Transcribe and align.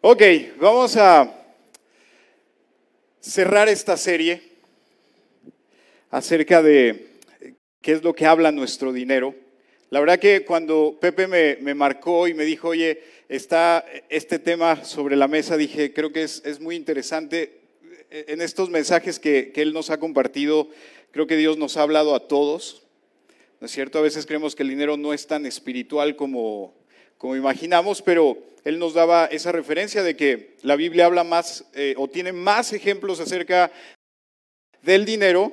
Ok, 0.00 0.22
vamos 0.60 0.96
a 0.96 1.28
cerrar 3.18 3.68
esta 3.68 3.96
serie 3.96 4.40
acerca 6.08 6.62
de 6.62 7.16
qué 7.82 7.92
es 7.94 8.04
lo 8.04 8.14
que 8.14 8.24
habla 8.24 8.52
nuestro 8.52 8.92
dinero. 8.92 9.34
La 9.90 9.98
verdad 9.98 10.20
que 10.20 10.44
cuando 10.44 10.96
Pepe 11.00 11.26
me, 11.26 11.74
marcó 11.74 12.28
y 12.28 12.34
me 12.34 12.44
dijo, 12.44 12.68
oye, 12.68 13.02
está 13.28 13.84
este 14.08 14.38
tema 14.38 14.84
sobre 14.84 15.16
la 15.16 15.26
mesa, 15.26 15.56
dije, 15.56 15.92
creo 15.92 16.12
que 16.12 16.22
es, 16.22 16.60
muy 16.60 16.76
interesante. 16.76 17.58
En 18.08 18.40
estos 18.40 18.70
mensajes 18.70 19.18
que, 19.18 19.50
que 19.50 19.62
él 19.62 19.72
nos 19.72 19.90
ha 19.90 19.98
compartido, 19.98 20.68
creo 21.10 21.26
que 21.26 21.36
Dios 21.36 21.58
nos 21.58 21.76
ha 21.76 21.82
hablado 21.82 22.14
a 22.14 22.28
todos. 22.28 22.84
¿No 23.60 23.66
es 23.66 23.72
cierto? 23.72 23.98
A 23.98 24.02
veces 24.02 24.26
creemos 24.26 24.54
que 24.54 24.62
el 24.62 24.68
dinero 24.68 24.96
no 24.96 25.12
es 25.12 25.26
tan 25.26 25.44
espiritual 25.44 26.14
como, 26.14 26.77
como 27.18 27.36
imaginamos, 27.36 28.00
pero 28.00 28.38
él 28.64 28.78
nos 28.78 28.94
daba 28.94 29.26
esa 29.26 29.52
referencia 29.52 30.02
de 30.02 30.16
que 30.16 30.56
la 30.62 30.76
Biblia 30.76 31.06
habla 31.06 31.24
más 31.24 31.64
eh, 31.74 31.94
o 31.98 32.08
tiene 32.08 32.32
más 32.32 32.72
ejemplos 32.72 33.20
acerca 33.20 33.72
del 34.82 35.04
dinero 35.04 35.52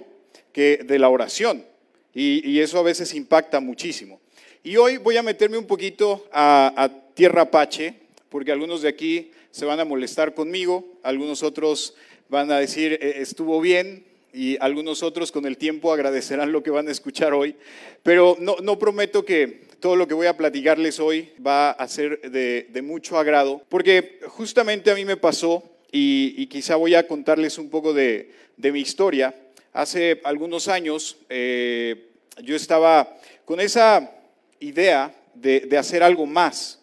que 0.54 0.78
de 0.78 1.00
la 1.00 1.10
oración. 1.10 1.66
Y, 2.14 2.60
eso 2.62 2.80
a 2.80 2.84
veces 2.84 3.14
impacta 3.14 3.60
muchísimo. 3.60 4.22
Y 4.64 4.78
hoy 4.78 4.96
voy 4.96 5.18
a 5.18 5.24
meterme 5.24 5.58
un 5.58 5.68
poquito 5.68 6.30
a, 6.32 6.90
tierra 7.14 7.42
apache, 7.42 7.94
porque 8.30 8.54
algunos 8.54 8.82
de 8.82 8.90
aquí 8.90 9.32
se 9.52 9.66
van 9.66 9.82
a 9.82 9.86
molestar 9.86 10.34
conmigo, 10.34 10.86
algunos 11.04 11.44
otros 11.44 11.96
van 12.30 12.52
a 12.52 12.60
decir 12.60 12.94
eh, 13.02 13.16
estuvo 13.18 13.60
bien, 13.60 14.06
y 14.36 14.58
algunos 14.60 15.02
otros 15.02 15.32
con 15.32 15.46
el 15.46 15.58
tiempo 15.58 15.94
agradecerán 15.94 16.52
lo 16.52 16.62
que 16.62 16.70
van 16.70 16.88
a 16.90 16.92
escuchar 16.92 17.34
hoy, 17.34 17.56
pero 18.04 18.36
no, 18.40 18.58
no 18.62 18.78
prometo 18.78 19.24
que 19.24 19.66
todo 19.80 19.96
lo 19.96 20.08
que 20.08 20.14
voy 20.14 20.28
a 20.28 20.36
platicarles 20.36 21.00
hoy 21.00 21.32
va 21.46 21.72
a 21.72 21.88
ser 21.88 22.20
de, 22.32 22.82
mucho 22.82 23.18
agrado, 23.18 23.62
porque 23.70 24.20
justamente 24.28 24.92
a 24.92 24.96
mí 24.96 25.06
me 25.06 25.16
pasó, 25.18 25.64
y, 25.92 26.48
quizá 26.48 26.76
voy 26.76 26.96
a 26.96 27.08
contarles 27.08 27.58
un 27.58 27.70
poco 27.70 27.94
de, 27.94 28.32
mi 28.58 28.80
historia. 28.80 29.34
Hace 29.72 30.20
algunos 30.24 30.68
años 30.68 31.18
eh, 31.30 32.10
yo 32.42 32.56
estaba 32.56 33.16
con 33.46 33.60
esa 33.60 34.12
idea 34.60 35.16
de, 35.36 35.78
hacer 35.78 36.04
algo 36.04 36.26
más. 36.26 36.80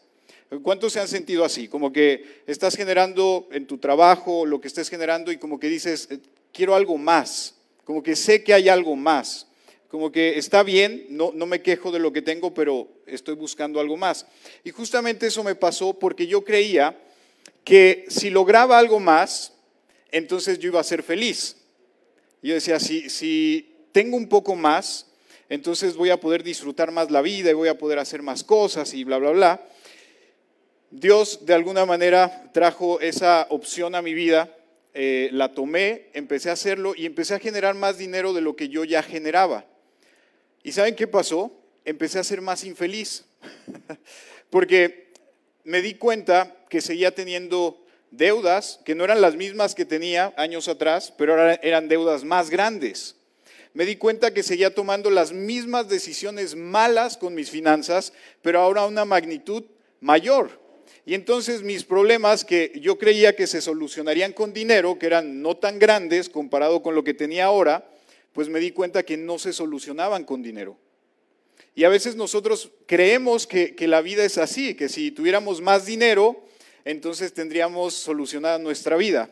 ¿Cuántos 0.63 0.93
se 0.93 1.01
han 1.01 1.09
sentido 1.09 1.45
así? 1.45 1.67
Como 1.67 1.93
que 1.93 2.43
estás 2.47 2.77
generando 2.77 3.49
en 3.53 3.67
tu 3.67 3.79
trabajo 3.79 4.47
lo 4.47 4.61
que 4.61 4.69
estés 4.69 4.89
generando 4.89 5.33
y 5.33 5.39
como 5.39 5.59
que 5.59 5.69
dices, 5.69 6.09
quiero 6.53 6.75
algo 6.75 6.99
más, 6.99 7.55
como 7.85 8.03
que 8.03 8.15
sé 8.15 8.45
que 8.45 8.55
hay 8.55 8.69
algo 8.69 8.95
más, 8.97 9.47
como 9.89 10.11
que 10.13 10.39
está 10.39 10.63
bien, 10.63 11.07
no, 11.11 11.33
no 11.35 11.47
me 11.47 11.61
quejo 11.61 11.91
de 11.91 11.99
lo 11.99 12.13
que 12.13 12.23
tengo, 12.23 12.55
pero 12.55 12.89
estoy 13.07 13.35
buscando 13.35 13.79
algo 13.81 13.97
más. 13.97 14.27
Y 14.65 14.71
justamente 14.71 15.27
eso 15.27 15.45
me 15.45 15.55
pasó 15.55 15.99
porque 15.99 16.27
yo 16.27 16.45
creía 16.45 16.99
que 17.65 18.07
si 18.09 18.31
lograba 18.31 18.79
algo 18.79 19.01
más, 19.01 19.53
entonces 20.11 20.59
yo 20.59 20.69
iba 20.69 20.81
a 20.81 20.85
ser 20.85 21.03
feliz. 21.03 21.57
Yo 22.43 22.55
decía, 22.55 22.81
si, 22.81 23.11
si 23.11 23.75
tengo 23.93 24.17
un 24.17 24.29
poco 24.29 24.57
más, 24.57 25.07
entonces 25.49 25.95
voy 25.95 26.11
a 26.11 26.19
poder 26.19 26.43
disfrutar 26.43 26.91
más 26.91 27.11
la 27.11 27.21
vida 27.21 27.51
y 27.51 27.55
voy 27.55 27.69
a 27.69 27.77
poder 27.77 27.99
hacer 27.99 28.23
más 28.23 28.43
cosas 28.43 28.95
y 28.95 29.05
bla, 29.05 29.19
bla, 29.19 29.31
bla. 29.31 29.69
Dios 30.91 31.45
de 31.45 31.55
alguna 31.55 31.87
manera 31.87 32.51
trajo 32.53 33.01
esa 33.01 33.47
opción 33.51 33.95
a 33.95 34.03
mi 34.03 34.15
vida 34.15 34.55
eh, 34.95 35.31
la 35.33 35.55
tomé, 35.55 36.11
empecé 36.13 36.51
a 36.51 36.55
hacerlo 36.55 36.95
y 36.97 37.07
empecé 37.07 37.35
a 37.35 37.39
generar 37.39 37.75
más 37.75 37.99
dinero 37.99 38.33
de 38.33 38.41
lo 38.41 38.57
que 38.57 38.69
yo 38.69 38.85
ya 38.85 39.03
generaba. 39.03 39.65
¿Y 40.63 40.73
saben 40.73 40.95
qué 40.95 41.07
pasó? 41.07 41.53
Empecé 41.85 42.19
a 42.19 42.25
ser 42.25 42.41
más 42.41 42.65
infeliz, 42.65 43.25
porque 44.51 45.13
me 45.65 45.83
di 45.83 45.95
cuenta 45.95 46.57
que 46.69 46.81
seguía 46.81 47.15
teniendo 47.15 47.85
deudas 48.11 48.81
que 48.85 48.95
no 48.95 49.05
eran 49.05 49.21
las 49.21 49.35
mismas 49.35 49.75
que 49.75 49.85
tenía 49.85 50.33
años 50.37 50.69
atrás, 50.69 51.13
pero 51.17 51.33
ahora 51.33 51.55
eran 51.63 51.89
deudas 51.89 52.25
más 52.25 52.51
grandes. 52.51 53.17
Me 53.75 53.87
di 53.87 53.97
cuenta 53.97 54.35
que 54.35 54.43
seguía 54.43 54.75
tomando 54.75 55.09
las 55.11 55.33
mismas 55.33 55.89
decisiones 55.89 56.55
malas 56.55 57.17
con 57.17 57.35
mis 57.35 57.51
finanzas, 57.51 58.13
pero 58.43 58.61
ahora 58.61 58.83
a 58.83 58.87
una 58.87 59.07
magnitud 59.07 59.65
mayor. 60.01 60.62
Y 61.05 61.15
entonces 61.15 61.63
mis 61.63 61.85
problemas 61.85 62.45
que 62.45 62.73
yo 62.81 62.97
creía 62.97 63.35
que 63.35 63.47
se 63.47 63.61
solucionarían 63.61 64.33
con 64.33 64.53
dinero, 64.53 64.99
que 64.99 65.07
eran 65.07 65.43
no 65.43 65.57
tan 65.57 65.79
grandes 65.79 66.29
comparado 66.29 66.83
con 66.83 66.95
lo 66.95 67.03
que 67.03 67.15
tenía 67.15 67.47
ahora, 67.47 67.89
pues 68.33 68.49
me 68.49 68.61
di 68.61 68.71
cuenta 68.71 69.03
que 69.03 69.17
no 69.17 69.39
se 69.39 69.53
solucionaban 69.53 70.25
con 70.25 70.43
dinero. 70.43 70.77
Y 71.75 71.85
a 71.85 71.89
veces 71.89 72.17
nosotros 72.17 72.71
creemos 72.87 73.47
que, 73.47 73.75
la 73.81 74.01
vida 74.01 74.25
es 74.25 74.39
así, 74.39 74.75
que 74.75 74.89
si 74.89 75.11
tuviéramos 75.11 75.61
más 75.61 75.87
dinero, 75.87 76.45
entonces 76.85 77.33
tendríamos 77.33 77.95
solucionada 77.95 78.59
nuestra 78.59 78.97
vida. 78.97 79.31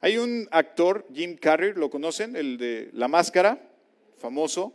Hay 0.00 0.18
un 0.18 0.48
actor, 0.50 1.06
Jim 1.14 1.36
Carrey, 1.36 1.72
¿lo 1.74 1.90
conocen? 1.90 2.36
El 2.36 2.58
de 2.58 2.90
La 2.92 3.08
Máscara, 3.08 3.70
famoso. 4.18 4.72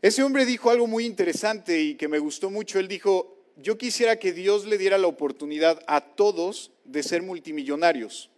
Ese 0.00 0.22
hombre 0.22 0.46
dijo 0.46 0.70
algo 0.70 0.86
muy 0.86 1.04
interesante 1.04 1.80
y 1.80 1.94
que 1.94 2.08
me 2.08 2.18
gustó 2.18 2.50
mucho. 2.50 2.78
Él 2.78 2.88
dijo, 2.88 3.31
yo 3.56 3.78
quisiera 3.78 4.18
que 4.18 4.32
Dios 4.32 4.66
le 4.66 4.78
diera 4.78 4.98
la 4.98 5.06
oportunidad 5.06 5.82
a 5.86 6.00
todos 6.00 6.70
de 6.84 7.02
ser 7.02 7.22
multimillonarios, 7.22 8.30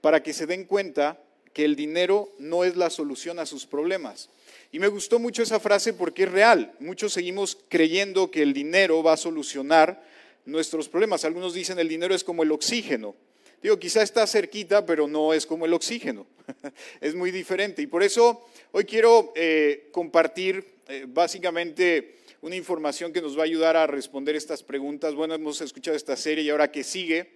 para 0.00 0.22
que 0.22 0.32
se 0.32 0.46
den 0.46 0.64
cuenta 0.64 1.20
que 1.52 1.64
el 1.64 1.76
dinero 1.76 2.32
no 2.38 2.64
es 2.64 2.76
la 2.76 2.90
solución 2.90 3.38
a 3.38 3.46
sus 3.46 3.66
problemas. 3.66 4.30
Y 4.70 4.78
me 4.78 4.88
gustó 4.88 5.18
mucho 5.18 5.42
esa 5.42 5.60
frase 5.60 5.92
porque 5.92 6.24
es 6.24 6.32
real. 6.32 6.72
Muchos 6.78 7.12
seguimos 7.14 7.58
creyendo 7.68 8.30
que 8.30 8.42
el 8.42 8.52
dinero 8.52 9.02
va 9.02 9.14
a 9.14 9.16
solucionar 9.16 10.04
nuestros 10.44 10.88
problemas. 10.88 11.24
Algunos 11.24 11.54
dicen 11.54 11.78
el 11.78 11.88
dinero 11.88 12.14
es 12.14 12.22
como 12.22 12.42
el 12.42 12.52
oxígeno. 12.52 13.16
Digo, 13.62 13.78
quizá 13.78 14.02
está 14.02 14.26
cerquita, 14.26 14.86
pero 14.86 15.08
no 15.08 15.32
es 15.32 15.46
como 15.46 15.66
el 15.66 15.72
oxígeno. 15.72 16.26
es 17.00 17.14
muy 17.14 17.30
diferente. 17.30 17.82
Y 17.82 17.86
por 17.86 18.02
eso 18.02 18.46
hoy 18.72 18.84
quiero 18.84 19.32
eh, 19.34 19.88
compartir 19.90 20.64
eh, 20.86 21.06
básicamente 21.08 22.17
una 22.40 22.56
información 22.56 23.12
que 23.12 23.20
nos 23.20 23.36
va 23.36 23.42
a 23.42 23.44
ayudar 23.44 23.76
a 23.76 23.86
responder 23.86 24.36
estas 24.36 24.62
preguntas. 24.62 25.14
Bueno, 25.14 25.34
hemos 25.34 25.60
escuchado 25.60 25.96
esta 25.96 26.16
serie 26.16 26.44
y 26.44 26.50
ahora 26.50 26.70
qué 26.70 26.84
sigue 26.84 27.30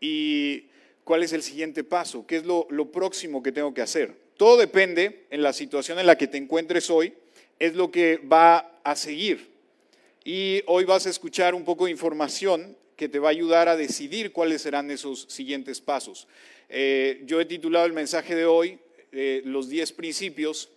y 0.00 0.64
cuál 1.04 1.22
es 1.22 1.32
el 1.32 1.42
siguiente 1.42 1.84
paso, 1.84 2.26
qué 2.26 2.36
es 2.36 2.44
lo, 2.44 2.66
próximo 2.90 3.42
que 3.42 3.52
tengo 3.52 3.74
que 3.74 3.82
hacer. 3.82 4.14
Todo 4.36 4.56
depende 4.56 5.26
en 5.30 5.42
la 5.42 5.52
situación 5.52 5.98
en 5.98 6.06
la 6.06 6.16
que 6.16 6.26
te 6.26 6.38
encuentres 6.38 6.88
hoy, 6.88 7.12
es 7.58 7.74
lo 7.74 7.90
que 7.90 8.16
va 8.18 8.80
a 8.82 8.96
seguir. 8.96 9.50
Y 10.24 10.62
hoy 10.66 10.84
vas 10.84 11.06
a 11.06 11.10
escuchar 11.10 11.54
un 11.54 11.64
poco 11.64 11.84
de 11.84 11.90
información 11.90 12.76
que 12.96 13.08
te 13.08 13.18
va 13.18 13.28
a 13.28 13.32
ayudar 13.32 13.68
a 13.68 13.76
decidir 13.76 14.32
cuáles 14.32 14.62
serán 14.62 14.90
esos 14.90 15.26
siguientes 15.28 15.80
pasos. 15.80 16.26
Eh, 16.68 17.22
yo 17.24 17.40
he 17.40 17.44
titulado 17.44 17.84
el 17.86 17.92
mensaje 17.92 18.34
de 18.34 18.46
hoy 18.46 18.78
eh, 19.12 19.42
Los 19.44 19.68
10 19.68 19.92
principios 19.92 20.70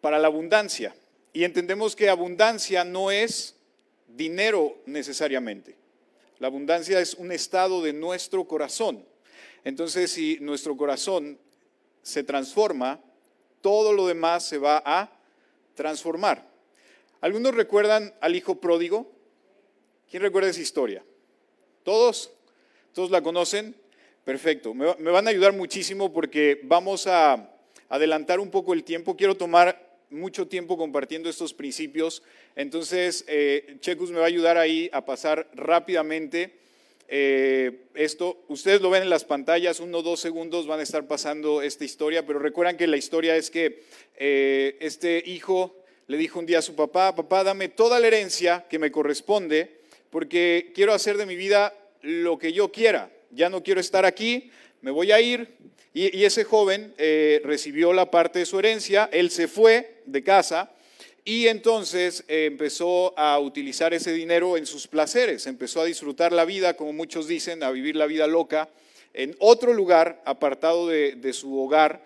para 0.00 0.18
la 0.18 0.28
abundancia. 0.28 0.94
Y 1.36 1.44
entendemos 1.44 1.94
que 1.94 2.08
abundancia 2.08 2.82
no 2.82 3.10
es 3.10 3.56
dinero 4.08 4.78
necesariamente. 4.86 5.76
La 6.38 6.46
abundancia 6.46 6.98
es 6.98 7.12
un 7.12 7.30
estado 7.30 7.82
de 7.82 7.92
nuestro 7.92 8.44
corazón. 8.44 9.04
Entonces, 9.62 10.10
si 10.10 10.38
nuestro 10.40 10.78
corazón 10.78 11.38
se 12.00 12.24
transforma, 12.24 13.02
todo 13.60 13.92
lo 13.92 14.06
demás 14.06 14.46
se 14.46 14.56
va 14.56 14.82
a 14.82 15.12
transformar. 15.74 16.42
¿Algunos 17.20 17.54
recuerdan 17.54 18.14
al 18.22 18.34
hijo 18.34 18.58
pródigo? 18.58 19.12
¿Quién 20.10 20.22
recuerda 20.22 20.48
esa 20.48 20.62
historia? 20.62 21.04
¿Todos? 21.82 22.30
¿Todos 22.94 23.10
la 23.10 23.20
conocen? 23.20 23.76
Perfecto. 24.24 24.72
Me, 24.72 24.86
van 24.94 25.26
a 25.26 25.30
ayudar 25.32 25.52
muchísimo 25.52 26.14
porque 26.14 26.62
vamos 26.62 27.06
a 27.06 27.50
adelantar 27.90 28.40
un 28.40 28.50
poco 28.50 28.72
el 28.72 28.84
tiempo. 28.84 29.18
Quiero 29.18 29.36
tomar 29.36 29.85
mucho 30.10 30.46
tiempo 30.46 30.76
compartiendo 30.76 31.28
estos 31.28 31.54
principios, 31.54 32.22
entonces 32.54 33.24
eh, 33.28 33.76
Checus 33.80 34.10
me 34.10 34.18
va 34.18 34.24
a 34.24 34.28
ayudar 34.28 34.56
ahí 34.56 34.88
a 34.92 35.04
pasar 35.04 35.48
rápidamente 35.54 36.54
eh, 37.08 37.86
esto. 37.94 38.44
Ustedes 38.48 38.80
lo 38.80 38.90
ven 38.90 39.02
en 39.02 39.10
las 39.10 39.24
pantallas, 39.24 39.80
uno 39.80 39.98
o 39.98 40.02
dos 40.02 40.20
segundos 40.20 40.66
van 40.66 40.80
a 40.80 40.82
estar 40.82 41.06
pasando 41.06 41.62
esta 41.62 41.84
historia, 41.84 42.26
pero 42.26 42.38
recuerdan 42.38 42.76
que 42.76 42.86
la 42.86 42.96
historia 42.96 43.36
es 43.36 43.50
que 43.50 43.82
eh, 44.16 44.76
este 44.80 45.22
hijo 45.26 45.76
le 46.08 46.16
dijo 46.16 46.38
un 46.38 46.46
día 46.46 46.58
a 46.58 46.62
su 46.62 46.74
papá, 46.74 47.14
papá, 47.14 47.44
dame 47.44 47.68
toda 47.68 48.00
la 48.00 48.06
herencia 48.06 48.66
que 48.68 48.78
me 48.78 48.90
corresponde, 48.90 49.80
porque 50.10 50.72
quiero 50.74 50.92
hacer 50.92 51.16
de 51.16 51.26
mi 51.26 51.36
vida 51.36 51.74
lo 52.02 52.38
que 52.38 52.52
yo 52.52 52.70
quiera. 52.70 53.10
Ya 53.30 53.50
no 53.50 53.62
quiero 53.62 53.80
estar 53.80 54.04
aquí, 54.04 54.50
me 54.80 54.90
voy 54.90 55.12
a 55.12 55.20
ir. 55.20 55.56
Y, 55.96 56.26
ese 56.26 56.44
joven 56.44 56.92
eh, 56.98 57.40
recibió 57.42 57.94
la 57.94 58.10
parte 58.10 58.40
de 58.40 58.44
su 58.44 58.58
herencia, 58.58 59.08
él 59.12 59.30
se 59.30 59.48
fue 59.48 60.02
de 60.04 60.22
casa 60.22 60.70
y 61.24 61.46
entonces 61.46 62.22
eh, 62.28 62.44
empezó 62.44 63.18
a 63.18 63.38
utilizar 63.38 63.94
ese 63.94 64.12
dinero 64.12 64.58
en 64.58 64.66
sus 64.66 64.86
placeres, 64.88 65.46
empezó 65.46 65.80
a 65.80 65.86
disfrutar 65.86 66.34
la 66.34 66.44
vida, 66.44 66.76
como 66.76 66.92
muchos 66.92 67.28
dicen, 67.28 67.62
a 67.62 67.70
vivir 67.70 67.96
la 67.96 68.04
vida 68.04 68.26
loca 68.26 68.68
en 69.14 69.34
otro 69.38 69.72
lugar 69.72 70.20
apartado 70.26 70.86
de, 70.86 71.12
de 71.12 71.32
su 71.32 71.58
hogar. 71.58 72.04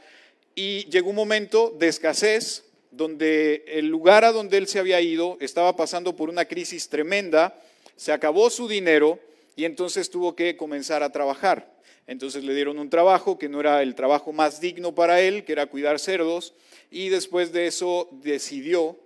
Y 0.55 0.89
llegó 0.89 1.11
un 1.11 1.17
momento 1.17 1.75
de 1.77 1.89
escasez 1.89 2.63
donde 2.93 3.65
el 3.67 3.89
lugar 3.89 4.25
a 4.25 4.31
donde 4.31 4.59
él 4.59 4.69
se 4.69 4.79
había 4.79 5.01
ido 5.01 5.37
estaba 5.41 5.75
pasando 5.75 6.15
por 6.15 6.29
una 6.29 6.45
crisis 6.45 6.89
tremenda, 6.89 7.61
se 7.97 8.13
acabó 8.13 8.51
su 8.51 8.69
dinero 8.69 9.19
y 9.57 9.65
entonces 9.65 10.11
tuvo 10.11 10.37
que 10.37 10.57
comenzar 10.57 11.03
a 11.03 11.11
trabajar. 11.11 11.80
Entonces 12.07 12.45
le 12.45 12.55
dieron 12.55 12.79
un 12.79 12.91
trabajo 12.91 13.39
que 13.39 13.49
no 13.49 13.61
era 13.61 13.83
el 13.83 13.95
trabajo 13.95 14.33
más 14.33 14.61
digno 14.61 14.95
para 14.95 15.21
él, 15.21 15.45
que 15.45 15.53
era 15.53 15.67
cuidar 15.67 15.99
cerdos, 15.99 16.55
y 16.91 17.09
después 17.09 17.53
de 17.53 17.67
eso 17.67 18.09
decidió 18.23 18.99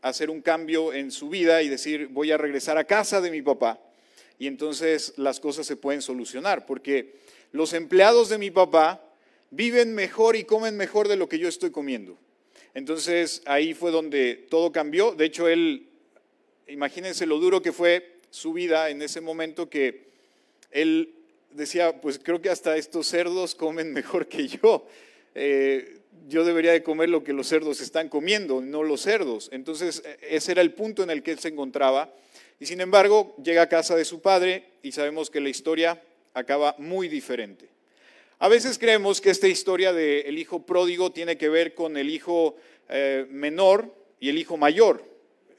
hacer 0.00 0.30
un 0.30 0.42
cambio 0.42 0.92
en 0.92 1.10
su 1.10 1.28
vida 1.28 1.62
y 1.62 1.68
decir, 1.68 2.08
voy 2.08 2.32
a 2.32 2.36
regresar 2.36 2.76
a 2.76 2.84
casa 2.84 3.20
de 3.20 3.30
mi 3.30 3.40
papá. 3.40 3.80
Y 4.38 4.48
entonces 4.48 5.14
las 5.16 5.38
cosas 5.38 5.66
se 5.66 5.76
pueden 5.76 6.02
solucionar, 6.02 6.66
porque 6.66 7.14
los 7.52 7.72
empleados 7.72 8.28
de 8.28 8.38
mi 8.38 8.50
papá 8.50 9.00
viven 9.50 9.94
mejor 9.94 10.34
y 10.34 10.44
comen 10.44 10.76
mejor 10.76 11.06
de 11.06 11.16
lo 11.16 11.28
que 11.28 11.38
yo 11.38 11.48
estoy 11.48 11.70
comiendo. 11.70 12.18
Entonces 12.74 13.42
ahí 13.44 13.74
fue 13.74 13.90
donde 13.90 14.46
todo 14.50 14.72
cambió. 14.72 15.14
De 15.14 15.26
hecho, 15.26 15.46
él, 15.46 15.88
imagínense 16.66 17.26
lo 17.26 17.38
duro 17.38 17.62
que 17.62 17.70
fue 17.72 18.20
su 18.30 18.52
vida 18.52 18.88
en 18.90 19.02
ese 19.02 19.20
momento 19.20 19.68
que 19.68 20.08
él 20.70 21.14
decía, 21.54 22.00
pues 22.00 22.18
creo 22.18 22.40
que 22.40 22.50
hasta 22.50 22.76
estos 22.76 23.06
cerdos 23.06 23.54
comen 23.54 23.92
mejor 23.94 24.26
que 24.26 24.48
yo. 24.48 24.86
Eh, 25.34 25.98
yo 26.28 26.44
debería 26.44 26.72
de 26.72 26.82
comer 26.82 27.08
lo 27.08 27.24
que 27.24 27.32
los 27.32 27.48
cerdos 27.48 27.80
están 27.80 28.08
comiendo, 28.08 28.60
no 28.60 28.82
los 28.82 29.02
cerdos. 29.02 29.48
Entonces, 29.52 30.02
e, 30.04 30.36
ese 30.36 30.52
era 30.52 30.62
el 30.62 30.72
punto 30.72 31.02
en 31.02 31.10
el 31.10 31.22
que 31.22 31.32
él 31.32 31.38
se 31.38 31.48
encontraba. 31.48 32.14
Y 32.60 32.66
sin 32.66 32.80
embargo, 32.80 33.34
llega 33.42 33.62
a 33.62 33.68
casa 33.68 33.96
de 33.96 34.04
su 34.04 34.20
padre 34.20 34.64
y 34.82 34.92
sabemos 34.92 35.30
que 35.30 35.40
la 35.40 35.48
historia 35.48 36.00
acaba 36.34 36.74
muy 36.78 37.08
diferente. 37.08 37.68
A 38.38 38.48
veces 38.48 38.78
creemos 38.78 39.20
que 39.20 39.30
esta 39.30 39.48
historia 39.48 39.92
del 39.92 40.38
hijo 40.38 40.66
pródigo 40.66 41.12
tiene 41.12 41.36
que 41.36 41.48
ver 41.48 41.74
con 41.74 41.96
el 41.96 42.10
hijo 42.10 42.56
eh, 42.88 43.26
menor 43.30 43.94
y 44.18 44.28
el 44.28 44.38
hijo 44.38 44.56
mayor. 44.56 45.04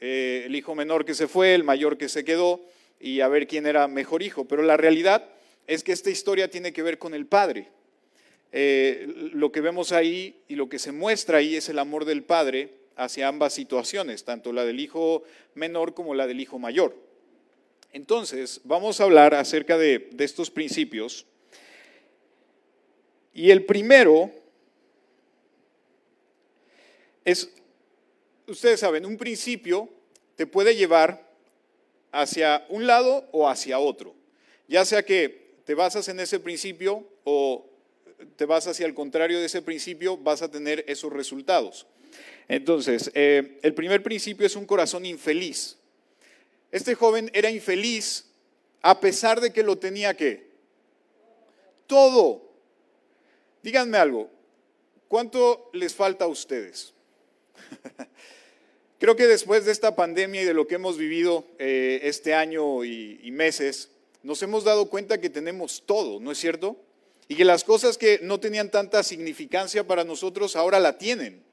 Eh, 0.02 0.44
el 0.46 0.56
hijo 0.56 0.76
menor 0.76 1.06
que 1.06 1.14
se 1.14 1.28
fue, 1.28 1.56
el 1.56 1.64
mayor 1.64 1.98
que 1.98 2.10
se 2.10 2.26
quedó 2.26 2.60
y 3.00 3.22
a 3.22 3.30
ver 3.30 3.48
quién 3.48 3.66
era 3.66 3.88
mejor 3.88 4.22
hijo. 4.22 4.46
Pero 4.46 4.64
la 4.64 4.76
realidad 4.76 5.30
es 5.68 5.84
que 5.84 5.92
esta 5.92 6.10
historia 6.10 6.50
tiene 6.50 6.74
que 6.74 6.84
ver 6.84 6.98
con 6.98 7.14
el 7.14 7.26
Padre. 7.26 7.70
Eh, 8.52 9.32
lo 9.34 9.52
que 9.52 9.62
vemos 9.62 9.92
ahí 9.92 10.42
y 10.48 10.56
lo 10.56 10.70
que 10.70 10.80
se 10.80 10.92
muestra 10.92 11.40
ahí 11.40 11.56
es 11.56 11.70
el 11.70 11.80
amor 11.80 12.06
del 12.06 12.24
Padre 12.24 12.74
hacia 12.96 13.28
ambas 13.28 13.54
situaciones, 13.54 14.24
tanto 14.24 14.54
la 14.54 14.66
del 14.66 14.80
hijo 14.80 15.24
menor 15.56 15.94
como 15.94 16.14
la 16.14 16.28
del 16.28 16.40
hijo 16.40 16.60
mayor. 16.60 16.96
Entonces, 17.92 18.62
vamos 18.64 19.00
a 19.00 19.06
hablar 19.06 19.34
acerca 19.34 19.78
de, 19.78 20.10
de 20.12 20.24
estos 20.24 20.52
principios. 20.52 21.26
Y 23.34 23.50
el 23.50 23.66
primero 23.66 24.32
es, 27.26 27.50
ustedes 28.48 28.80
saben, 28.80 29.06
un 29.06 29.18
principio 29.18 29.90
te 30.36 30.46
puede 30.46 30.76
llevar 30.76 31.32
hacia 32.12 32.66
un 32.70 32.86
lado 32.86 33.28
o 33.32 33.50
hacia 33.50 33.80
otro. 33.80 34.14
Ya 34.68 34.86
sea 34.86 35.04
que 35.04 35.43
te 35.66 35.76
basas 35.76 36.08
en 36.10 36.20
ese 36.20 36.40
principio 36.40 37.08
o 37.24 37.66
te 38.36 38.46
vas 38.46 38.68
hacia 38.68 38.86
el 38.86 38.94
contrario 38.94 39.40
de 39.40 39.46
ese 39.46 39.62
principio, 39.62 40.18
vas 40.18 40.42
a 40.42 40.52
tener 40.52 40.84
esos 40.88 41.12
resultados. 41.12 41.88
Entonces, 42.48 43.12
eh, 43.14 43.60
el 43.62 43.74
primer 43.74 44.04
principio 44.04 44.46
es 44.46 44.56
un 44.56 44.66
corazón 44.66 45.06
infeliz. 45.06 45.78
Este 46.72 46.96
joven 46.96 47.30
era 47.34 47.50
infeliz 47.50 48.26
a 48.82 49.00
pesar 49.00 49.40
de 49.40 49.54
que 49.54 49.64
lo 49.64 49.78
tenía 49.78 50.16
que 50.16 50.52
todo. 51.88 52.52
Díganme 53.62 53.98
algo, 53.98 54.30
¿cuánto 55.08 55.70
les 55.74 55.94
falta 55.94 56.26
a 56.26 56.28
ustedes? 56.28 56.94
Creo 59.00 59.16
que 59.16 59.28
después 59.28 59.66
de 59.66 59.72
esta 59.72 59.96
pandemia 59.96 60.42
y 60.42 60.46
de 60.46 60.54
lo 60.54 60.68
que 60.68 60.76
hemos 60.76 60.98
vivido 60.98 61.46
eh, 61.60 62.02
este 62.04 62.34
año 62.34 62.84
y 62.84 63.30
meses, 63.32 63.93
nos 64.24 64.42
hemos 64.42 64.64
dado 64.64 64.90
cuenta 64.90 65.20
que 65.20 65.30
tenemos 65.30 65.84
todo, 65.86 66.20
¿no 66.20 66.32
es 66.32 66.38
cierto? 66.38 66.78
Y 67.28 67.36
que 67.36 67.46
las 67.46 67.64
cosas 67.64 67.98
que 67.98 68.20
no 68.24 68.40
tenían 68.40 68.72
tanta 68.72 69.04
significancia 69.04 69.86
para 69.86 70.06
nosotros 70.06 70.56
ahora 70.56 70.80
la 70.80 70.98
tienen. 70.98 71.44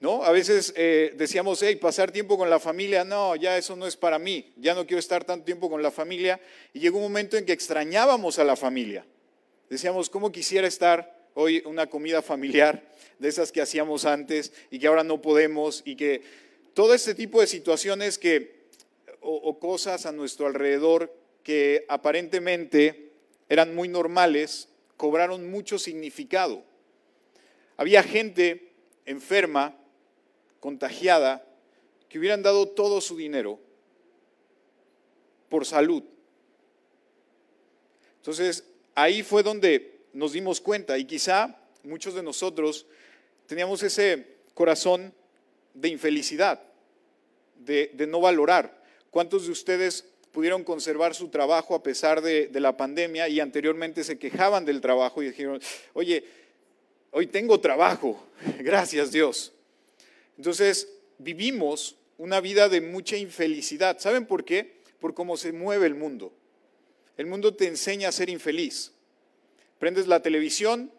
¿No? 0.00 0.24
A 0.24 0.32
veces 0.32 0.72
eh, 0.74 1.12
decíamos, 1.16 1.62
hey, 1.62 1.76
pasar 1.76 2.10
tiempo 2.10 2.36
con 2.36 2.50
la 2.50 2.58
familia, 2.58 3.04
no, 3.04 3.36
ya 3.36 3.56
eso 3.56 3.76
no 3.76 3.86
es 3.86 3.96
para 3.96 4.18
mí, 4.18 4.52
ya 4.56 4.74
no 4.74 4.84
quiero 4.84 4.98
estar 4.98 5.22
tanto 5.22 5.44
tiempo 5.44 5.70
con 5.70 5.80
la 5.80 5.92
familia. 5.92 6.40
Y 6.72 6.80
llegó 6.80 6.96
un 6.96 7.04
momento 7.04 7.36
en 7.36 7.44
que 7.44 7.52
extrañábamos 7.52 8.40
a 8.40 8.44
la 8.44 8.56
familia. 8.56 9.06
Decíamos, 9.70 10.10
¿cómo 10.10 10.32
quisiera 10.32 10.66
estar 10.66 11.28
hoy 11.34 11.62
una 11.66 11.86
comida 11.86 12.20
familiar 12.20 12.82
de 13.20 13.28
esas 13.28 13.52
que 13.52 13.62
hacíamos 13.62 14.04
antes 14.04 14.52
y 14.72 14.80
que 14.80 14.88
ahora 14.88 15.04
no 15.04 15.22
podemos? 15.22 15.82
Y 15.84 15.94
que 15.94 16.22
todo 16.74 16.94
este 16.94 17.14
tipo 17.14 17.40
de 17.40 17.46
situaciones 17.46 18.18
que, 18.18 18.62
o 19.20 19.60
cosas 19.60 20.04
a 20.04 20.10
nuestro 20.10 20.48
alrededor 20.48 21.21
que 21.42 21.84
aparentemente 21.88 23.12
eran 23.48 23.74
muy 23.74 23.88
normales, 23.88 24.68
cobraron 24.96 25.50
mucho 25.50 25.78
significado. 25.78 26.64
Había 27.76 28.02
gente 28.02 28.72
enferma, 29.04 29.76
contagiada, 30.60 31.44
que 32.08 32.18
hubieran 32.18 32.42
dado 32.42 32.68
todo 32.68 33.00
su 33.00 33.16
dinero 33.16 33.58
por 35.48 35.66
salud. 35.66 36.04
Entonces, 38.18 38.64
ahí 38.94 39.22
fue 39.22 39.42
donde 39.42 40.00
nos 40.12 40.32
dimos 40.32 40.60
cuenta 40.60 40.98
y 40.98 41.04
quizá 41.04 41.58
muchos 41.82 42.14
de 42.14 42.22
nosotros 42.22 42.86
teníamos 43.46 43.82
ese 43.82 44.36
corazón 44.54 45.12
de 45.74 45.88
infelicidad, 45.88 46.62
de, 47.56 47.90
de 47.94 48.06
no 48.06 48.20
valorar. 48.20 48.82
¿Cuántos 49.10 49.46
de 49.46 49.52
ustedes 49.52 50.11
pudieron 50.32 50.64
conservar 50.64 51.14
su 51.14 51.28
trabajo 51.28 51.74
a 51.74 51.82
pesar 51.82 52.22
de, 52.22 52.48
la 52.54 52.76
pandemia 52.76 53.28
y 53.28 53.38
anteriormente 53.38 54.02
se 54.02 54.18
quejaban 54.18 54.64
del 54.64 54.80
trabajo 54.80 55.22
y 55.22 55.26
dijeron, 55.26 55.60
oye, 55.92 56.24
hoy 57.10 57.26
tengo 57.26 57.60
trabajo, 57.60 58.26
gracias 58.58 59.12
Dios. 59.12 59.52
Entonces, 60.36 60.88
vivimos 61.18 61.96
una 62.16 62.40
vida 62.40 62.68
de 62.68 62.80
mucha 62.80 63.16
infelicidad. 63.16 63.98
¿Saben 63.98 64.26
por 64.26 64.44
qué? 64.44 64.80
Por 65.00 65.14
cómo 65.14 65.36
se 65.36 65.52
mueve 65.52 65.86
el 65.86 65.94
mundo. 65.94 66.32
El 67.16 67.26
mundo 67.26 67.54
te 67.54 67.66
enseña 67.66 68.08
a 68.08 68.12
ser 68.12 68.30
infeliz. 68.30 68.92
Prendes 69.78 70.06
la 70.06 70.22
televisión 70.22 70.90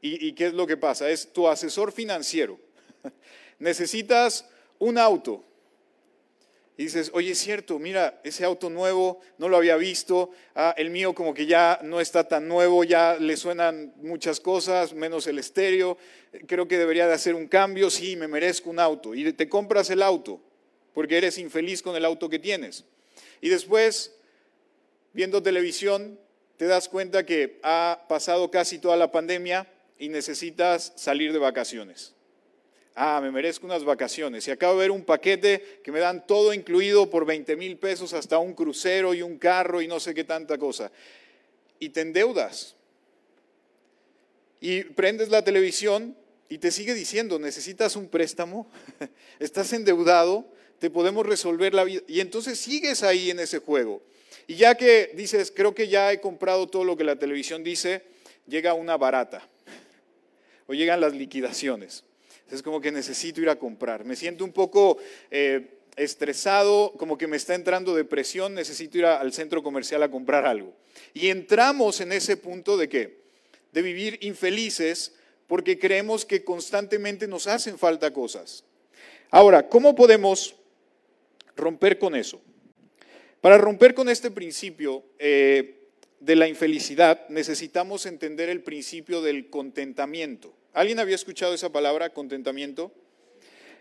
y, 0.00 0.32
¿qué 0.32 0.46
es 0.46 0.52
lo 0.52 0.66
que 0.66 0.76
pasa? 0.76 1.08
Es 1.08 1.32
tu 1.32 1.48
asesor 1.48 1.92
financiero. 1.92 2.58
Necesitas 3.58 4.48
un 4.78 4.98
auto, 4.98 5.44
dices, 6.84 7.10
oye, 7.14 7.32
es 7.32 7.38
cierto, 7.38 7.78
mira, 7.78 8.20
ese 8.24 8.44
auto 8.44 8.70
nuevo 8.70 9.20
no 9.38 9.48
lo 9.48 9.56
había 9.56 9.76
visto, 9.76 10.30
ah, 10.54 10.74
el 10.76 10.90
mío 10.90 11.14
como 11.14 11.34
que 11.34 11.46
ya 11.46 11.78
no 11.82 12.00
está 12.00 12.26
tan 12.26 12.48
nuevo, 12.48 12.84
ya 12.84 13.16
le 13.18 13.36
suenan 13.36 13.92
muchas 13.98 14.40
cosas, 14.40 14.94
menos 14.94 15.26
el 15.26 15.38
estéreo, 15.38 15.98
creo 16.46 16.66
que 16.68 16.78
debería 16.78 17.06
de 17.06 17.14
hacer 17.14 17.34
un 17.34 17.46
cambio, 17.46 17.90
sí, 17.90 18.16
me 18.16 18.28
merezco 18.28 18.70
un 18.70 18.78
auto. 18.78 19.14
Y 19.14 19.32
te 19.32 19.48
compras 19.48 19.90
el 19.90 20.02
auto, 20.02 20.40
porque 20.94 21.18
eres 21.18 21.38
infeliz 21.38 21.82
con 21.82 21.94
el 21.96 22.04
auto 22.04 22.28
que 22.28 22.38
tienes. 22.38 22.84
Y 23.40 23.48
después, 23.48 24.14
viendo 25.12 25.42
televisión, 25.42 26.18
te 26.56 26.66
das 26.66 26.88
cuenta 26.88 27.26
que 27.26 27.58
ha 27.62 28.06
pasado 28.08 28.50
casi 28.50 28.78
toda 28.78 28.96
la 28.96 29.12
pandemia 29.12 29.66
y 29.98 30.08
necesitas 30.08 30.92
salir 30.96 31.32
de 31.32 31.38
vacaciones 31.38 32.14
ah, 32.94 33.20
me 33.22 33.30
merezco 33.30 33.66
unas 33.66 33.84
vacaciones. 33.84 34.46
Y 34.48 34.50
acabo 34.50 34.74
de 34.74 34.80
ver 34.80 34.90
un 34.90 35.04
paquete 35.04 35.80
que 35.82 35.92
me 35.92 36.00
dan 36.00 36.26
todo 36.26 36.52
incluido 36.52 37.08
por 37.10 37.24
20 37.24 37.56
mil 37.56 37.76
pesos, 37.78 38.12
hasta 38.12 38.38
un 38.38 38.54
crucero 38.54 39.14
y 39.14 39.22
un 39.22 39.38
carro 39.38 39.80
y 39.82 39.88
no 39.88 40.00
sé 40.00 40.14
qué 40.14 40.24
tanta 40.24 40.58
cosa. 40.58 40.90
Y 41.78 41.90
te 41.90 42.00
endeudas. 42.00 42.76
Y 44.60 44.84
prendes 44.84 45.28
la 45.28 45.42
televisión 45.42 46.16
y 46.48 46.58
te 46.58 46.70
sigue 46.70 46.94
diciendo, 46.94 47.38
necesitas 47.38 47.96
un 47.96 48.08
préstamo, 48.08 48.70
estás 49.40 49.72
endeudado, 49.72 50.46
te 50.78 50.90
podemos 50.90 51.26
resolver 51.26 51.74
la 51.74 51.84
vida. 51.84 52.02
Y 52.06 52.20
entonces 52.20 52.58
sigues 52.58 53.02
ahí 53.02 53.30
en 53.30 53.40
ese 53.40 53.58
juego. 53.58 54.02
Y 54.46 54.56
ya 54.56 54.74
que 54.74 55.12
dices, 55.14 55.52
creo 55.54 55.74
que 55.74 55.88
ya 55.88 56.12
he 56.12 56.20
comprado 56.20 56.68
todo 56.68 56.84
lo 56.84 56.96
que 56.96 57.04
la 57.04 57.16
televisión 57.16 57.64
dice, 57.64 58.02
llega 58.46 58.74
una 58.74 58.96
barata 58.96 59.48
o 60.66 60.74
llegan 60.74 61.00
las 61.00 61.14
liquidaciones. 61.14 62.04
Es 62.50 62.62
como 62.62 62.80
que 62.80 62.92
necesito 62.92 63.40
ir 63.40 63.48
a 63.48 63.56
comprar. 63.56 64.04
Me 64.04 64.16
siento 64.16 64.44
un 64.44 64.52
poco 64.52 64.98
eh, 65.30 65.78
estresado, 65.96 66.92
como 66.98 67.16
que 67.16 67.26
me 67.26 67.36
está 67.36 67.54
entrando 67.54 67.94
depresión, 67.94 68.54
necesito 68.54 68.98
ir 68.98 69.06
al 69.06 69.32
centro 69.32 69.62
comercial 69.62 70.02
a 70.02 70.10
comprar 70.10 70.46
algo. 70.46 70.74
Y 71.14 71.28
entramos 71.28 72.00
en 72.00 72.12
ese 72.12 72.36
punto 72.36 72.76
de 72.76 72.88
qué? 72.88 73.22
De 73.72 73.82
vivir 73.82 74.18
infelices 74.22 75.14
porque 75.46 75.78
creemos 75.78 76.24
que 76.24 76.44
constantemente 76.44 77.26
nos 77.26 77.46
hacen 77.46 77.78
falta 77.78 78.12
cosas. 78.12 78.64
Ahora, 79.30 79.68
¿cómo 79.68 79.94
podemos 79.94 80.54
romper 81.56 81.98
con 81.98 82.14
eso? 82.14 82.40
Para 83.40 83.58
romper 83.58 83.94
con 83.94 84.08
este 84.08 84.30
principio 84.30 85.04
eh, 85.18 85.88
de 86.20 86.36
la 86.36 86.46
infelicidad 86.46 87.28
necesitamos 87.28 88.06
entender 88.06 88.48
el 88.48 88.62
principio 88.62 89.20
del 89.20 89.50
contentamiento. 89.50 90.54
¿Alguien 90.72 90.98
había 91.00 91.16
escuchado 91.16 91.52
esa 91.52 91.70
palabra, 91.70 92.10
contentamiento? 92.10 92.92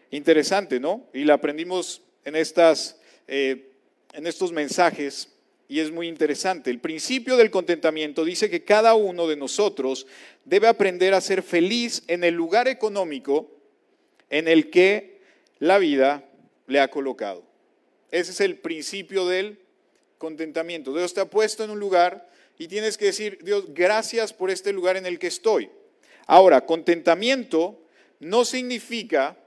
Interesante, 0.10 0.78
¿no? 0.78 1.08
Y 1.14 1.24
la 1.24 1.36
aprendimos 1.36 2.02
en, 2.26 2.36
estas, 2.36 3.00
eh, 3.28 3.72
en 4.14 4.28
estos 4.28 4.52
mensajes. 4.52 5.30
y 5.70 5.80
es 5.80 5.90
muy 5.90 6.10
interesante. 6.10 6.70
El 6.70 6.82
principio 6.82 7.38
del 7.38 7.50
contentamiento 7.50 8.26
dice 8.26 8.50
que 8.50 8.66
cada 8.66 8.94
uno 8.94 9.26
de 9.26 9.38
nosotros 9.38 10.06
debe 10.44 10.68
aprender 10.68 11.14
a 11.14 11.22
ser 11.22 11.44
feliz 11.44 12.04
en 12.08 12.26
el 12.26 12.34
lugar 12.34 12.68
económico 12.68 13.50
en 14.30 14.50
el 14.50 14.70
que 14.70 15.22
la 15.60 15.78
vida 15.78 16.26
le 16.68 16.82
ha 16.82 16.90
colocado. 16.90 17.46
Ese 18.12 18.32
es 18.32 18.42
el 18.42 18.58
principio 18.58 19.26
del 19.26 19.60
contentamiento. 20.18 20.94
Dios 20.94 21.14
te 21.14 21.22
ha 21.22 21.30
puesto 21.30 21.64
en 21.64 21.70
un 21.70 21.80
lugar 21.80 22.28
y 22.60 22.68
tienes 22.68 22.98
que 22.98 23.06
decir, 23.06 23.40
Dios, 23.42 23.74
gracias 23.74 24.34
por 24.34 24.52
este 24.52 24.74
lugar 24.74 24.98
en 24.98 25.06
el 25.06 25.20
que 25.20 25.28
estoy. 25.28 25.70
Ahora, 26.28 26.66
contentamiento 26.66 27.82
no 28.20 28.46
significa 28.46 29.38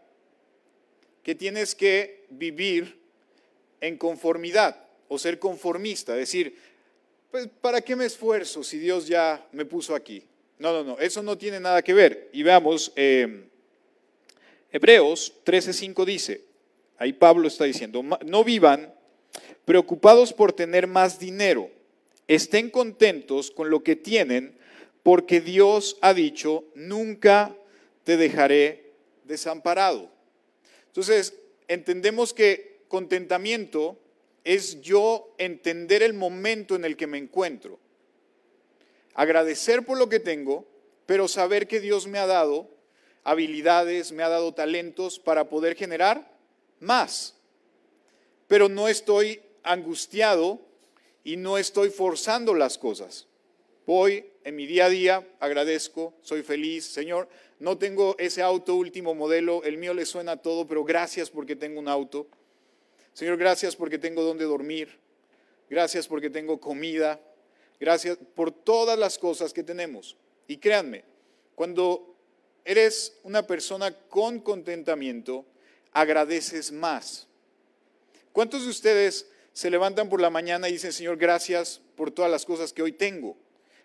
que 1.23 1.35
tienes 1.35 1.75
que 1.75 2.27
vivir 2.31 2.99
en 3.81 3.97
conformidad 3.97 4.77
o 5.09 5.19
ser 5.19 5.39
conformista, 5.39 6.15
decir, 6.15 6.57
pues 7.31 7.49
¿para 7.61 7.81
qué 7.81 7.97
me 7.97 8.05
esfuerzo 8.05 8.63
si 8.63 8.79
Dios 8.79 9.07
ya 9.07 9.47
me 9.53 9.65
puso 9.65 9.95
aquí? 9.95 10.23
No, 10.59 10.73
no, 10.73 10.85
no, 10.85 10.99
eso 10.99 11.23
no 11.23 11.37
tiene 11.37 11.61
nada 11.61 11.83
que 11.83 11.95
ver. 11.95 12.31
Y 12.33 12.43
veamos, 12.43 12.93
eh, 12.97 13.49
Hebreos 14.71 15.35
13:5 15.45 16.05
dice, 16.05 16.45
ahí 16.99 17.13
Pablo 17.13 17.49
está 17.49 17.65
diciendo, 17.65 18.03
no 18.25 18.45
vivan 18.45 18.95
preocupados 19.65 20.33
por 20.33 20.53
tener 20.53 20.87
más 20.87 21.19
dinero, 21.19 21.71
estén 22.29 22.71
contentos 22.71 23.51
con 23.51 23.71
lo 23.71 23.83
que 23.83 23.97
tienen, 23.97 24.57
porque 25.05 25.43
Dios 25.43 25.99
ha 26.01 26.15
dicho, 26.15 26.65
nunca 26.75 27.55
te 28.05 28.17
dejaré 28.17 28.95
desamparado. 29.25 30.11
Entonces, 30.87 31.35
entendemos 31.69 32.33
que 32.33 32.81
contentamiento 32.89 33.99
es 34.45 34.81
yo 34.81 35.35
entender 35.37 36.03
el 36.03 36.15
momento 36.15 36.75
en 36.75 36.87
el 36.87 36.97
que 36.97 37.07
me 37.07 37.19
encuentro. 37.19 37.79
Agradecer 39.13 39.85
por 39.85 39.99
lo 39.99 40.09
que 40.09 40.21
tengo, 40.21 40.67
pero 41.05 41.29
saber 41.29 41.69
que 41.69 41.81
Dios 41.81 42.07
me 42.07 42.19
ha 42.19 42.27
dado 42.27 42.71
habilidades, 43.25 44.11
me 44.11 44.23
ha 44.23 44.31
dado 44.31 44.55
talentos 44.55 45.19
para 45.19 45.51
poder 45.51 45.77
generar 45.77 46.35
más. 46.81 47.35
Pero 48.49 48.71
no 48.71 48.89
estoy 48.89 49.43
angustiado 49.65 50.61
y 51.25 51.37
no 51.37 51.59
estoy 51.59 51.91
forzando 51.91 52.55
las 52.55 52.79
cosas. 52.79 53.27
Voy 53.87 54.31
en 54.45 54.57
mi 54.57 54.67
día 54.67 54.87
a 54.87 54.89
día, 54.91 55.27
agradezco, 55.41 56.13
soy 56.21 56.43
feliz. 56.43 56.85
Señor, 56.85 57.29
no 57.59 57.79
tengo 57.79 58.15
ese 58.19 58.43
auto 58.43 58.75
último 58.75 59.15
modelo, 59.15 59.65
el 59.65 59.79
mío 59.79 59.95
le 59.95 60.05
suena 60.05 60.37
todo, 60.37 60.67
pero 60.67 60.85
gracias 60.85 61.31
porque 61.31 61.57
tengo 61.57 61.81
un 61.81 61.89
auto. 61.89 62.27
Señor, 63.15 63.39
gracias 63.39 63.75
porque 63.75 63.99
tengo 63.99 64.23
donde 64.23 64.45
dormir. 64.45 64.99
Gracias 65.71 66.07
porque 66.07 66.29
tengo 66.29 66.61
comida. 66.61 67.21
Gracias 67.81 68.19
por 68.35 68.53
todas 68.53 68.99
las 68.99 69.19
cosas 69.19 69.53
que 69.53 69.63
tenemos. 69.63 70.17
Y 70.47 70.59
créanme, 70.59 71.05
cuando 71.55 72.15
eres 72.65 73.17
una 73.23 73.47
persona 73.47 73.93
con 73.93 74.41
contentamiento, 74.41 75.47
agradeces 75.93 76.71
más. 76.71 77.27
¿Cuántos 78.33 78.65
de 78.65 78.71
ustedes 78.71 79.31
se 79.53 79.71
levantan 79.71 80.09
por 80.09 80.21
la 80.21 80.29
mañana 80.29 80.69
y 80.69 80.73
dicen, 80.73 80.93
Señor, 80.93 81.17
gracias 81.17 81.81
por 81.97 82.11
todas 82.11 82.31
las 82.31 82.45
cosas 82.45 82.73
que 82.73 82.83
hoy 82.83 82.93
tengo? 82.93 83.37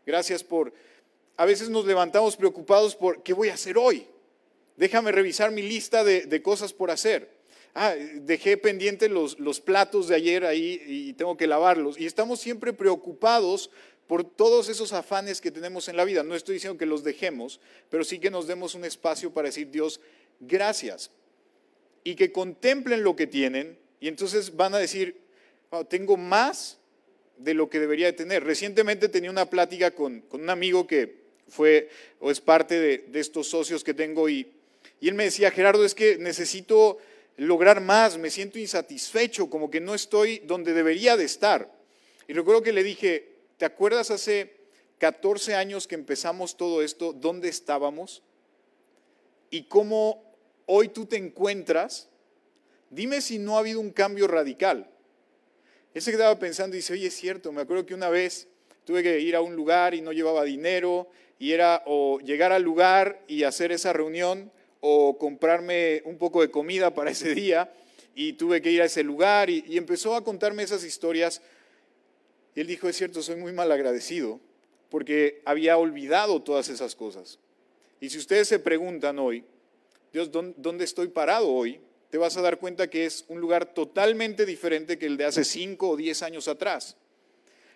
Gracias 0.05 0.43
por... 0.43 0.73
A 1.37 1.45
veces 1.45 1.69
nos 1.69 1.85
levantamos 1.85 2.35
preocupados 2.35 2.95
por, 2.95 3.23
¿qué 3.23 3.33
voy 3.33 3.49
a 3.49 3.53
hacer 3.53 3.77
hoy? 3.77 4.05
Déjame 4.75 5.11
revisar 5.11 5.51
mi 5.51 5.61
lista 5.61 6.03
de, 6.03 6.25
de 6.25 6.41
cosas 6.41 6.73
por 6.73 6.91
hacer 6.91 7.39
ah, 7.75 7.95
dejé 7.95 8.57
pendientes 8.57 9.09
los, 9.09 9.39
los 9.39 9.61
platos 9.61 10.07
de 10.07 10.15
ayer 10.15 10.45
ahí 10.45 10.81
y 10.85 11.13
tengo 11.13 11.37
que 11.37 11.47
lavarlos. 11.47 11.99
Y 11.99 12.05
estamos 12.05 12.39
siempre 12.39 12.73
preocupados 12.73 13.69
por 14.07 14.23
todos 14.23 14.69
esos 14.69 14.91
afanes 14.91 15.39
que 15.39 15.51
tenemos 15.51 15.87
en 15.87 15.95
la 15.95 16.03
vida. 16.03 16.23
No 16.23 16.35
estoy 16.35 16.55
diciendo 16.55 16.77
que 16.77 16.85
los 16.85 17.03
dejemos, 17.03 17.59
pero 17.89 18.03
sí 18.03 18.19
que 18.19 18.31
nos 18.31 18.47
demos 18.47 18.75
un 18.75 18.85
espacio 18.85 19.31
para 19.31 19.49
decir, 19.49 19.69
Dios, 19.69 20.01
gracias. 20.39 21.11
Y 22.03 22.15
que 22.15 22.31
contemplen 22.31 23.03
lo 23.03 23.15
que 23.15 23.27
tienen 23.27 23.77
y 23.99 24.07
entonces 24.07 24.55
van 24.55 24.73
a 24.73 24.79
decir, 24.79 25.21
tengo 25.89 26.17
más 26.17 26.78
de 27.39 27.53
lo 27.53 27.69
que 27.69 27.79
debería 27.79 28.05
de 28.07 28.13
tener. 28.13 28.43
Recientemente 28.43 29.09
tenía 29.09 29.31
una 29.31 29.49
plática 29.49 29.91
con, 29.91 30.21
con 30.21 30.41
un 30.41 30.49
amigo 30.49 30.85
que 30.85 31.19
fue 31.47 31.89
o 32.19 32.29
es 32.29 32.39
parte 32.41 32.79
de, 32.79 32.97
de 33.07 33.19
estos 33.19 33.47
socios 33.47 33.83
que 33.83 33.93
tengo 33.93 34.29
y, 34.29 34.47
y 35.01 35.07
él 35.07 35.15
me 35.15 35.23
decía, 35.25 35.51
Gerardo, 35.51 35.83
es 35.83 35.95
que 35.95 36.17
necesito 36.17 36.99
lograr 37.37 37.81
más, 37.81 38.17
me 38.17 38.29
siento 38.29 38.59
insatisfecho, 38.59 39.49
como 39.49 39.71
que 39.71 39.79
no 39.79 39.95
estoy 39.95 40.39
donde 40.39 40.73
debería 40.73 41.15
de 41.17 41.23
estar. 41.23 41.71
Y 42.27 42.33
recuerdo 42.33 42.61
que 42.61 42.73
le 42.73 42.83
dije, 42.83 43.29
¿te 43.57 43.65
acuerdas 43.65 44.11
hace 44.11 44.57
14 44.97 45.55
años 45.55 45.87
que 45.87 45.95
empezamos 45.95 46.57
todo 46.57 46.81
esto, 46.83 47.13
dónde 47.13 47.47
estábamos? 47.47 48.21
Y 49.49 49.63
cómo 49.63 50.29
hoy 50.65 50.89
tú 50.89 51.05
te 51.05 51.15
encuentras. 51.15 52.09
Dime 52.89 53.21
si 53.21 53.39
no 53.39 53.55
ha 53.55 53.59
habido 53.59 53.79
un 53.79 53.91
cambio 53.91 54.27
radical. 54.27 54.89
Ese 55.93 56.11
que 56.11 56.17
estaba 56.17 56.37
pensando 56.37 56.75
y 56.75 56.79
dice, 56.79 56.93
oye, 56.93 57.07
es 57.07 57.15
cierto, 57.15 57.51
me 57.51 57.61
acuerdo 57.61 57.85
que 57.85 57.93
una 57.93 58.09
vez 58.09 58.47
tuve 58.85 59.03
que 59.03 59.19
ir 59.19 59.35
a 59.35 59.41
un 59.41 59.55
lugar 59.55 59.93
y 59.93 60.01
no 60.01 60.11
llevaba 60.11 60.43
dinero, 60.43 61.09
y 61.39 61.53
era 61.53 61.83
o 61.85 62.19
llegar 62.19 62.51
al 62.51 62.63
lugar 62.63 63.23
y 63.27 63.43
hacer 63.43 63.71
esa 63.71 63.93
reunión, 63.93 64.51
o 64.81 65.17
comprarme 65.17 66.01
un 66.05 66.17
poco 66.17 66.41
de 66.41 66.51
comida 66.51 66.93
para 66.93 67.11
ese 67.11 67.33
día 67.33 67.71
y 68.15 68.33
tuve 68.33 68.61
que 68.61 68.71
ir 68.71 68.81
a 68.81 68.85
ese 68.85 69.03
lugar 69.03 69.49
y, 69.49 69.77
empezó 69.77 70.15
a 70.15 70.23
contarme 70.23 70.63
esas 70.63 70.83
historias. 70.83 71.41
Y 72.55 72.61
él 72.61 72.67
dijo, 72.67 72.89
es 72.89 72.97
cierto, 72.97 73.21
soy 73.21 73.37
muy 73.37 73.53
mal 73.53 73.71
agradecido 73.71 74.39
porque 74.89 75.41
había 75.45 75.77
olvidado 75.77 76.41
todas 76.41 76.69
esas 76.69 76.95
cosas. 76.95 77.39
Y 78.01 78.09
si 78.09 78.17
ustedes 78.17 78.47
se 78.47 78.59
preguntan 78.59 79.19
hoy, 79.19 79.45
Dios, 80.11 80.31
¿dónde 80.31 80.83
estoy 80.83 81.07
parado 81.07 81.47
hoy? 81.47 81.79
Te 82.09 82.17
vas 82.17 82.37
a 82.37 82.41
dar 82.41 82.57
cuenta 82.57 82.89
que 82.89 83.05
es 83.05 83.25
un 83.27 83.39
lugar 83.39 83.73
totalmente 83.73 84.45
diferente 84.45 84.97
que 84.97 85.05
el 85.05 85.17
de 85.17 85.25
hace 85.25 85.43
cinco 85.43 85.89
o 85.89 85.97
diez 85.97 86.23
años 86.23 86.47
atrás. 86.47 86.95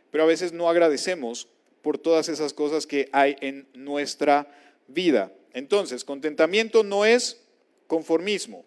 Pero 0.10 0.24
a 0.24 0.28
veces 0.28 0.54
no 0.54 0.70
agradecemos 0.70 1.48
por 1.82 1.98
todas 1.98 2.30
esas 2.30 2.54
cosas 2.54 2.88
que 2.88 3.10
hay 3.12 3.36
en 3.42 3.68
nuestra 3.74 4.48
vida. 4.88 5.32
Entonces, 5.54 6.04
contentamiento 6.04 6.84
no 6.84 7.06
es 7.06 7.42
conformismo. 7.88 8.66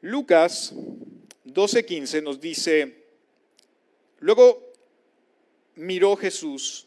Lucas 0.00 0.74
12:15 1.44 2.22
nos 2.22 2.40
dice, 2.40 3.04
luego 4.20 4.72
miró 5.74 6.16
Jesús 6.16 6.86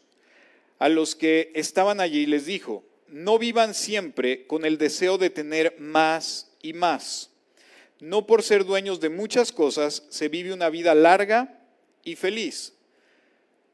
a 0.78 0.88
los 0.88 1.14
que 1.14 1.50
estaban 1.54 2.00
allí 2.00 2.20
y 2.20 2.26
les 2.26 2.46
dijo, 2.46 2.84
no 3.12 3.38
vivan 3.38 3.74
siempre 3.74 4.46
con 4.46 4.64
el 4.64 4.78
deseo 4.78 5.18
de 5.18 5.30
tener 5.30 5.76
más 5.78 6.50
y 6.62 6.72
más. 6.72 7.30
No 8.00 8.26
por 8.26 8.42
ser 8.42 8.64
dueños 8.64 9.00
de 9.00 9.10
muchas 9.10 9.52
cosas 9.52 10.04
se 10.08 10.28
vive 10.28 10.52
una 10.52 10.70
vida 10.70 10.94
larga 10.94 11.62
y 12.02 12.16
feliz. 12.16 12.72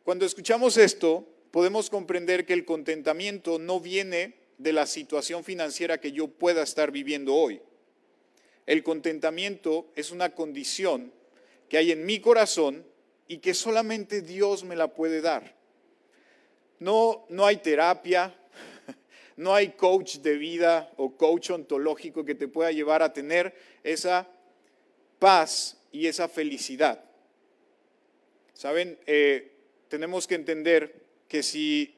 Cuando 0.02 0.26
escuchamos 0.26 0.76
esto, 0.76 1.26
podemos 1.50 1.88
comprender 1.88 2.44
que 2.44 2.52
el 2.52 2.64
contentamiento 2.64 3.58
no 3.58 3.80
viene 3.80 4.34
de 4.58 4.72
la 4.72 4.86
situación 4.86 5.44
financiera 5.44 6.00
que 6.00 6.12
yo 6.12 6.26
pueda 6.26 6.62
estar 6.62 6.90
viviendo 6.90 7.34
hoy. 7.34 7.60
El 8.66 8.82
contentamiento 8.82 9.86
es 9.94 10.10
una 10.10 10.34
condición 10.34 11.12
que 11.68 11.78
hay 11.78 11.92
en 11.92 12.04
mi 12.04 12.20
corazón 12.20 12.84
y 13.28 13.38
que 13.38 13.54
solamente 13.54 14.20
Dios 14.20 14.64
me 14.64 14.76
la 14.76 14.94
puede 14.94 15.20
dar. 15.20 15.56
No, 16.80 17.24
no 17.28 17.46
hay 17.46 17.58
terapia, 17.58 18.34
no 19.38 19.54
hay 19.54 19.68
coach 19.68 20.16
de 20.16 20.36
vida 20.36 20.92
o 20.96 21.16
coach 21.16 21.50
ontológico 21.50 22.24
que 22.24 22.34
te 22.34 22.48
pueda 22.48 22.72
llevar 22.72 23.02
a 23.04 23.12
tener 23.12 23.54
esa 23.84 24.28
paz 25.20 25.78
y 25.92 26.08
esa 26.08 26.28
felicidad. 26.28 27.04
Saben, 28.52 28.98
eh, 29.06 29.52
tenemos 29.88 30.26
que 30.26 30.34
entender 30.34 30.92
que 31.28 31.44
si 31.44 31.94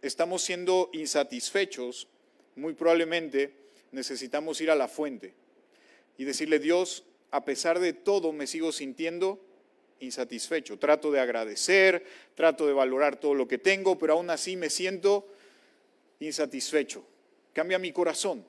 estamos 0.00 0.42
siendo 0.42 0.88
insatisfechos, 0.92 2.06
muy 2.54 2.74
probablemente 2.74 3.52
necesitamos 3.90 4.60
ir 4.60 4.70
a 4.70 4.76
la 4.76 4.86
fuente 4.86 5.34
y 6.16 6.24
decirle, 6.24 6.60
Dios, 6.60 7.02
a 7.32 7.44
pesar 7.44 7.80
de 7.80 7.94
todo 7.94 8.32
me 8.32 8.46
sigo 8.46 8.70
sintiendo 8.70 9.44
insatisfecho. 9.98 10.78
Trato 10.78 11.10
de 11.10 11.18
agradecer, 11.18 12.04
trato 12.36 12.64
de 12.64 12.74
valorar 12.74 13.18
todo 13.18 13.34
lo 13.34 13.48
que 13.48 13.58
tengo, 13.58 13.98
pero 13.98 14.12
aún 14.12 14.30
así 14.30 14.54
me 14.54 14.70
siento 14.70 15.26
insatisfecho. 16.20 17.04
Cambia 17.52 17.78
mi 17.78 17.92
corazón. 17.92 18.44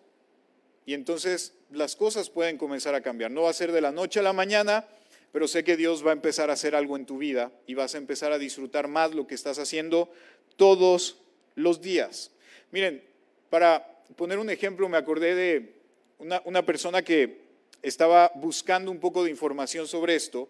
Y 0.86 0.93
entonces 0.93 1.53
las 1.71 1.95
cosas 1.95 2.29
pueden 2.29 2.57
comenzar 2.57 2.95
a 2.95 3.01
cambiar. 3.01 3.31
No 3.31 3.43
va 3.43 3.50
a 3.50 3.53
ser 3.53 3.71
de 3.71 3.81
la 3.81 3.91
noche 3.91 4.19
a 4.19 4.24
la 4.24 4.33
mañana, 4.33 4.88
pero 5.31 5.47
sé 5.47 5.63
que 5.63 5.77
Dios 5.77 6.05
va 6.05 6.12
a 6.12 6.13
empezar 6.13 6.50
a 6.50 6.53
hacer 6.53 6.75
algo 6.75 6.95
en 6.95 7.05
tu 7.05 7.17
vida 7.17 7.51
y 7.67 7.74
vas 7.74 7.93
a 7.95 7.97
empezar 7.97 8.31
a 8.31 8.38
disfrutar 8.38 8.88
más 8.88 9.13
lo 9.13 9.27
que 9.27 9.36
estás 9.36 9.59
haciendo 9.59 10.09
todos 10.55 11.17
los 11.55 11.81
días. 11.81 12.31
Miren, 12.71 13.03
para 13.50 13.86
poner 14.15 14.39
un 14.39 14.50
ejemplo, 14.50 14.88
me 14.89 14.97
acordé 14.97 15.36
de 15.36 15.74
una, 16.19 16.65
persona 16.65 17.01
que 17.01 17.41
estaba 17.81 18.31
buscando 18.36 18.89
un 18.89 19.00
poco 19.00 19.24
de 19.24 19.29
información 19.29 19.88
sobre 19.88 20.15
esto 20.15 20.47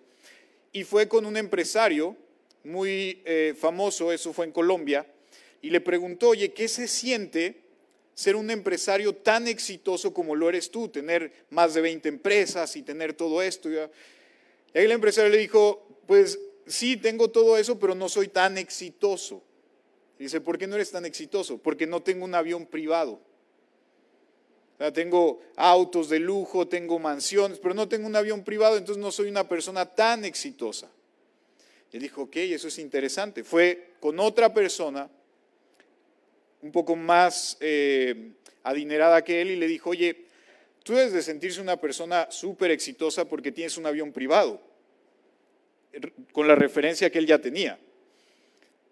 y 0.71 0.83
fue 0.83 1.07
con 1.07 1.25
un 1.25 1.36
empresario 1.38 2.15
muy 2.63 3.21
eh, 3.25 3.55
famoso, 3.57 4.12
eso 4.12 4.33
fue 4.33 4.45
en 4.45 4.51
Colombia, 4.51 5.05
y 5.61 5.69
le 5.69 5.81
preguntó, 5.81 6.29
oye, 6.29 6.53
¿qué 6.53 6.67
se 6.67 6.87
siente 6.87 7.61
ser 8.13 8.35
un 8.35 8.49
empresario 8.49 9.13
tan 9.13 9.47
exitoso 9.47 10.13
como 10.13 10.35
lo 10.35 10.49
eres 10.49 10.71
tú, 10.71 10.89
tener 10.89 11.31
más 11.49 11.73
de 11.73 11.81
20 11.81 12.09
empresas 12.09 12.75
y 12.75 12.83
tener 12.83 13.13
todo 13.13 13.41
esto? 13.41 13.69
Y 13.69 13.77
ahí 13.77 13.89
el 14.73 14.91
empresario 14.91 15.31
le 15.31 15.37
dijo, 15.37 15.87
pues 16.05 16.39
sí, 16.65 16.97
tengo 16.97 17.29
todo 17.29 17.57
eso, 17.57 17.79
pero 17.79 17.95
no 17.95 18.09
soy 18.09 18.27
tan 18.27 18.57
exitoso. 18.57 19.43
dice, 20.19 20.41
¿por 20.41 20.57
qué 20.57 20.67
no 20.67 20.75
eres 20.75 20.91
tan 20.91 21.05
exitoso? 21.05 21.57
Porque 21.57 21.87
no 21.87 22.01
tengo 22.01 22.25
un 22.25 22.35
avión 22.35 22.65
privado. 22.65 23.19
tengo 24.93 25.41
autos 25.55 26.09
de 26.09 26.19
lujo, 26.19 26.67
tengo 26.67 26.99
mansiones, 26.99 27.59
pero 27.59 27.73
no 27.73 27.87
tengo 27.87 28.07
un 28.07 28.15
avión 28.15 28.43
privado, 28.43 28.77
entonces 28.77 29.01
no 29.01 29.11
soy 29.11 29.27
una 29.29 29.47
persona 29.47 29.85
tan 29.85 30.23
exitosa. 30.23 30.89
Y 31.91 31.99
dijo, 31.99 32.23
ok, 32.23 32.35
eso 32.37 32.67
es 32.67 32.79
interesante. 32.79 33.43
Fue 33.43 33.95
con 33.99 34.19
otra 34.19 34.53
persona, 34.53 35.09
un 36.67 36.74
poco 36.74 36.97
más 36.97 37.55
eh, 37.62 38.31
adinerada 38.63 39.24
que 39.24 39.41
él, 39.41 39.51
y 39.51 39.55
le 39.55 39.67
dijo, 39.67 39.91
oye, 39.91 40.25
tú 40.83 40.95
debes 40.95 41.13
de 41.13 41.21
sentirse 41.21 41.62
una 41.62 41.77
persona 41.77 42.27
súper 42.29 42.71
exitosa 42.71 43.24
porque 43.24 43.53
tienes 43.53 43.77
un 43.77 43.86
avión 43.86 44.12
privado, 44.12 44.62
con 46.33 46.45
la 46.45 46.55
referencia 46.55 47.09
que 47.09 47.19
él 47.19 47.25
ya 47.25 47.39
tenía. 47.39 47.79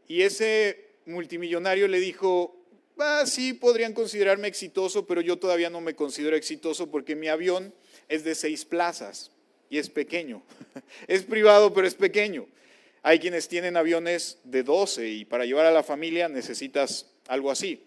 Y 0.08 0.22
ese 0.22 0.86
multimillonario 1.06 1.90
le 1.90 2.00
dijo, 2.00 2.56
ah, 2.98 3.24
sí, 3.26 3.52
podrían 3.52 3.92
considerarme 3.92 4.48
exitoso, 4.48 5.06
pero 5.06 5.20
yo 5.20 5.38
todavía 5.38 5.70
no 5.70 5.82
me 5.82 5.96
considero 5.96 6.38
exitoso 6.38 6.90
porque 6.90 7.14
mi 7.14 7.28
avión 7.28 7.74
es 8.08 8.24
de 8.24 8.36
seis 8.36 8.64
plazas 8.64 9.32
y 9.70 9.80
es 9.80 9.90
pequeño. 9.90 10.44
Es 11.08 11.24
privado, 11.24 11.74
pero 11.74 11.88
es 11.88 11.96
pequeño. 11.96 12.48
Hay 13.04 13.20
quienes 13.20 13.50
tienen 13.50 13.76
aviones 13.76 14.40
de 14.46 14.64
12 14.64 15.10
y 15.10 15.26
para 15.26 15.46
llevar 15.46 15.66
a 15.66 15.72
la 15.72 15.84
familia 15.84 16.30
necesitas 16.30 17.15
algo 17.28 17.52
así. 17.52 17.84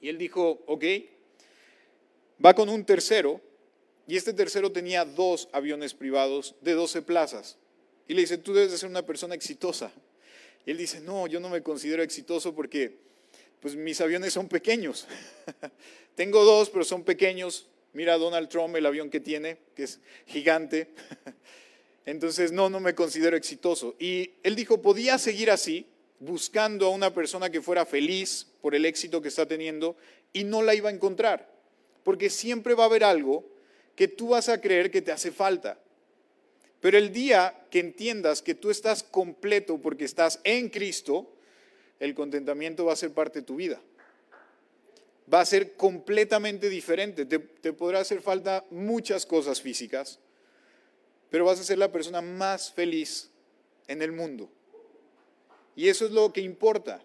Y 0.00 0.08
él 0.08 0.18
dijo, 0.18 0.62
ok, 0.66 0.84
va 2.44 2.54
con 2.54 2.68
un 2.68 2.84
tercero 2.84 3.40
y 4.06 4.16
este 4.16 4.32
tercero 4.32 4.72
tenía 4.72 5.04
dos 5.04 5.48
aviones 5.52 5.94
privados 5.94 6.54
de 6.60 6.72
12 6.72 7.02
plazas. 7.02 7.56
Y 8.08 8.14
le 8.14 8.22
dice, 8.22 8.38
tú 8.38 8.52
debes 8.54 8.72
de 8.72 8.78
ser 8.78 8.88
una 8.88 9.06
persona 9.06 9.34
exitosa. 9.34 9.92
Y 10.66 10.72
él 10.72 10.78
dice, 10.78 11.00
no, 11.00 11.26
yo 11.26 11.38
no 11.38 11.48
me 11.48 11.62
considero 11.62 12.02
exitoso 12.02 12.54
porque 12.54 12.98
pues 13.60 13.76
mis 13.76 14.00
aviones 14.00 14.32
son 14.32 14.48
pequeños. 14.48 15.06
Tengo 16.16 16.44
dos, 16.44 16.70
pero 16.70 16.84
son 16.84 17.04
pequeños. 17.04 17.68
Mira 17.92 18.18
Donald 18.18 18.48
Trump, 18.48 18.74
el 18.76 18.86
avión 18.86 19.10
que 19.10 19.20
tiene, 19.20 19.58
que 19.74 19.84
es 19.84 20.00
gigante. 20.26 20.88
Entonces, 22.06 22.50
no, 22.50 22.70
no 22.70 22.80
me 22.80 22.94
considero 22.94 23.36
exitoso. 23.36 23.94
Y 23.98 24.32
él 24.42 24.56
dijo, 24.56 24.80
podía 24.80 25.18
seguir 25.18 25.50
así, 25.50 25.86
buscando 26.20 26.86
a 26.86 26.90
una 26.90 27.12
persona 27.12 27.50
que 27.50 27.62
fuera 27.62 27.84
feliz 27.84 28.46
por 28.60 28.74
el 28.74 28.84
éxito 28.84 29.20
que 29.20 29.28
está 29.28 29.46
teniendo, 29.46 29.96
y 30.32 30.44
no 30.44 30.62
la 30.62 30.74
iba 30.74 30.90
a 30.90 30.92
encontrar. 30.92 31.50
Porque 32.04 32.30
siempre 32.30 32.74
va 32.74 32.84
a 32.84 32.86
haber 32.86 33.02
algo 33.02 33.44
que 33.96 34.06
tú 34.06 34.28
vas 34.28 34.48
a 34.48 34.60
creer 34.60 34.90
que 34.90 35.02
te 35.02 35.12
hace 35.12 35.32
falta. 35.32 35.78
Pero 36.80 36.96
el 36.96 37.12
día 37.12 37.66
que 37.70 37.80
entiendas 37.80 38.42
que 38.42 38.54
tú 38.54 38.70
estás 38.70 39.02
completo 39.02 39.78
porque 39.78 40.04
estás 40.04 40.40
en 40.44 40.68
Cristo, 40.68 41.30
el 41.98 42.14
contentamiento 42.14 42.86
va 42.86 42.92
a 42.92 42.96
ser 42.96 43.12
parte 43.12 43.40
de 43.40 43.46
tu 43.46 43.56
vida. 43.56 43.80
Va 45.32 45.40
a 45.40 45.46
ser 45.46 45.74
completamente 45.74 46.68
diferente. 46.68 47.26
Te, 47.26 47.38
te 47.38 47.72
podrá 47.72 48.00
hacer 48.00 48.20
falta 48.20 48.64
muchas 48.70 49.26
cosas 49.26 49.60
físicas, 49.60 50.18
pero 51.28 51.44
vas 51.44 51.60
a 51.60 51.64
ser 51.64 51.78
la 51.78 51.92
persona 51.92 52.20
más 52.20 52.72
feliz 52.72 53.30
en 53.86 54.02
el 54.02 54.12
mundo. 54.12 54.50
Y 55.76 55.88
eso 55.88 56.04
es 56.04 56.12
lo 56.12 56.32
que 56.32 56.40
importa, 56.40 57.02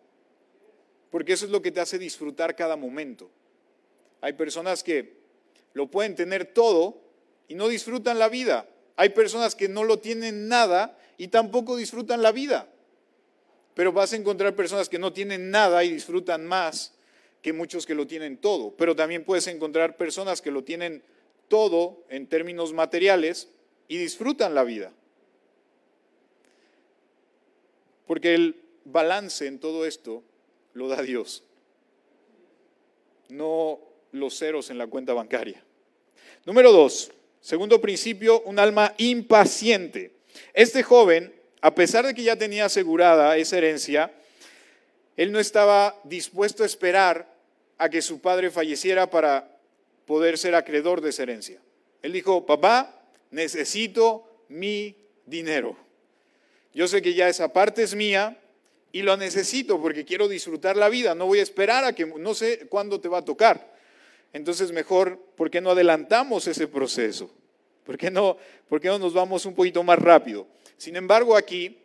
porque 1.11 1.33
eso 1.33 1.45
es 1.45 1.51
lo 1.51 1.61
que 1.61 1.71
te 1.71 1.79
hace 1.79 1.97
disfrutar 1.97 2.55
cada 2.55 2.75
momento. 2.75 3.29
Hay 4.21 4.33
personas 4.33 4.83
que 4.83 5.13
lo 5.73 5.87
pueden 5.87 6.15
tener 6.15 6.45
todo 6.45 7.01
y 7.47 7.55
no 7.55 7.67
disfrutan 7.67 8.17
la 8.19 8.29
vida. 8.29 8.67
Hay 8.95 9.09
personas 9.09 9.55
que 9.55 9.67
no 9.67 9.83
lo 9.83 9.99
tienen 9.99 10.47
nada 10.47 10.97
y 11.17 11.27
tampoco 11.27 11.75
disfrutan 11.75 12.21
la 12.21 12.31
vida. 12.31 12.67
Pero 13.73 13.91
vas 13.91 14.13
a 14.13 14.15
encontrar 14.15 14.55
personas 14.55 14.89
que 14.89 14.99
no 14.99 15.13
tienen 15.13 15.51
nada 15.51 15.83
y 15.83 15.91
disfrutan 15.91 16.45
más 16.45 16.93
que 17.41 17.53
muchos 17.53 17.85
que 17.85 17.93
lo 17.93 18.07
tienen 18.07 18.37
todo. 18.37 18.75
Pero 18.75 18.95
también 18.95 19.23
puedes 19.23 19.47
encontrar 19.47 19.97
personas 19.97 20.41
que 20.41 20.49
lo 20.49 20.63
tienen 20.63 21.03
todo 21.47 22.03
en 22.09 22.27
términos 22.27 22.73
materiales 22.73 23.49
y 23.87 23.97
disfrutan 23.97 24.55
la 24.55 24.63
vida. 24.63 24.91
Porque 28.05 28.35
el 28.35 28.55
balance 28.83 29.47
en 29.47 29.59
todo 29.59 29.85
esto 29.85 30.23
lo 30.73 30.87
da 30.87 31.01
Dios, 31.01 31.43
no 33.29 33.79
los 34.11 34.37
ceros 34.37 34.69
en 34.69 34.77
la 34.77 34.87
cuenta 34.87 35.13
bancaria. 35.13 35.63
Número 36.45 36.71
dos, 36.71 37.11
segundo 37.41 37.81
principio, 37.81 38.41
un 38.41 38.59
alma 38.59 38.93
impaciente. 38.97 40.11
Este 40.53 40.83
joven, 40.83 41.33
a 41.61 41.73
pesar 41.73 42.05
de 42.05 42.13
que 42.13 42.23
ya 42.23 42.35
tenía 42.35 42.65
asegurada 42.65 43.37
esa 43.37 43.57
herencia, 43.57 44.11
él 45.17 45.31
no 45.31 45.39
estaba 45.39 45.99
dispuesto 46.03 46.63
a 46.63 46.65
esperar 46.65 47.33
a 47.77 47.89
que 47.89 48.01
su 48.01 48.19
padre 48.19 48.51
falleciera 48.51 49.09
para 49.09 49.59
poder 50.05 50.37
ser 50.37 50.55
acreedor 50.55 51.01
de 51.01 51.09
esa 51.09 51.23
herencia. 51.23 51.59
Él 52.01 52.13
dijo, 52.13 52.45
papá, 52.45 53.01
necesito 53.31 54.43
mi 54.47 54.95
dinero. 55.25 55.84
Yo 56.75 56.89
sé 56.89 57.01
que 57.01 57.13
ya 57.13 57.29
esa 57.29 57.53
parte 57.53 57.83
es 57.83 57.95
mía 57.95 58.37
y 58.91 59.01
lo 59.01 59.15
necesito 59.15 59.81
porque 59.81 60.03
quiero 60.03 60.27
disfrutar 60.27 60.75
la 60.75 60.89
vida. 60.89 61.15
No 61.15 61.25
voy 61.25 61.39
a 61.39 61.43
esperar 61.43 61.85
a 61.85 61.93
que, 61.93 62.05
no 62.05 62.33
sé 62.33 62.67
cuándo 62.67 62.99
te 62.99 63.07
va 63.07 63.19
a 63.19 63.25
tocar. 63.25 63.73
Entonces 64.33 64.73
mejor, 64.73 65.17
¿por 65.37 65.49
qué 65.49 65.61
no 65.61 65.71
adelantamos 65.71 66.47
ese 66.47 66.67
proceso? 66.67 67.33
¿Por 67.85 67.97
qué 67.97 68.11
no, 68.11 68.37
por 68.67 68.81
qué 68.81 68.89
no 68.89 68.99
nos 68.99 69.13
vamos 69.13 69.45
un 69.45 69.55
poquito 69.55 69.83
más 69.83 69.97
rápido? 69.99 70.47
Sin 70.75 70.97
embargo, 70.97 71.37
aquí, 71.37 71.77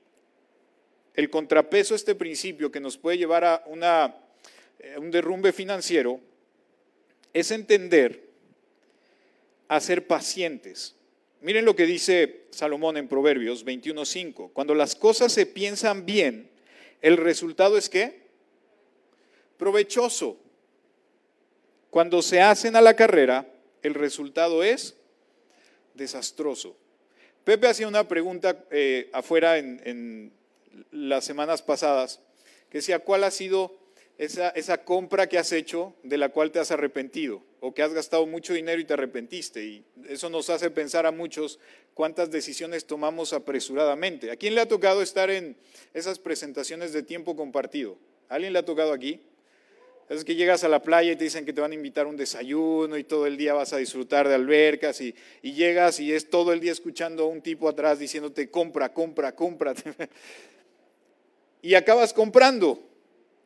el 1.14 1.31
contrapeso 1.31 1.94
a 1.94 1.96
este 1.96 2.16
principio 2.16 2.72
que 2.72 2.81
nos 2.81 2.98
puede 2.98 3.16
llevar 3.16 3.44
a 3.44 3.62
eh, 4.81 4.98
un 4.98 5.12
derrumbe 5.12 5.53
financiero 5.53 6.18
es 7.33 7.53
entender 7.53 8.29
a 9.68 9.79
ser 9.79 10.09
pacientes. 10.09 10.96
Miren 11.40 11.64
lo 11.64 11.74
que 11.74 11.87
dice 11.87 12.42
Salomón 12.50 12.98
en 12.98 13.09
Proverbios 13.09 13.64
21.5. 13.64 14.53
Cuando 14.53 14.74
las 14.74 14.94
cosas 14.94 15.33
se 15.33 15.46
piensan 15.46 16.05
bien, 16.05 16.50
el 17.00 17.16
resultado 17.16 17.79
es 17.79 17.88
qué? 17.88 18.29
Provechoso. 19.57 20.38
Cuando 21.88 22.20
se 22.20 22.42
hacen 22.42 22.76
a 22.76 22.83
la 22.83 22.94
carrera, 22.94 23.50
el 23.83 23.94
resultado 23.94 24.62
es 24.62 24.96
desastroso. 25.94 26.76
Pepe 27.44 27.68
hacía 27.68 27.88
una 27.88 28.07
pregunta 28.07 28.64
eh, 28.70 29.09
afuera 29.12 29.59
en, 29.59 29.81
en, 29.85 30.33
las 30.92 31.24
semanas 31.24 31.62
pasadas, 31.62 32.20
que 32.70 32.79
decía, 32.79 33.00
¿cuál 33.00 33.24
ha 33.24 33.31
sido 33.31 33.76
esa, 34.20 34.85
compra 34.85 35.28
que 35.28 35.38
has 35.38 35.50
hecho 35.50 35.94
de 36.02 36.18
la 36.18 36.28
cual 36.28 36.50
te 36.50 36.59
has 36.59 36.70
arrepentido? 36.70 37.42
o 37.61 37.74
que 37.74 37.83
has 37.83 37.92
gastado 37.92 38.26
mucho 38.26 38.54
dinero 38.54 38.80
y 38.80 38.85
te 38.85 38.94
arrepentiste. 38.94 39.62
Y 39.62 39.85
eso 40.09 40.30
nos 40.30 40.48
hace 40.50 40.70
pensar 40.70 41.06
a 41.06 41.12
muchos 41.12 41.59
cuántas 41.94 42.30
decisiones 42.30 42.87
tomamos 42.87 43.33
apresuradamente. 43.33 44.30
¿A 44.30 44.37
quién 44.37 44.54
le 44.54 44.62
ha 44.62 44.68
tocado 44.68 45.02
estar 45.02 45.30
en 45.30 45.56
esas 45.92 46.18
presentaciones 46.18 46.92
de 46.92 47.02
tiempo 47.02 47.37
compartido? 47.37 47.98
¿A 48.28 48.37
alguien 48.37 48.54
le 48.54 48.59
ha 48.59 48.64
tocado 48.64 48.92
aquí? 48.92 49.20
Es 50.09 50.24
que 50.24 50.35
llegas 50.35 50.64
a 50.64 50.68
la 50.68 50.83
playa 50.83 51.12
y 51.12 51.16
te 51.16 51.24
dicen 51.24 51.44
que 51.44 51.52
te 51.52 51.61
van 51.61 51.72
a 51.72 51.74
invitar 51.74 52.06
un 52.06 52.16
desayuno 52.16 52.96
y 52.96 53.04
todo 53.04 53.26
el 53.26 53.37
día 53.37 53.52
vas 53.52 53.72
a 53.72 53.76
disfrutar 53.76 54.26
de 54.26 54.35
albercas 54.35 55.00
y, 55.02 55.14
y 55.42 55.52
llegas 55.52 56.00
y 56.00 56.12
es 56.12 56.30
todo 56.30 56.52
el 56.52 56.61
día 56.61 56.72
escuchando 56.72 57.24
a 57.24 57.26
un 57.26 57.42
tipo 57.42 57.68
atrás 57.68 57.98
diciéndote 57.98 58.50
compra, 58.50 58.92
compra, 58.92 59.35
compra. 59.37 59.74
y 61.62 61.74
acabas 61.74 62.12
comprando 62.12 62.89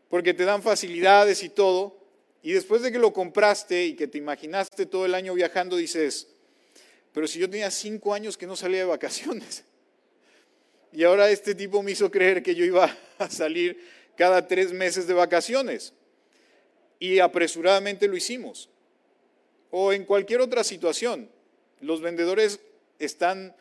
porque 0.08 0.34
te 0.34 0.44
dan 0.44 0.62
facilidades 0.62 1.42
y 1.42 1.48
todo, 1.48 1.98
y 2.42 2.52
después 2.52 2.82
de 2.82 2.92
que 2.92 2.98
lo 2.98 3.12
compraste 3.12 3.86
y 3.86 3.94
que 3.94 4.06
te 4.06 4.18
imaginaste 4.18 4.84
todo 4.84 5.06
el 5.06 5.14
año 5.14 5.32
viajando, 5.32 5.76
dices, 5.76 6.28
pero 7.14 7.26
si 7.26 7.38
yo 7.38 7.48
tenía 7.48 7.70
cinco 7.70 8.12
años 8.12 8.36
que 8.36 8.46
no 8.46 8.54
salía 8.54 8.80
de 8.80 8.84
vacaciones. 8.84 9.64
Y 10.96 11.02
ahora 11.02 11.28
este 11.28 11.56
tipo 11.56 11.82
me 11.82 11.90
hizo 11.90 12.08
creer 12.08 12.40
que 12.40 12.54
yo 12.54 12.64
iba 12.64 12.96
a 13.18 13.28
salir 13.28 13.84
cada 14.16 14.46
tres 14.46 14.72
meses 14.72 15.08
de 15.08 15.14
vacaciones. 15.14 15.92
Y 17.00 17.18
apresuradamente 17.18 18.06
lo 18.06 18.16
hicimos. 18.16 18.70
O 19.72 19.92
en 19.92 20.04
cualquier 20.04 20.40
otra 20.40 20.62
situación. 20.62 21.28
Los 21.80 22.00
vendedores 22.00 22.60
están 23.00 23.56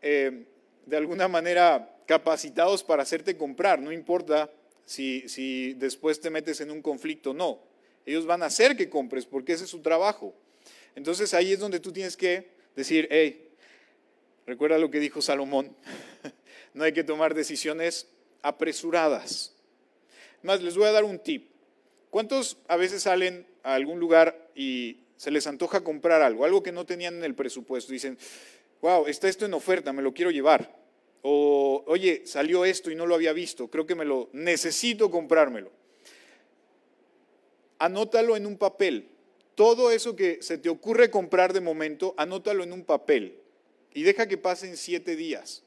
eh, 0.00 0.44
de 0.84 0.96
alguna 0.96 1.28
manera 1.28 1.94
capacitados 2.06 2.82
para 2.82 3.04
hacerte 3.04 3.36
comprar. 3.36 3.80
No 3.80 3.92
importa 3.92 4.50
si, 4.84 5.74
después 5.74 6.20
te 6.20 6.30
metes 6.30 6.60
en 6.60 6.70
un 6.70 6.82
conflicto, 6.82 7.34
no. 7.34 7.60
Ellos 8.04 8.26
van 8.26 8.42
a 8.42 8.46
hacer 8.46 8.76
que 8.76 8.88
compres 8.88 9.26
porque 9.26 9.52
ese 9.52 9.64
es 9.64 9.70
su 9.70 9.80
trabajo. 9.80 10.34
Entonces 10.94 11.34
ahí 11.34 11.52
es 11.52 11.58
donde 11.58 11.80
tú 11.80 11.92
tienes 11.92 12.16
que 12.16 12.50
decir, 12.74 13.08
hey, 13.10 13.50
recuerda 14.46 14.78
lo 14.78 14.90
que 14.90 15.00
dijo 15.00 15.22
Salomón, 15.22 15.74
no 16.74 16.84
hay 16.84 16.92
que 16.92 17.04
tomar 17.04 17.34
decisiones 17.34 18.08
apresuradas. 18.42 19.54
Más, 20.42 20.60
les 20.62 20.76
voy 20.76 20.86
a 20.86 20.92
dar 20.92 21.04
un 21.04 21.18
tip. 21.18 21.50
¿Cuántos 22.10 22.58
a 22.68 22.76
veces 22.76 23.04
salen 23.04 23.46
a 23.62 23.74
algún 23.74 24.00
lugar 24.00 24.50
y 24.54 24.98
se 25.16 25.30
les 25.30 25.46
antoja 25.46 25.82
comprar 25.82 26.20
algo, 26.20 26.44
algo 26.44 26.62
que 26.62 26.72
no 26.72 26.84
tenían 26.84 27.14
en 27.14 27.24
el 27.24 27.34
presupuesto? 27.34 27.92
Dicen, 27.92 28.18
wow, 28.80 29.06
está 29.06 29.28
esto 29.28 29.46
en 29.46 29.54
oferta, 29.54 29.92
me 29.92 30.02
lo 30.02 30.12
quiero 30.12 30.30
llevar. 30.30 30.81
O, 31.22 31.84
oye, 31.86 32.22
salió 32.26 32.64
esto 32.64 32.90
y 32.90 32.96
no 32.96 33.06
lo 33.06 33.14
había 33.14 33.32
visto, 33.32 33.68
creo 33.68 33.86
que 33.86 33.94
me 33.94 34.04
lo 34.04 34.28
necesito 34.32 35.10
comprármelo. 35.10 35.70
Anótalo 37.78 38.36
en 38.36 38.46
un 38.46 38.58
papel. 38.58 39.08
Todo 39.54 39.90
eso 39.90 40.16
que 40.16 40.42
se 40.42 40.58
te 40.58 40.68
ocurre 40.68 41.10
comprar 41.10 41.52
de 41.52 41.60
momento, 41.60 42.14
anótalo 42.16 42.64
en 42.64 42.72
un 42.72 42.84
papel 42.84 43.38
y 43.94 44.02
deja 44.02 44.26
que 44.26 44.38
pasen 44.38 44.76
siete 44.76 45.16
días. 45.16 45.62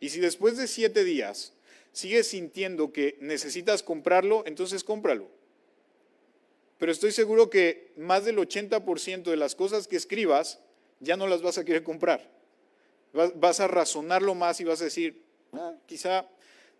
Y 0.00 0.08
si 0.08 0.20
después 0.20 0.56
de 0.56 0.66
siete 0.66 1.04
días 1.04 1.52
sigues 1.92 2.28
sintiendo 2.28 2.92
que 2.92 3.16
necesitas 3.20 3.82
comprarlo, 3.82 4.42
entonces 4.46 4.84
cómpralo. 4.84 5.28
Pero 6.78 6.92
estoy 6.92 7.12
seguro 7.12 7.50
que 7.50 7.92
más 7.96 8.24
del 8.24 8.38
80% 8.38 9.24
de 9.24 9.36
las 9.36 9.54
cosas 9.54 9.86
que 9.86 9.96
escribas 9.96 10.60
ya 10.98 11.16
no 11.16 11.26
las 11.26 11.42
vas 11.42 11.58
a 11.58 11.64
querer 11.64 11.82
comprar. 11.82 12.39
Vas 13.12 13.60
a 13.60 13.68
razonarlo 13.68 14.34
más 14.34 14.60
y 14.60 14.64
vas 14.64 14.80
a 14.80 14.84
decir, 14.84 15.22
ah, 15.52 15.74
quizá 15.86 16.28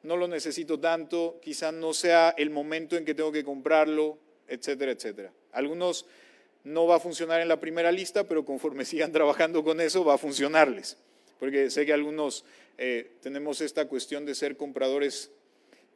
no 0.03 0.17
lo 0.17 0.29
necesito 0.29 0.79
tanto, 0.79 1.39
quizá 1.43 1.73
no 1.73 1.93
sea 1.93 2.35
el 2.37 2.51
momento 2.51 2.97
en 2.97 3.05
que 3.05 3.15
tengo 3.15 3.33
que 3.33 3.45
comprarlo, 3.45 4.19
etcétera, 4.49 4.93
etcétera. 4.93 5.33
Algunos 5.53 6.07
no 6.65 6.87
va 6.87 6.97
a 6.97 7.01
funcionar 7.01 7.41
en 7.41 7.49
la 7.49 7.61
primera 7.61 7.93
lista, 7.93 8.25
pero 8.25 8.45
conforme 8.45 8.85
sigan 8.87 9.13
trabajando 9.13 9.65
con 9.65 9.81
eso 9.81 10.05
va 10.05 10.15
a 10.15 10.19
funcionarles. 10.19 10.97
Porque 11.39 11.71
sé 11.71 11.87
que 11.87 11.93
algunos 11.93 12.45
eh, 12.77 13.13
tenemos 13.23 13.61
esta 13.61 13.89
cuestión 13.89 14.27
de 14.27 14.35
ser 14.35 14.57
compradores 14.57 15.31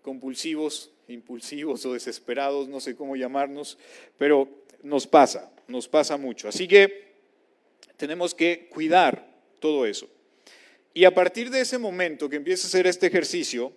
compulsivos, 0.03 0.91
impulsivos 1.09 1.85
o 1.87 1.93
desesperados, 1.93 2.69
no 2.69 2.81
sé 2.81 2.95
cómo 2.95 3.17
llamarnos, 3.17 3.79
pero 4.19 4.49
nos 4.83 5.07
pasa, 5.07 5.51
nos 5.67 5.89
pasa 5.89 6.17
mucho. 6.17 6.49
Así 6.49 6.69
que 6.69 7.15
tenemos 7.97 8.35
que 8.35 8.69
cuidar 8.69 9.27
todo 9.61 9.87
eso. 9.87 10.09
Y 10.95 11.05
a 11.05 11.15
partir 11.15 11.51
de 11.51 11.61
ese 11.61 11.77
momento 11.77 12.29
que 12.29 12.37
empieces 12.37 12.65
a 12.65 12.69
hacer 12.69 12.87
este 12.87 13.09
ejercicio, 13.09 13.73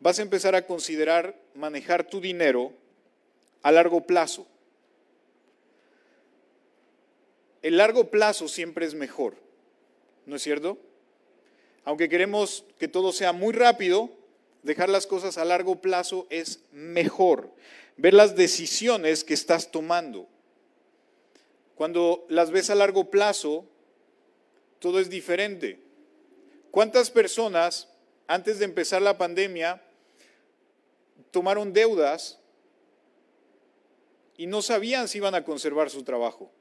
vas 0.00 0.18
a 0.18 0.22
empezar 0.22 0.56
a 0.56 0.66
considerar 0.66 1.40
manejar 1.54 2.08
tu 2.08 2.20
dinero 2.20 2.72
a 3.62 3.70
largo 3.70 4.04
plazo. 4.04 4.48
El 7.62 7.76
largo 7.76 8.10
plazo 8.10 8.48
siempre 8.48 8.84
es 8.84 8.94
mejor, 8.94 9.36
¿no 10.26 10.36
es 10.36 10.42
cierto? 10.42 10.78
Aunque 11.84 12.08
queremos 12.08 12.64
que 12.78 12.88
todo 12.88 13.12
sea 13.12 13.32
muy 13.32 13.52
rápido, 13.52 14.10
dejar 14.64 14.88
las 14.88 15.06
cosas 15.06 15.38
a 15.38 15.44
largo 15.44 15.80
plazo 15.80 16.26
es 16.30 16.60
mejor. 16.72 17.52
Ver 17.96 18.12
las 18.12 18.34
decisiones 18.34 19.22
que 19.22 19.34
estás 19.34 19.70
tomando. 19.70 20.28
Cuando 21.76 22.26
las 22.28 22.50
ves 22.50 22.70
a 22.70 22.74
largo 22.74 23.10
plazo, 23.10 23.64
todo 24.80 24.98
es 24.98 25.08
diferente. 25.08 25.85
¿Cuántas 26.76 27.10
personas 27.10 27.88
antes 28.26 28.58
de 28.58 28.66
empezar 28.66 29.00
la 29.00 29.16
pandemia 29.16 29.80
tomaron 31.30 31.72
deudas 31.72 32.38
y 34.36 34.46
no 34.46 34.60
sabían 34.60 35.08
si 35.08 35.16
iban 35.16 35.34
a 35.34 35.42
conservar 35.42 35.88
su 35.88 36.02
trabajo? 36.02 36.52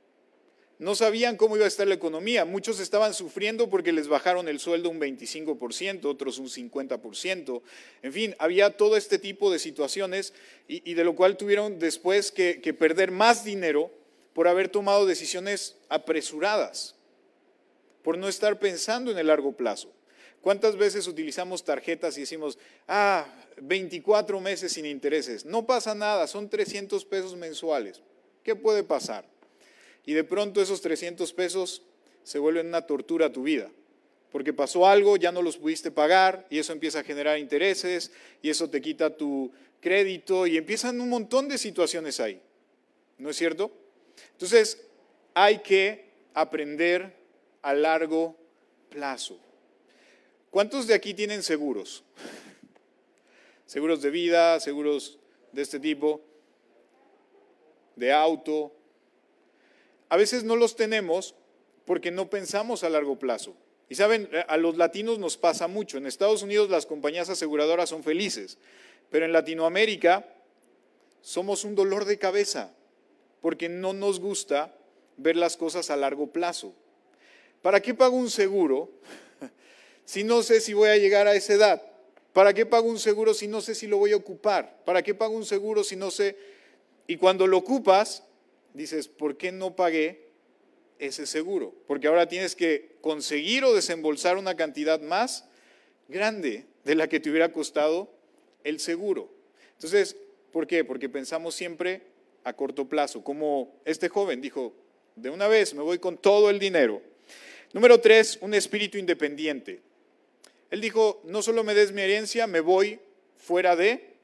No 0.79 0.95
sabían 0.95 1.35
cómo 1.35 1.57
iba 1.57 1.65
a 1.65 1.67
estar 1.67 1.85
la 1.85 1.95
economía. 1.95 2.45
Muchos 2.45 2.79
estaban 2.79 3.13
sufriendo 3.13 3.69
porque 3.69 3.91
les 3.91 4.07
bajaron 4.07 4.47
el 4.47 4.61
sueldo 4.61 4.89
un 4.89 5.01
25%, 5.01 6.05
otros 6.05 6.37
un 6.39 6.47
50%. 6.47 7.61
En 8.01 8.13
fin, 8.13 8.35
había 8.39 8.77
todo 8.77 8.95
este 8.95 9.19
tipo 9.19 9.51
de 9.51 9.59
situaciones 9.59 10.33
y, 10.69 10.93
de 10.93 11.03
lo 11.03 11.17
cual 11.17 11.35
tuvieron 11.35 11.77
después 11.77 12.31
que, 12.31 12.73
perder 12.79 13.11
más 13.11 13.43
dinero 13.43 13.91
por 14.31 14.47
haber 14.47 14.69
tomado 14.69 15.05
decisiones 15.05 15.75
apresuradas, 15.89 16.95
por 18.01 18.17
no 18.17 18.29
estar 18.29 18.59
pensando 18.59 19.11
en 19.11 19.17
el 19.17 19.27
largo 19.27 19.51
plazo. 19.51 19.91
¿Cuántas 20.45 20.77
veces 20.77 21.07
utilizamos 21.07 21.65
tarjetas 21.65 22.15
y 22.17 22.21
decimos, 22.21 22.57
ah, 22.87 23.25
24 23.57 24.39
meses 24.39 24.71
sin 24.71 24.85
intereses? 24.85 25.43
No 25.43 25.65
pasa 25.65 25.93
nada, 25.93 26.27
son 26.27 26.49
300 26.49 27.03
pesos 27.03 27.35
mensuales. 27.35 28.01
¿Qué 28.43 28.55
puede 28.55 28.83
pasar? 28.83 29.25
y 30.05 30.13
de 30.13 30.23
pronto 30.23 30.61
esos 30.61 30.81
300 30.81 31.33
pesos 31.33 31.81
se 32.23 32.39
vuelven 32.39 32.67
una 32.67 32.83
tortura 32.83 33.27
a 33.27 33.31
tu 33.31 33.43
vida. 33.43 33.71
Porque 34.31 34.53
pasó 34.53 34.87
algo, 34.87 35.17
ya 35.17 35.31
no 35.31 35.41
los 35.41 35.57
pudiste 35.57 35.91
pagar 35.91 36.45
y 36.49 36.59
eso 36.59 36.73
empieza 36.73 36.99
a 36.99 37.03
generar 37.03 37.39
intereses 37.39 38.11
y 38.41 38.49
eso 38.49 38.69
te 38.69 38.81
quita 38.81 39.15
tu 39.15 39.51
crédito 39.79 40.45
y 40.45 40.57
empiezan 40.57 40.99
un 40.99 41.09
montón 41.09 41.47
de 41.47 41.57
situaciones 41.57 42.19
ahí. 42.19 42.41
¿No 43.17 43.29
es 43.29 43.37
cierto? 43.37 43.71
Entonces, 44.33 44.85
hay 45.33 45.59
que 45.59 46.09
aprender 46.33 47.15
a 47.61 47.73
largo 47.73 48.35
plazo. 48.89 49.39
¿Cuántos 50.55 50.87
de 50.87 50.93
aquí 50.93 51.13
tienen 51.13 51.43
seguros? 51.43 52.05
Seguros 53.65 54.01
de 54.01 54.09
vida, 54.09 54.57
seguros 54.61 55.19
de 55.51 55.61
este 55.61 55.81
tipo, 55.81 56.21
de 57.97 58.13
auto, 58.13 58.71
a 60.07 60.15
veces 60.15 60.45
no 60.45 60.55
los 60.55 60.77
tenemos 60.77 61.35
porque 61.83 62.09
no 62.09 62.29
pensamos 62.29 62.85
a 62.85 62.89
largo 62.89 63.19
plazo. 63.19 63.53
Y 63.89 63.95
saben, 63.95 64.29
a 64.47 64.55
los 64.55 64.77
latinos 64.77 65.19
nos 65.19 65.35
pasa 65.35 65.67
mucho. 65.67 65.97
En 65.97 66.05
Estados 66.05 66.41
Unidos 66.41 66.69
las 66.69 66.85
compañías 66.85 67.27
aseguradoras 67.27 67.89
son 67.89 68.01
felices, 68.01 68.57
pero 69.09 69.25
en 69.25 69.33
Latinoamérica 69.33 70.25
somos 71.19 71.65
un 71.65 71.75
dolor 71.75 72.05
de 72.05 72.17
cabeza 72.17 72.73
porque 73.41 73.67
no 73.67 73.91
nos 73.91 74.21
gusta 74.21 74.73
ver 75.17 75.35
las 75.35 75.57
cosas 75.57 75.89
a 75.89 75.97
largo 75.97 76.27
plazo. 76.27 76.73
¿Para 77.61 77.81
qué 77.81 77.93
pago 77.93 78.15
un 78.15 78.29
seguro 78.29 78.89
si 80.05 80.23
no 80.23 80.43
sé 80.43 80.61
si 80.61 80.73
voy 80.73 80.89
a 80.89 80.97
llegar 80.97 81.27
a 81.27 81.35
esa 81.35 81.53
edad? 81.53 81.83
¿Para 82.33 82.53
qué 82.53 82.65
pago 82.65 82.89
un 82.89 82.99
seguro 82.99 83.33
si 83.33 83.47
no 83.47 83.61
sé 83.61 83.75
si 83.75 83.87
lo 83.87 83.97
voy 83.97 84.11
a 84.11 84.17
ocupar? 84.17 84.83
¿Para 84.85 85.01
qué 85.03 85.13
pago 85.13 85.35
un 85.35 85.45
seguro 85.45 85.83
si 85.83 85.95
no 85.95 86.11
sé? 86.11 86.35
Y 87.07 87.17
cuando 87.17 87.47
lo 87.47 87.57
ocupas, 87.57 88.23
dices, 88.73 89.07
¿por 89.07 89.37
qué 89.37 89.51
no 89.51 89.75
pagué 89.75 90.27
ese 90.99 91.25
seguro? 91.25 91.73
Porque 91.87 92.07
ahora 92.07 92.27
tienes 92.27 92.55
que 92.55 92.97
conseguir 93.01 93.63
o 93.63 93.73
desembolsar 93.73 94.37
una 94.37 94.55
cantidad 94.55 94.99
más 95.01 95.45
grande 96.07 96.65
de 96.83 96.95
la 96.95 97.07
que 97.07 97.19
te 97.19 97.29
hubiera 97.29 97.51
costado 97.51 98.09
el 98.63 98.79
seguro. 98.79 99.29
Entonces, 99.73 100.17
¿por 100.51 100.67
qué? 100.67 100.83
Porque 100.83 101.09
pensamos 101.09 101.55
siempre 101.55 102.01
a 102.43 102.53
corto 102.53 102.87
plazo, 102.87 103.23
como 103.23 103.75
este 103.85 104.09
joven 104.09 104.41
dijo, 104.41 104.73
de 105.15 105.29
una 105.29 105.47
vez 105.47 105.73
me 105.73 105.81
voy 105.81 105.99
con 105.99 106.17
todo 106.17 106.49
el 106.49 106.59
dinero. 106.59 107.01
Número 107.73 107.99
tres, 107.99 108.37
un 108.41 108.53
espíritu 108.53 108.97
independiente. 108.97 109.81
Él 110.71 110.81
dijo, 110.81 111.21
no 111.25 111.41
solo 111.41 111.63
me 111.63 111.73
des 111.73 111.91
mi 111.91 112.01
herencia, 112.01 112.47
me 112.47 112.59
voy 112.59 112.99
fuera 113.37 113.75
de 113.75 114.15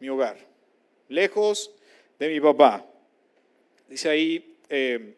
mi 0.00 0.08
hogar, 0.08 0.38
lejos 1.08 1.72
de 2.18 2.28
mi 2.28 2.40
papá. 2.40 2.86
Dice 3.88 4.08
ahí 4.08 4.56
eh, 4.68 5.14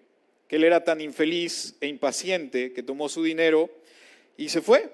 que 0.48 0.56
él 0.56 0.64
era 0.64 0.84
tan 0.84 1.00
infeliz 1.00 1.76
e 1.80 1.86
impaciente 1.86 2.72
que 2.72 2.82
tomó 2.82 3.08
su 3.08 3.22
dinero 3.22 3.70
y 4.36 4.48
se 4.48 4.60
fue. 4.60 4.90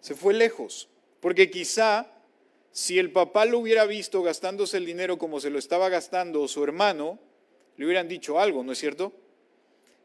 Se 0.00 0.14
fue 0.14 0.34
lejos. 0.34 0.88
Porque 1.20 1.50
quizá 1.50 2.10
si 2.70 2.98
el 2.98 3.12
papá 3.12 3.44
lo 3.44 3.58
hubiera 3.60 3.86
visto 3.86 4.22
gastándose 4.22 4.76
el 4.76 4.86
dinero 4.86 5.18
como 5.18 5.40
se 5.40 5.50
lo 5.50 5.58
estaba 5.58 5.88
gastando 5.88 6.46
su 6.48 6.62
hermano, 6.64 7.18
le 7.76 7.86
hubieran 7.86 8.08
dicho 8.08 8.38
algo, 8.38 8.62
¿no 8.64 8.72
es 8.72 8.78
cierto? 8.78 9.12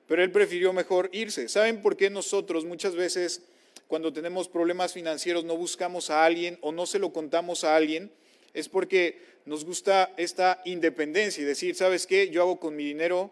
Pero 0.10 0.24
él 0.24 0.32
prefirió 0.32 0.74
mejor 0.74 1.10
irse. 1.14 1.48
¿Saben 1.48 1.84
por 1.84 1.96
qué 1.96 2.10
nosotros 2.10 2.66
muchas 2.66 2.96
veces 2.96 3.44
cuando 3.88 4.12
tenemos 4.12 4.50
problemas 4.50 4.92
financieros 4.92 5.46
no 5.46 5.56
buscamos 5.56 6.10
a 6.10 6.26
alguien 6.26 6.58
o 6.62 6.72
no 6.72 6.88
se 6.88 6.98
lo 6.98 7.14
contamos 7.14 7.64
a 7.64 7.76
alguien? 7.76 8.12
Es 8.56 8.68
porque 8.68 9.22
nos 9.46 9.64
gusta 9.64 10.12
esta 10.18 10.62
independencia 10.66 11.44
y 11.44 11.46
decir, 11.46 11.76
¿sabes 11.76 12.08
qué? 12.08 12.30
Yo 12.32 12.42
hago 12.42 12.60
con 12.60 12.76
mi 12.76 12.86
dinero 12.86 13.30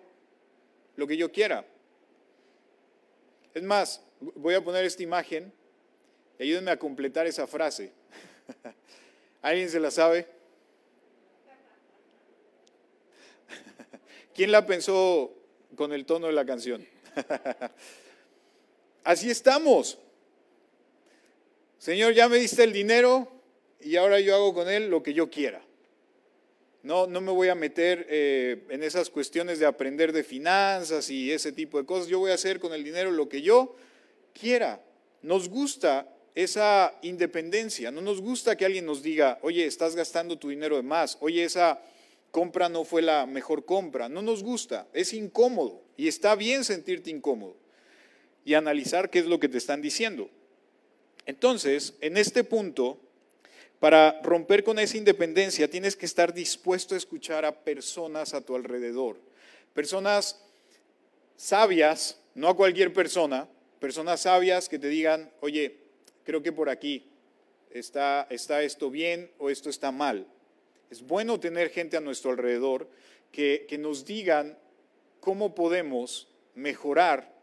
lo 0.95 1.07
que 1.07 1.17
yo 1.17 1.31
quiera. 1.31 1.65
Es 3.55 3.63
más, 3.63 4.03
voy 4.35 4.53
a 4.53 4.63
poner 4.63 4.85
esta 4.85 5.01
imagen 5.01 5.51
ayúdenme 6.39 6.69
a 6.69 6.77
completar 6.77 7.25
esa 7.25 7.47
frase. 7.47 7.91
¿Alguien 9.41 9.67
se 9.67 9.79
la 9.79 9.89
sabe? 9.89 10.27
¿Quién 14.35 14.51
la 14.51 14.63
pensó 14.63 15.36
con 15.77 15.93
el 15.93 16.05
tono 16.05 16.27
de 16.27 16.33
la 16.33 16.45
canción? 16.45 16.85
Así 19.05 19.29
estamos. 19.29 19.97
Señor, 21.77 22.13
ya 22.13 22.27
me 22.27 22.37
diste 22.37 22.63
el 22.63 22.73
dinero 22.73 23.31
y 23.79 23.95
ahora 23.95 24.19
yo 24.19 24.35
hago 24.35 24.53
con 24.53 24.67
él 24.67 24.89
lo 24.89 25.01
que 25.01 25.13
yo 25.13 25.29
quiera. 25.29 25.61
No, 26.83 27.05
no 27.05 27.21
me 27.21 27.31
voy 27.31 27.49
a 27.49 27.55
meter 27.55 28.05
eh, 28.09 28.65
en 28.69 28.83
esas 28.83 29.09
cuestiones 29.09 29.59
de 29.59 29.65
aprender 29.65 30.11
de 30.11 30.23
finanzas 30.23 31.09
y 31.09 31.31
ese 31.31 31.51
tipo 31.51 31.77
de 31.77 31.85
cosas. 31.85 32.07
Yo 32.07 32.19
voy 32.19 32.31
a 32.31 32.35
hacer 32.35 32.59
con 32.59 32.73
el 32.73 32.83
dinero 32.83 33.11
lo 33.11 33.29
que 33.29 33.41
yo 33.41 33.75
quiera. 34.33 34.81
nos 35.21 35.47
gusta 35.47 36.07
esa 36.33 36.93
independencia, 37.01 37.89
no 37.89 38.01
nos 38.01 38.21
gusta 38.21 38.55
que 38.55 38.65
alguien 38.65 38.85
nos 38.85 39.01
diga, 39.01 39.39
oye, 39.41 39.65
estás 39.65 39.95
gastando 39.95 40.37
tu 40.37 40.49
dinero 40.49 40.75
de 40.75 40.83
más, 40.83 41.17
oye, 41.19 41.43
esa 41.43 41.81
compra 42.37 42.69
no 42.69 42.85
fue 42.85 43.01
la 43.01 43.25
mejor 43.25 43.65
compra, 43.65 44.09
no 44.09 44.21
nos 44.21 44.43
gusta, 44.43 44.87
es 44.93 45.11
incómodo 45.11 45.81
y 45.97 46.07
está 46.07 46.35
bien 46.35 46.63
sentirte 46.63 47.09
incómodo 47.09 47.55
y 48.45 48.53
analizar 48.53 49.09
qué 49.09 49.17
es 49.17 49.25
lo 49.25 49.39
que 49.39 49.49
te 49.49 49.57
están 49.57 49.81
diciendo. 49.81 50.29
Entonces, 51.25 51.95
en 51.99 52.15
este 52.15 52.43
punto, 52.43 52.99
para 53.79 54.21
romper 54.21 54.63
con 54.63 54.77
esa 54.77 54.97
independencia, 54.97 55.67
tienes 55.67 55.95
que 55.95 56.05
estar 56.05 56.31
dispuesto 56.31 56.93
a 56.93 56.99
escuchar 56.99 57.43
a 57.43 57.63
personas 57.63 58.35
a 58.35 58.41
tu 58.41 58.55
alrededor, 58.55 59.19
personas 59.73 60.39
sabias, 61.37 62.19
no 62.35 62.49
a 62.49 62.55
cualquier 62.55 62.93
persona, 62.93 63.49
personas 63.79 64.21
sabias 64.21 64.69
que 64.69 64.77
te 64.77 64.89
digan, 64.89 65.31
oye, 65.39 65.75
creo 66.23 66.43
que 66.43 66.51
por 66.51 66.69
aquí 66.69 67.03
está, 67.71 68.27
está 68.29 68.61
esto 68.61 68.91
bien 68.91 69.31
o 69.39 69.49
esto 69.49 69.71
está 69.71 69.91
mal. 69.91 70.27
Es 70.89 71.01
bueno 71.01 71.39
tener 71.39 71.69
gente 71.69 71.97
a 71.97 72.01
nuestro 72.01 72.31
alrededor 72.31 72.89
que, 73.31 73.67
nos 73.79 74.05
digan 74.05 74.57
cómo 75.19 75.53
podemos 75.53 76.27
mejorar 76.55 77.33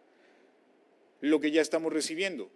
lo 1.21 1.41
que 1.41 1.51
ya 1.51 1.63
estamos 1.63 1.93
recibiendo. 1.93 2.51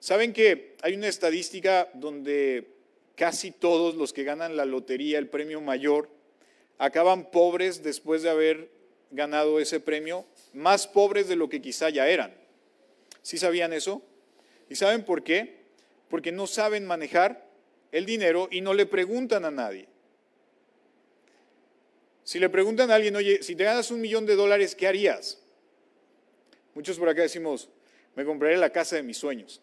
Saben 0.00 0.32
que 0.32 0.76
hay 0.82 0.94
una 0.94 1.08
estadística 1.08 1.90
donde 1.94 2.68
casi 3.16 3.50
todos 3.50 3.96
los 3.96 4.12
que 4.12 4.24
ganan 4.24 4.56
la 4.56 4.64
lotería, 4.64 5.18
el 5.18 5.28
premio 5.28 5.60
mayor, 5.60 6.08
acaban 6.78 7.30
pobres 7.30 7.82
después 7.82 8.22
de 8.22 8.30
haber 8.30 8.70
ganado 9.10 9.58
ese 9.58 9.80
premio, 9.80 10.24
más 10.52 10.86
pobres 10.86 11.28
de 11.28 11.36
lo 11.36 11.48
que 11.48 11.60
quizá 11.60 11.90
ya 11.90 12.08
eran. 12.08 12.32
¿Sí 13.22 13.38
sabían 13.38 13.72
eso? 13.72 14.02
¿Y 14.68 14.76
saben 14.76 15.04
por 15.04 15.24
qué? 15.24 15.58
porque 16.08 16.32
no 16.32 16.46
saben 16.46 16.86
manejar 16.86 17.46
el 17.92 18.06
dinero 18.06 18.48
y 18.50 18.60
no 18.60 18.74
le 18.74 18.86
preguntan 18.86 19.44
a 19.44 19.50
nadie. 19.50 19.88
Si 22.28 22.38
le 22.38 22.50
preguntan 22.50 22.90
a 22.90 22.96
alguien, 22.96 23.16
oye, 23.16 23.42
si 23.42 23.56
te 23.56 23.64
ganas 23.64 23.90
un 23.90 24.02
millón 24.02 24.26
de 24.26 24.36
dólares, 24.36 24.74
¿qué 24.74 24.86
harías? 24.86 25.38
Muchos 26.74 26.98
por 26.98 27.08
acá 27.08 27.22
decimos, 27.22 27.70
me 28.16 28.26
compraría 28.26 28.58
la 28.58 28.68
casa 28.68 28.96
de 28.96 29.02
mis 29.02 29.16
sueños. 29.16 29.62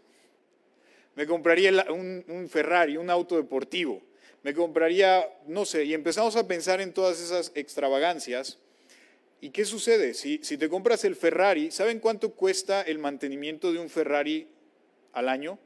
Me 1.13 1.28
compraría 1.28 1.86
un, 1.91 2.49
Ferrari, 2.49 2.97
un 2.97 3.12
auto 3.12 3.36
deportivo. 3.36 4.01
Me 4.41 4.56
compraría, 4.56 5.30
no 5.45 5.63
sé, 5.63 5.84
y 5.84 5.93
empezamos 5.93 6.36
a 6.38 6.47
pensar 6.47 6.82
en 6.82 6.91
todas 6.91 7.21
esas 7.21 7.51
extravagancias. 7.54 8.58
¿Y 9.41 9.51
qué 9.51 9.63
sucede? 9.63 10.15
Si, 10.15 10.39
si 10.41 10.58
te 10.58 10.67
compras 10.67 11.06
el 11.06 11.15
Ferrari, 11.15 11.69
¿saben 11.69 11.99
cuánto 11.99 12.34
cuesta 12.34 12.82
el 12.82 12.97
mantenimiento 12.97 13.73
de 13.73 13.78
un 13.78 13.91
Ferrari 13.91 14.47
al 15.13 15.30
año? 15.30 15.60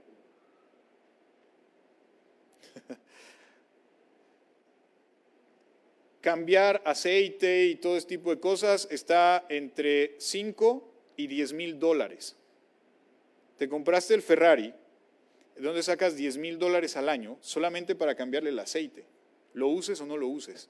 Cambiar 6.29 6.83
aceite 6.85 7.65
y 7.65 7.77
todo 7.77 7.97
este 7.97 8.17
tipo 8.17 8.29
de 8.29 8.39
cosas 8.39 8.87
está 8.91 9.47
entre 9.49 10.13
5 10.19 10.87
y 11.17 11.25
10 11.25 11.53
mil 11.53 11.79
dólares. 11.79 12.35
Te 13.57 13.67
compraste 13.67 14.13
el 14.13 14.21
Ferrari, 14.21 14.71
¿de 15.55 15.61
dónde 15.63 15.81
sacas 15.81 16.15
10 16.15 16.37
mil 16.37 16.59
dólares 16.59 16.95
al 16.97 17.09
año 17.09 17.39
solamente 17.41 17.95
para 17.95 18.13
cambiarle 18.13 18.51
el 18.51 18.59
aceite? 18.59 19.05
Lo 19.53 19.69
uses 19.69 19.99
o 20.01 20.05
no 20.05 20.17
lo 20.17 20.27
uses. 20.27 20.69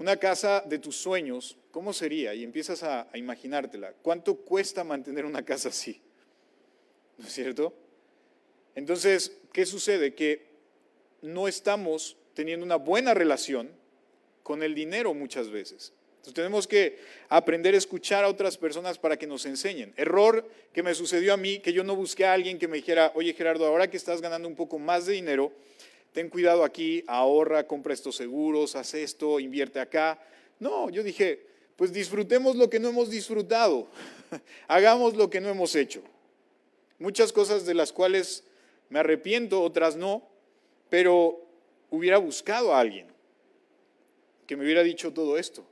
Una 0.00 0.16
casa 0.16 0.64
de 0.66 0.80
tus 0.80 0.96
sueños, 0.96 1.56
¿cómo 1.70 1.92
sería? 1.92 2.34
Y 2.34 2.42
empiezas 2.42 2.82
a, 2.82 3.08
a 3.12 3.16
imaginártela. 3.16 3.92
¿Cuánto 4.02 4.38
cuesta 4.38 4.82
mantener 4.82 5.24
una 5.24 5.44
casa 5.44 5.68
así? 5.68 6.02
¿No 7.16 7.24
es 7.28 7.32
cierto? 7.32 7.72
Entonces, 8.74 9.38
¿qué 9.52 9.64
sucede? 9.66 10.16
Que 10.16 10.48
no 11.22 11.46
estamos 11.46 12.16
teniendo 12.36 12.66
una 12.66 12.76
buena 12.76 13.14
relación 13.14 13.70
con 14.42 14.62
el 14.62 14.74
dinero 14.74 15.14
muchas 15.14 15.50
veces. 15.50 15.94
Entonces 16.16 16.34
tenemos 16.34 16.66
que 16.68 16.98
aprender 17.30 17.74
a 17.74 17.78
escuchar 17.78 18.24
a 18.24 18.28
otras 18.28 18.58
personas 18.58 18.98
para 18.98 19.16
que 19.16 19.26
nos 19.26 19.46
enseñen. 19.46 19.94
Error 19.96 20.46
que 20.72 20.82
me 20.82 20.94
sucedió 20.94 21.32
a 21.32 21.38
mí, 21.38 21.60
que 21.60 21.72
yo 21.72 21.82
no 21.82 21.96
busqué 21.96 22.26
a 22.26 22.34
alguien 22.34 22.58
que 22.58 22.68
me 22.68 22.76
dijera, 22.76 23.10
oye 23.14 23.32
Gerardo, 23.32 23.66
ahora 23.66 23.88
que 23.88 23.96
estás 23.96 24.20
ganando 24.20 24.46
un 24.46 24.54
poco 24.54 24.78
más 24.78 25.06
de 25.06 25.14
dinero, 25.14 25.50
ten 26.12 26.28
cuidado 26.28 26.62
aquí, 26.62 27.02
ahorra, 27.06 27.66
compra 27.66 27.94
estos 27.94 28.16
seguros, 28.16 28.76
haz 28.76 28.92
esto, 28.92 29.40
invierte 29.40 29.80
acá. 29.80 30.20
No, 30.60 30.90
yo 30.90 31.02
dije, 31.02 31.46
pues 31.76 31.90
disfrutemos 31.90 32.54
lo 32.54 32.68
que 32.68 32.80
no 32.80 32.90
hemos 32.90 33.08
disfrutado, 33.08 33.88
hagamos 34.68 35.16
lo 35.16 35.30
que 35.30 35.40
no 35.40 35.48
hemos 35.48 35.74
hecho. 35.74 36.02
Muchas 36.98 37.32
cosas 37.32 37.64
de 37.64 37.72
las 37.72 37.92
cuales 37.92 38.44
me 38.90 38.98
arrepiento, 38.98 39.62
otras 39.62 39.96
no, 39.96 40.22
pero 40.90 41.45
hubiera 41.90 42.18
buscado 42.18 42.74
a 42.74 42.80
alguien 42.80 43.06
que 44.46 44.56
me 44.56 44.64
hubiera 44.64 44.82
dicho 44.82 45.12
todo 45.12 45.38
esto. 45.38 45.66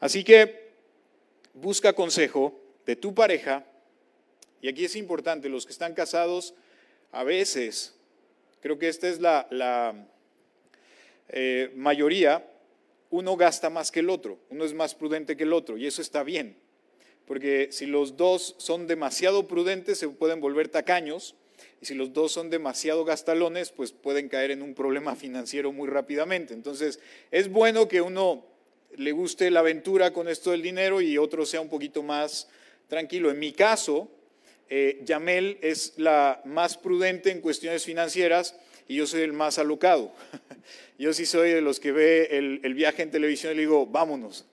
Así 0.00 0.24
que 0.24 0.72
busca 1.54 1.92
consejo 1.92 2.58
de 2.86 2.96
tu 2.96 3.14
pareja, 3.14 3.64
y 4.60 4.68
aquí 4.68 4.84
es 4.84 4.96
importante, 4.96 5.48
los 5.48 5.66
que 5.66 5.72
están 5.72 5.94
casados, 5.94 6.54
a 7.10 7.24
veces, 7.24 7.94
creo 8.60 8.78
que 8.78 8.88
esta 8.88 9.08
es 9.08 9.20
la, 9.20 10.06
eh, 11.28 11.72
mayoría, 11.74 12.48
uno 13.10 13.36
gasta 13.36 13.70
más 13.70 13.90
que 13.90 14.00
el 14.00 14.10
otro, 14.10 14.38
uno 14.50 14.64
es 14.64 14.74
más 14.74 14.94
prudente 14.94 15.36
que 15.36 15.44
el 15.44 15.52
otro, 15.52 15.76
y 15.76 15.86
eso 15.86 16.02
está 16.02 16.22
bien 16.22 16.56
porque 17.26 17.68
si 17.70 17.86
los 17.86 18.16
dos 18.16 18.54
son 18.58 18.86
demasiado 18.86 19.46
prudentes 19.46 19.98
se 19.98 20.08
pueden 20.08 20.40
volver 20.40 20.68
tacaños 20.68 21.34
y 21.82 21.86
si 21.86 21.94
los 21.94 22.12
dos 22.12 22.30
son 22.30 22.48
demasiado 22.48 23.04
gastalones 23.04 23.70
pues 23.70 23.90
pueden 23.90 24.28
caer 24.28 24.52
en 24.52 24.62
un 24.62 24.72
problema 24.72 25.16
financiero 25.16 25.72
muy 25.72 25.88
rápidamente. 25.88 26.54
Entonces 26.54 27.00
es 27.32 27.50
bueno 27.50 27.88
que 27.88 28.00
uno 28.00 28.46
le 28.96 29.10
guste 29.10 29.50
la 29.50 29.60
aventura 29.60 30.12
con 30.12 30.28
esto 30.28 30.52
del 30.52 30.62
dinero 30.62 31.00
y 31.00 31.18
otro 31.18 31.44
sea 31.44 31.60
un 31.60 31.68
poquito 31.68 32.02
más 32.02 32.48
tranquilo. 32.86 33.30
En 33.30 33.40
mi 33.40 33.52
caso, 33.52 34.08
eh, 34.70 35.00
Yamel 35.04 35.58
es 35.60 35.94
la 35.96 36.40
más 36.44 36.76
prudente 36.76 37.32
en 37.32 37.40
cuestiones 37.40 37.84
financieras 37.84 38.54
y 38.86 38.96
yo 38.96 39.06
soy 39.06 39.22
el 39.22 39.32
más 39.32 39.58
alocado. 39.58 40.12
Yo 40.98 41.12
sí 41.12 41.26
soy 41.26 41.50
de 41.50 41.60
los 41.60 41.80
que 41.80 41.90
ve 41.90 42.28
el, 42.30 42.60
el 42.62 42.74
viaje 42.74 43.02
en 43.02 43.10
televisión 43.10 43.54
y 43.54 43.56
le 43.56 43.62
digo, 43.62 43.86
vámonos, 43.86 44.46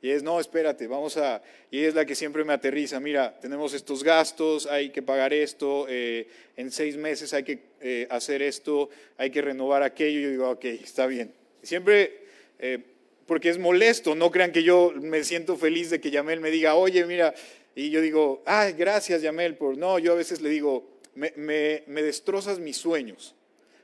y 0.00 0.10
es, 0.10 0.22
no, 0.22 0.38
espérate, 0.38 0.86
vamos 0.86 1.16
a... 1.16 1.42
Y 1.72 1.82
es 1.82 1.94
la 1.94 2.06
que 2.06 2.14
siempre 2.14 2.44
me 2.44 2.52
aterriza, 2.52 3.00
mira, 3.00 3.38
tenemos 3.40 3.74
estos 3.74 4.04
gastos, 4.04 4.66
hay 4.66 4.90
que 4.90 5.02
pagar 5.02 5.32
esto, 5.32 5.86
eh, 5.88 6.28
en 6.56 6.70
seis 6.70 6.96
meses 6.96 7.34
hay 7.34 7.42
que 7.42 7.58
eh, 7.80 8.06
hacer 8.08 8.40
esto, 8.42 8.90
hay 9.16 9.30
que 9.30 9.42
renovar 9.42 9.82
aquello. 9.82 10.20
Y 10.20 10.22
yo 10.22 10.30
digo, 10.30 10.50
ok, 10.50 10.64
está 10.66 11.06
bien. 11.06 11.34
Siempre, 11.62 12.20
eh, 12.60 12.78
porque 13.26 13.48
es 13.48 13.58
molesto, 13.58 14.14
no 14.14 14.30
crean 14.30 14.52
que 14.52 14.62
yo 14.62 14.92
me 14.94 15.24
siento 15.24 15.56
feliz 15.56 15.90
de 15.90 16.00
que 16.00 16.12
Yamel 16.12 16.40
me 16.40 16.52
diga, 16.52 16.76
oye, 16.76 17.04
mira, 17.04 17.34
y 17.74 17.90
yo 17.90 18.00
digo, 18.00 18.42
ay, 18.46 18.74
gracias 18.74 19.20
Yamel, 19.22 19.56
por... 19.56 19.76
No, 19.76 19.98
yo 19.98 20.12
a 20.12 20.16
veces 20.16 20.40
le 20.40 20.48
digo, 20.48 20.88
me, 21.16 21.32
me 21.36 22.02
destrozas 22.02 22.60
mis 22.60 22.76
sueños, 22.76 23.34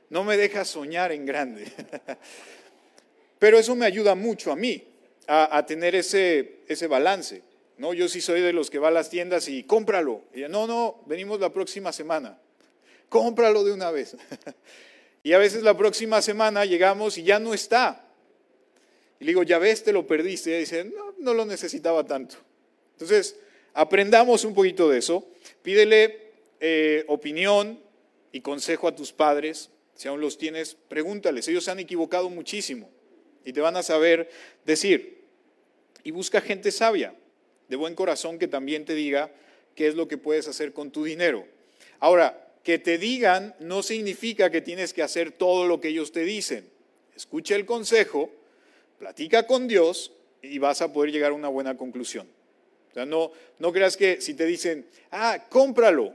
no 0.09 0.23
me 0.23 0.37
dejas 0.37 0.69
soñar 0.69 1.11
en 1.11 1.25
grande. 1.25 1.65
Pero 3.39 3.59
eso 3.59 3.75
me 3.75 3.85
ayuda 3.85 4.15
mucho 4.15 4.53
a 4.53 4.55
mí, 4.55 4.81
a, 5.27 5.65
tener 5.65 5.95
ese, 5.95 6.59
ese 6.67 6.87
balance. 6.87 7.43
¿no? 7.77 7.93
Yo 7.93 8.07
sí 8.07 8.21
soy 8.21 8.41
de 8.41 8.53
los 8.53 8.69
que 8.69 8.79
va 8.79 8.89
a 8.89 8.91
las 8.91 9.09
tiendas 9.09 9.47
y 9.47 9.63
cómpralo. 9.63 10.23
Y 10.33 10.41
no, 10.41 10.67
no, 10.67 11.03
venimos 11.05 11.39
la 11.39 11.51
próxima 11.51 11.91
semana. 11.91 12.39
Cómpralo 13.09 13.63
de 13.63 13.73
una 13.73 13.91
vez. 13.91 14.15
y 15.23 15.33
a 15.33 15.37
veces 15.37 15.63
la 15.63 15.75
próxima 15.75 16.21
semana 16.21 16.65
llegamos 16.65 17.17
y 17.17 17.23
ya 17.23 17.39
no 17.39 17.53
está. 17.53 18.07
Y 19.19 19.25
le 19.25 19.31
digo, 19.31 19.43
ya 19.43 19.59
ves, 19.59 19.83
te 19.83 19.93
lo 19.93 20.05
perdiste. 20.05 20.55
Y 20.55 20.59
dice, 20.59 20.85
no, 20.85 21.13
no 21.19 21.33
lo 21.33 21.45
necesitaba 21.45 22.05
tanto. 22.05 22.35
Entonces, 22.93 23.37
aprendamos 23.73 24.45
un 24.45 24.53
poquito 24.53 24.89
de 24.89 24.99
eso. 24.99 25.27
Pídele 25.61 26.31
eh, 26.59 27.03
opinión 27.07 27.79
y 28.31 28.41
consejo 28.41 28.87
a 28.87 28.95
tus 28.95 29.11
padres. 29.11 29.69
Si 29.95 30.07
aún 30.07 30.19
los 30.19 30.37
tienes, 30.37 30.75
pregúntales. 30.75 31.47
Ellos 31.47 31.63
se 31.63 31.71
han 31.71 31.79
equivocado 31.79 32.29
muchísimo 32.29 32.89
y 33.45 33.53
te 33.53 33.61
van 33.61 33.77
a 33.77 33.83
saber 33.83 34.29
decir. 34.65 35.23
Y 36.03 36.11
busca 36.11 36.41
gente 36.41 36.71
sabia, 36.71 37.15
de 37.69 37.75
buen 37.75 37.95
corazón, 37.95 38.37
que 38.37 38.47
también 38.47 38.83
te 38.83 38.93
diga 38.93 39.31
qué 39.75 39.87
es 39.87 39.95
lo 39.95 40.07
que 40.07 40.17
puedes 40.17 40.47
hacer 40.47 40.73
con 40.73 40.91
tu 40.91 41.03
dinero. 41.03 41.45
Ahora, 41.99 42.41
que 42.63 42.79
te 42.79 42.97
digan 42.97 43.55
no 43.59 43.83
significa 43.83 44.49
que 44.49 44.59
tienes 44.59 44.91
que 44.91 45.03
hacer 45.03 45.31
todo 45.31 45.67
lo 45.67 45.79
que 45.79 45.89
ellos 45.89 46.11
te 46.11 46.21
dicen. 46.21 46.67
Escucha 47.15 47.55
el 47.55 47.65
consejo, 47.65 48.31
platica 48.97 49.45
con 49.45 49.67
Dios 49.67 50.11
y 50.41 50.57
vas 50.57 50.81
a 50.81 50.91
poder 50.91 51.11
llegar 51.11 51.31
a 51.31 51.35
una 51.35 51.47
buena 51.47 51.77
conclusión. 51.77 52.27
O 52.89 52.93
sea, 52.93 53.05
no, 53.05 53.31
no 53.59 53.71
creas 53.71 53.95
que 53.95 54.19
si 54.19 54.33
te 54.33 54.45
dicen, 54.45 54.87
ah, 55.11 55.45
cómpralo, 55.49 56.13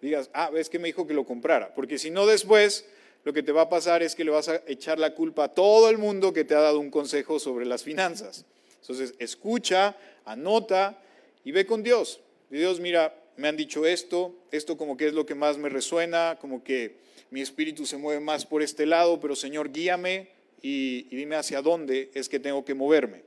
digas, 0.00 0.30
ah, 0.32 0.50
ves 0.50 0.70
que 0.70 0.78
me 0.78 0.88
dijo 0.88 1.06
que 1.06 1.14
lo 1.14 1.26
comprara, 1.26 1.74
porque 1.74 1.98
si 1.98 2.10
no 2.10 2.26
después 2.26 2.86
lo 3.24 3.32
que 3.32 3.42
te 3.42 3.52
va 3.52 3.62
a 3.62 3.68
pasar 3.68 4.02
es 4.02 4.14
que 4.14 4.24
le 4.24 4.30
vas 4.30 4.48
a 4.48 4.62
echar 4.66 4.98
la 4.98 5.14
culpa 5.14 5.44
a 5.44 5.48
todo 5.48 5.88
el 5.88 5.98
mundo 5.98 6.32
que 6.32 6.44
te 6.44 6.54
ha 6.54 6.60
dado 6.60 6.80
un 6.80 6.90
consejo 6.90 7.38
sobre 7.38 7.64
las 7.64 7.82
finanzas. 7.82 8.44
Entonces, 8.80 9.14
escucha, 9.18 9.96
anota 10.24 11.00
y 11.44 11.52
ve 11.52 11.64
con 11.64 11.82
Dios. 11.82 12.20
Dios, 12.50 12.80
mira, 12.80 13.14
me 13.36 13.48
han 13.48 13.56
dicho 13.56 13.86
esto, 13.86 14.34
esto 14.50 14.76
como 14.76 14.96
que 14.96 15.06
es 15.06 15.14
lo 15.14 15.24
que 15.24 15.34
más 15.34 15.56
me 15.56 15.68
resuena, 15.68 16.36
como 16.40 16.64
que 16.64 16.96
mi 17.30 17.40
espíritu 17.40 17.86
se 17.86 17.96
mueve 17.96 18.20
más 18.20 18.44
por 18.44 18.62
este 18.62 18.86
lado, 18.86 19.20
pero 19.20 19.36
Señor, 19.36 19.72
guíame 19.72 20.28
y, 20.60 21.06
y 21.10 21.16
dime 21.16 21.36
hacia 21.36 21.62
dónde 21.62 22.10
es 22.14 22.28
que 22.28 22.40
tengo 22.40 22.64
que 22.64 22.74
moverme. 22.74 23.22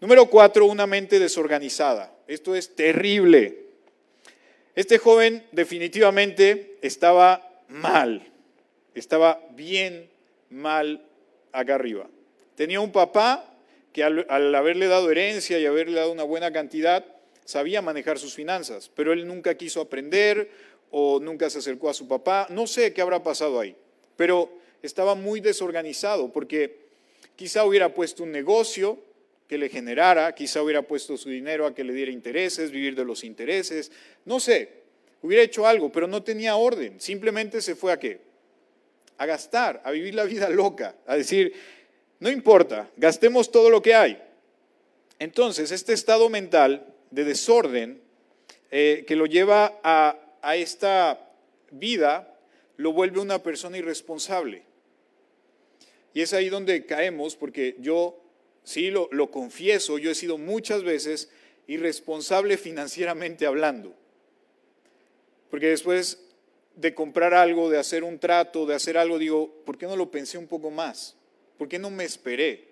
Número 0.00 0.26
cuatro, 0.26 0.66
una 0.66 0.86
mente 0.86 1.20
desorganizada. 1.20 2.12
Esto 2.26 2.56
es 2.56 2.74
terrible. 2.74 3.66
Este 4.74 4.98
joven 4.98 5.46
definitivamente 5.52 6.78
estaba 6.82 7.62
mal, 7.68 8.31
estaba 8.94 9.40
bien 9.50 10.10
mal 10.50 11.04
acá 11.52 11.74
arriba. 11.74 12.08
Tenía 12.54 12.80
un 12.80 12.92
papá 12.92 13.52
que 13.92 14.02
al, 14.02 14.54
haberle 14.54 14.86
dado 14.86 15.10
herencia 15.10 15.58
y 15.58 15.66
haberle 15.66 15.98
dado 15.98 16.12
una 16.12 16.22
buena 16.22 16.52
cantidad, 16.52 17.04
sabía 17.44 17.82
manejar 17.82 18.18
sus 18.18 18.34
finanzas, 18.34 18.90
pero 18.94 19.12
él 19.12 19.26
nunca 19.26 19.56
quiso 19.56 19.80
aprender 19.80 20.50
o 20.90 21.20
nunca 21.20 21.50
se 21.50 21.58
acercó 21.58 21.90
a 21.90 21.94
su 21.94 22.08
papá. 22.08 22.46
No 22.50 22.66
sé 22.66 22.92
qué 22.92 23.02
habrá 23.02 23.22
pasado 23.22 23.60
ahí, 23.60 23.76
pero 24.16 24.50
estaba 24.82 25.14
muy 25.14 25.40
desorganizado 25.40 26.32
porque 26.32 26.82
quizá 27.36 27.64
hubiera 27.64 27.94
puesto 27.94 28.22
un 28.22 28.32
negocio 28.32 28.98
que 29.48 29.58
le 29.58 29.68
generara, 29.68 30.34
quizá 30.34 30.62
hubiera 30.62 30.82
puesto 30.82 31.16
su 31.16 31.28
dinero 31.28 31.66
a 31.66 31.74
que 31.74 31.84
le 31.84 31.92
diera 31.92 32.10
intereses, 32.10 32.70
vivir 32.70 32.94
de 32.94 33.04
los 33.04 33.22
intereses, 33.22 33.92
no 34.24 34.40
sé, 34.40 34.82
hubiera 35.20 35.42
hecho 35.42 35.66
algo, 35.66 35.92
pero 35.92 36.06
no 36.06 36.22
tenía 36.22 36.56
orden, 36.56 36.98
simplemente 37.00 37.60
se 37.60 37.74
fue 37.74 37.92
a 37.92 37.98
qué? 37.98 38.31
A 39.18 39.26
gastar, 39.26 39.80
a 39.84 39.90
vivir 39.90 40.14
la 40.14 40.24
vida 40.24 40.48
loca, 40.48 40.96
a 41.06 41.16
decir, 41.16 41.52
no 42.20 42.30
importa, 42.30 42.90
gastemos 42.96 43.50
todo 43.50 43.70
lo 43.70 43.82
que 43.82 43.94
hay. 43.94 44.22
Entonces, 45.18 45.70
este 45.70 45.92
estado 45.92 46.28
mental 46.28 46.86
de 47.10 47.24
desorden 47.24 48.00
eh, 48.70 49.04
que 49.06 49.16
lo 49.16 49.26
lleva 49.26 49.80
a, 49.82 50.18
a 50.40 50.56
esta 50.56 51.30
vida, 51.70 52.36
lo 52.76 52.92
vuelve 52.92 53.20
una 53.20 53.42
persona 53.42 53.78
irresponsable. 53.78 54.62
Y 56.14 56.20
es 56.20 56.32
ahí 56.32 56.48
donde 56.48 56.84
caemos, 56.84 57.36
porque 57.36 57.76
yo 57.78 58.20
sí 58.64 58.90
lo, 58.90 59.08
lo, 59.12 59.30
confieso, 59.30 59.98
yo 59.98 60.10
he 60.10 60.14
sido 60.14 60.38
muchas 60.38 60.82
veces 60.82 61.30
irresponsable 61.66 62.56
financieramente 62.56 63.46
hablando. 63.46 63.94
Porque 65.50 65.68
después 65.68 66.21
de 66.76 66.94
comprar 66.94 67.34
algo, 67.34 67.70
de 67.70 67.78
hacer 67.78 68.04
un 68.04 68.18
trato, 68.18 68.66
de 68.66 68.74
hacer 68.74 68.96
algo, 68.96 69.18
digo, 69.18 69.52
¿por 69.64 69.78
qué 69.78 69.86
no 69.86 69.96
lo 69.96 70.10
pensé 70.10 70.38
un 70.38 70.46
poco 70.46 70.70
más? 70.70 71.16
¿Por 71.58 71.68
qué 71.68 71.78
no 71.78 71.90
me 71.90 72.04
esperé? 72.04 72.68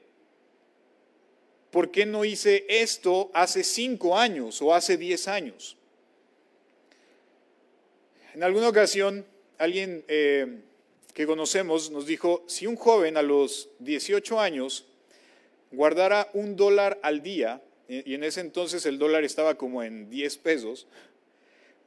¿Por 1.71 1.91
qué 1.91 2.07
no 2.07 2.25
hice 2.25 2.67
esto 2.69 3.31
hace 3.33 3.63
cinco 3.63 4.19
años 4.19 4.61
o 4.63 4.75
hace 4.75 4.97
diez 4.97 5.29
años? 5.29 5.77
En 8.35 8.43
alguna 8.43 8.69
ocasión, 8.69 9.25
alguien 9.59 10.05
eh, 10.09 10.63
que 11.15 11.27
conocemos 11.27 11.91
nos 11.91 12.07
dijo, 12.07 12.45
si 12.47 12.67
un 12.67 12.77
joven 12.77 13.17
a 13.17 13.23
los 13.23 13.69
18 13.81 14.41
años 14.41 14.87
guardara 15.71 16.29
un 16.33 16.57
dólar 16.57 16.99
al 17.03 17.23
día, 17.23 17.63
y 17.89 18.15
en 18.15 18.23
ese 18.23 18.41
entonces 18.41 18.87
el 18.87 18.99
dólar 18.99 19.25
estaba 19.25 19.57
como 19.57 19.83
en 19.83 20.09
10 20.11 20.39
pesos, 20.39 20.87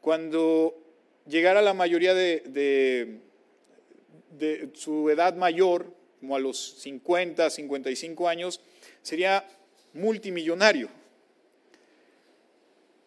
cuando 0.02 0.83
llegara 1.28 1.60
a 1.60 1.64
la 1.64 1.74
mayoría 1.74 2.14
de, 2.14 3.20
de 4.32 4.70
su 4.74 5.10
edad 5.10 5.36
mayor, 5.36 5.94
como 6.20 6.36
a 6.36 6.40
los 6.40 6.80
50, 6.80 7.50
55 7.50 8.30
años, 8.30 8.62
sería 9.02 9.46
multimillonario. 9.94 10.90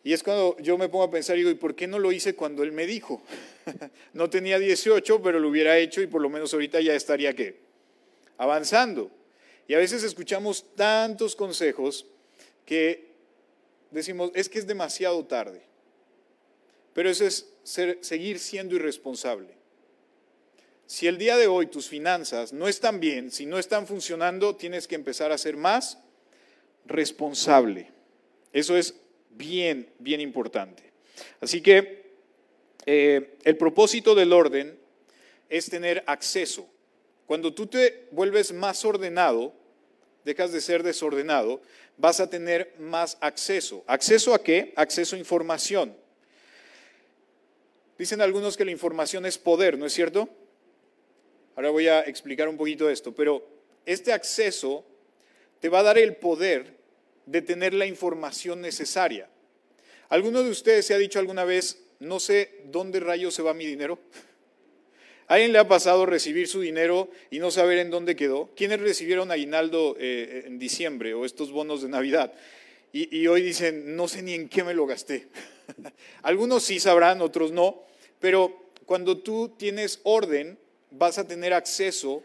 Y 0.07 0.13
es 0.13 0.23
cuando 0.23 0.57
yo 0.61 0.79
me 0.79 0.89
pongo 0.89 1.03
a 1.03 1.11
pensar 1.11 1.35
y 1.35 1.41
digo, 1.41 1.51
¿y 1.51 1.57
por 1.57 1.75
qué 1.75 1.89
no 1.89 1.99
lo 1.99 2.13
hice 2.13 2.37
cuando 2.37 2.63
él 2.63 2.71
me 2.71 2.87
dijo? 2.87 3.23
no 4.13 4.31
tenía 4.31 4.59
18, 4.59 5.21
pero 5.21 5.41
lo 5.41 5.49
hubiera 5.49 5.79
hecho 5.79 6.01
y 6.01 6.07
por 6.07 6.23
lo 6.23 6.29
menos 6.29 6.55
ahorita 6.55 6.81
ya 6.81 6.95
estaría 6.95 7.35
qué? 7.35 7.57
Avanzando. 8.39 9.11
Y 9.67 9.75
a 9.75 9.79
veces 9.79 10.05
escuchamos 10.05 10.65
tantos 10.77 11.35
consejos 11.35 12.07
que 12.65 13.17
decimos, 13.91 14.31
es 14.35 14.49
que 14.49 14.61
es 14.61 14.67
demasiado 14.69 15.25
tarde. 15.25 15.63
Pero 16.95 17.11
eso 17.11 17.27
es 17.27 17.49
seguir 17.67 18.39
siendo 18.39 18.77
irresponsable. 18.77 19.57
Si 20.87 21.09
el 21.09 21.19
día 21.19 21.37
de 21.37 21.49
hoy 21.49 21.67
tus 21.67 21.89
finanzas 21.89 22.53
no 22.53 22.69
están 22.69 23.01
bien, 23.01 23.33
si 23.33 23.45
no 23.45 23.59
están 23.59 23.89
funcionando, 23.89 24.55
tienes 24.55 24.87
que 24.87 24.95
empezar 24.95 25.33
a 25.33 25.39
ser 25.39 25.57
más 25.57 25.99
responsable. 26.87 27.91
Eso 28.53 28.77
es 28.77 28.95
bien, 29.31 29.91
bien 29.99 30.21
importante. 30.21 30.93
Así 31.41 31.61
que 31.61 32.07
eh, 32.87 33.37
el 33.43 33.57
propósito 33.57 34.15
del 34.15 34.33
orden 34.33 34.79
es 35.49 35.69
tener 35.69 36.05
acceso. 36.07 36.69
Cuando 37.27 37.53
tú 37.53 37.67
te 37.67 38.07
vuelves 38.13 38.53
más 38.53 38.85
ordenado, 38.85 39.53
dejas 40.25 40.53
de 40.53 40.61
ser 40.61 40.85
desordenado, 40.85 41.61
vas 41.97 42.21
a 42.21 42.31
tener 42.31 42.75
más 42.79 43.19
acceso. 43.21 43.83
¿Acceso 43.89 44.35
a 44.35 44.43
qué? 44.43 44.73
Acceso 44.77 45.17
a 45.17 45.19
información. 45.19 45.97
Dicen 47.99 48.21
algunos 48.21 48.57
que 48.57 48.65
la 48.65 48.71
información 48.71 49.25
es 49.25 49.39
poder, 49.39 49.79
¿no 49.79 49.87
es 49.87 49.93
cierto? 49.93 50.29
Ahora 51.57 51.71
voy 51.71 51.89
a 51.89 52.01
explicar 52.01 52.49
un 52.49 52.59
poquito 52.59 52.91
esto, 52.91 53.15
pero 53.15 53.47
este 53.87 54.13
acceso 54.13 54.85
te 55.61 55.71
va 55.71 55.79
a 55.79 55.85
dar 55.85 55.97
el 55.97 56.17
poder 56.17 56.77
de 57.25 57.41
tener 57.41 57.73
la 57.73 57.87
información 57.87 58.61
necesaria. 58.61 59.29
¿Alguno 60.11 60.43
de 60.43 60.51
ustedes 60.51 60.85
se 60.85 60.93
ha 60.93 60.99
dicho 60.99 61.19
alguna 61.19 61.45
vez, 61.45 61.83
no 61.99 62.21
sé 62.21 62.61
dónde 62.67 63.01
rayos 63.01 63.35
se 63.35 63.43
va 63.43 63.55
mi 63.55 63.65
dinero? 63.65 63.99
¿A 65.27 65.35
alguien 65.35 65.53
le 65.53 65.59
ha 65.59 65.67
pasado 65.67 66.05
recibir 66.05 66.47
su 66.47 66.61
dinero 66.61 67.11
y 67.31 67.39
no 67.39 67.51
saber 67.51 67.79
en 67.79 67.91
dónde 67.91 68.17
quedó? 68.17 68.51
¿Quiénes 68.55 68.81
recibieron 68.81 69.31
aguinaldo 69.31 69.97
eh, 69.99 70.45
en 70.47 70.59
diciembre 70.59 71.15
o 71.15 71.25
estos 71.25 71.51
bonos 71.51 71.81
de 71.81 71.89
Navidad? 71.89 72.35
Y, 72.93 73.17
y 73.17 73.27
hoy 73.29 73.41
dicen, 73.41 73.97
no 73.97 74.09
sé 74.09 74.23
ni 74.23 74.35
en 74.35 74.51
qué 74.51 74.63
me 74.63 74.75
lo 74.75 74.87
gasté. 74.87 75.29
Algunos 76.23 76.63
sí 76.63 76.79
sabrán, 76.79 77.23
otros 77.23 77.51
no, 77.51 77.86
pero 78.21 78.71
cuando 78.87 79.19
tú 79.19 79.55
tienes 79.57 80.01
orden, 80.05 80.59
vas 80.91 81.19
a 81.19 81.27
tener 81.27 81.53
acceso 81.53 82.23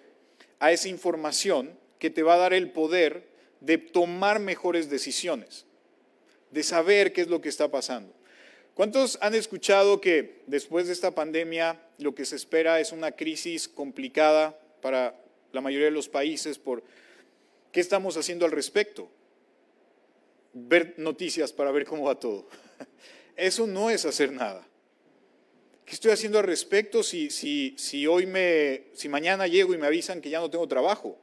a 0.60 0.72
esa 0.72 0.88
información 0.88 1.78
que 2.00 2.10
te 2.10 2.24
va 2.24 2.36
a 2.36 2.38
dar 2.38 2.54
el 2.54 2.72
poder 2.72 3.28
de 3.60 3.78
tomar 3.78 4.40
mejores 4.40 4.90
decisiones, 4.90 5.66
de 6.52 6.64
saber 6.64 7.14
qué 7.14 7.22
es 7.22 7.28
lo 7.28 7.42
que 7.42 7.50
está 7.50 7.70
pasando. 7.70 8.14
¿Cuántos 8.74 9.18
han 9.22 9.36
escuchado 9.36 10.02
que 10.02 10.42
después 10.48 10.88
de 10.88 10.94
esta 10.94 11.12
pandemia 11.12 11.80
lo 11.98 12.16
que 12.16 12.26
se 12.26 12.36
espera 12.36 12.80
es 12.80 12.92
una 12.92 13.12
crisis 13.12 13.68
complicada 13.68 14.58
para 14.82 15.16
la 15.52 15.62
mayoría 15.62 15.86
de 15.86 15.92
los 15.92 16.10
países 16.10 16.58
por 16.58 16.84
qué 17.72 17.80
estamos 17.80 18.18
haciendo 18.18 18.46
al 18.46 18.52
respecto? 18.52 19.10
Ver 20.54 20.96
noticias 20.98 21.52
para 21.54 21.72
ver 21.72 21.86
cómo 21.86 22.06
va 22.06 22.20
todo. 22.20 22.48
Eso 23.36 23.68
no 23.68 23.90
es 23.90 24.06
hacer 24.06 24.32
nada. 24.32 24.66
¿Qué 25.92 25.96
estoy 25.96 26.12
haciendo 26.12 26.40
al 26.40 26.46
respecto 26.46 27.04
si, 27.04 27.30
si, 27.30 27.76
si 27.78 28.08
hoy 28.08 28.26
me, 28.26 28.84
si 28.94 29.10
mañana 29.10 29.46
llego 29.46 29.74
y 29.74 29.78
me 29.78 29.88
avisan 29.88 30.22
que 30.22 30.30
ya 30.30 30.40
no 30.40 30.50
tengo 30.50 30.66
trabajo? 30.66 31.18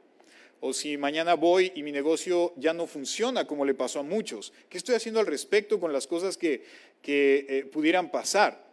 O 0.59 0.73
si 0.73 0.95
mañana 0.95 1.33
voy 1.33 1.71
y 1.73 1.81
mi 1.81 1.91
negocio 1.91 2.53
ya 2.55 2.71
no 2.71 2.85
funciona 2.85 3.47
como 3.47 3.65
le 3.65 3.73
pasó 3.73 4.01
a 4.01 4.03
muchos. 4.03 4.53
¿Qué 4.69 4.77
estoy 4.77 4.93
haciendo 4.93 5.19
al 5.19 5.25
respecto 5.25 5.79
con 5.79 5.91
las 5.91 6.05
cosas 6.05 6.37
que, 6.37 6.63
que 7.01 7.47
eh, 7.49 7.65
pudieran 7.65 8.11
pasar? 8.11 8.63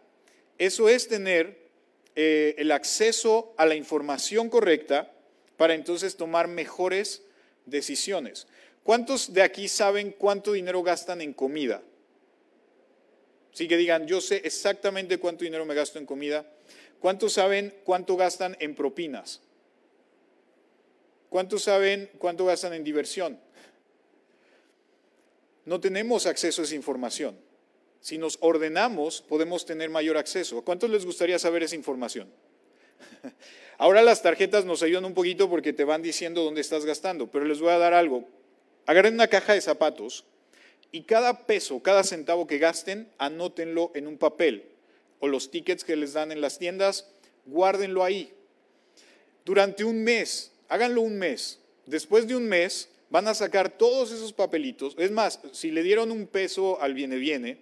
Eso 0.59 0.87
es 0.87 1.07
tener 1.07 1.57
eh, 2.15 2.53
el 2.59 2.71
acceso 2.73 3.55
a 3.57 3.65
la 3.65 3.73
información 3.73 4.51
correcta 4.51 5.11
para 5.57 5.73
entonces 5.73 6.15
tomar 6.15 6.47
mejores 6.47 7.23
decisiones. 7.65 8.45
¿Cuántos 8.83 9.33
de 9.33 9.41
aquí 9.41 9.67
saben 9.67 10.13
cuánto 10.15 10.51
dinero 10.51 10.83
gastan 10.83 11.21
en 11.21 11.33
comida? 11.33 11.81
Sí, 13.57 13.67
que 13.67 13.75
digan, 13.75 14.05
yo 14.05 14.21
sé 14.21 14.39
exactamente 14.43 15.17
cuánto 15.17 15.43
dinero 15.43 15.65
me 15.65 15.73
gasto 15.73 15.97
en 15.97 16.05
comida. 16.05 16.45
¿Cuántos 16.99 17.33
saben 17.33 17.73
cuánto 17.85 18.15
gastan 18.15 18.55
en 18.59 18.75
propinas? 18.75 19.41
¿Cuántos 21.29 21.63
saben 21.63 22.07
cuánto 22.19 22.45
gastan 22.45 22.75
en 22.75 22.83
diversión? 22.83 23.39
No 25.65 25.79
tenemos 25.79 26.27
acceso 26.27 26.61
a 26.61 26.65
esa 26.65 26.75
información. 26.75 27.35
Si 27.99 28.19
nos 28.19 28.37
ordenamos, 28.41 29.23
podemos 29.23 29.65
tener 29.65 29.89
mayor 29.89 30.17
acceso. 30.17 30.59
¿A 30.59 30.63
cuántos 30.63 30.91
les 30.91 31.03
gustaría 31.03 31.39
saber 31.39 31.63
esa 31.63 31.73
información? 31.73 32.31
Ahora 33.79 34.03
las 34.03 34.21
tarjetas 34.21 34.65
nos 34.65 34.83
ayudan 34.83 35.05
un 35.05 35.15
poquito 35.15 35.49
porque 35.49 35.73
te 35.73 35.83
van 35.83 36.03
diciendo 36.03 36.43
dónde 36.43 36.61
estás 36.61 36.85
gastando, 36.85 37.31
pero 37.31 37.43
les 37.43 37.59
voy 37.59 37.71
a 37.71 37.79
dar 37.79 37.95
algo. 37.95 38.23
Agarren 38.85 39.15
una 39.15 39.29
caja 39.29 39.53
de 39.53 39.61
zapatos 39.61 40.25
y 40.91 41.03
cada 41.03 41.45
peso, 41.45 41.81
cada 41.81 42.03
centavo 42.03 42.47
que 42.47 42.57
gasten, 42.57 43.09
anótenlo 43.17 43.91
en 43.95 44.07
un 44.07 44.17
papel 44.17 44.65
o 45.19 45.27
los 45.27 45.51
tickets 45.51 45.83
que 45.83 45.95
les 45.95 46.13
dan 46.13 46.31
en 46.31 46.41
las 46.41 46.59
tiendas, 46.59 47.07
guárdenlo 47.45 48.03
ahí. 48.03 48.31
Durante 49.45 49.83
un 49.83 50.03
mes, 50.03 50.51
háganlo 50.67 51.01
un 51.01 51.17
mes. 51.17 51.59
Después 51.85 52.27
de 52.27 52.35
un 52.35 52.47
mes, 52.47 52.89
van 53.09 53.27
a 53.27 53.33
sacar 53.33 53.77
todos 53.77 54.11
esos 54.11 54.33
papelitos. 54.33 54.95
Es 54.97 55.11
más, 55.11 55.39
si 55.51 55.71
le 55.71 55.83
dieron 55.83 56.11
un 56.11 56.27
peso 56.27 56.81
al 56.81 56.93
viene 56.93 57.17
viene, 57.17 57.57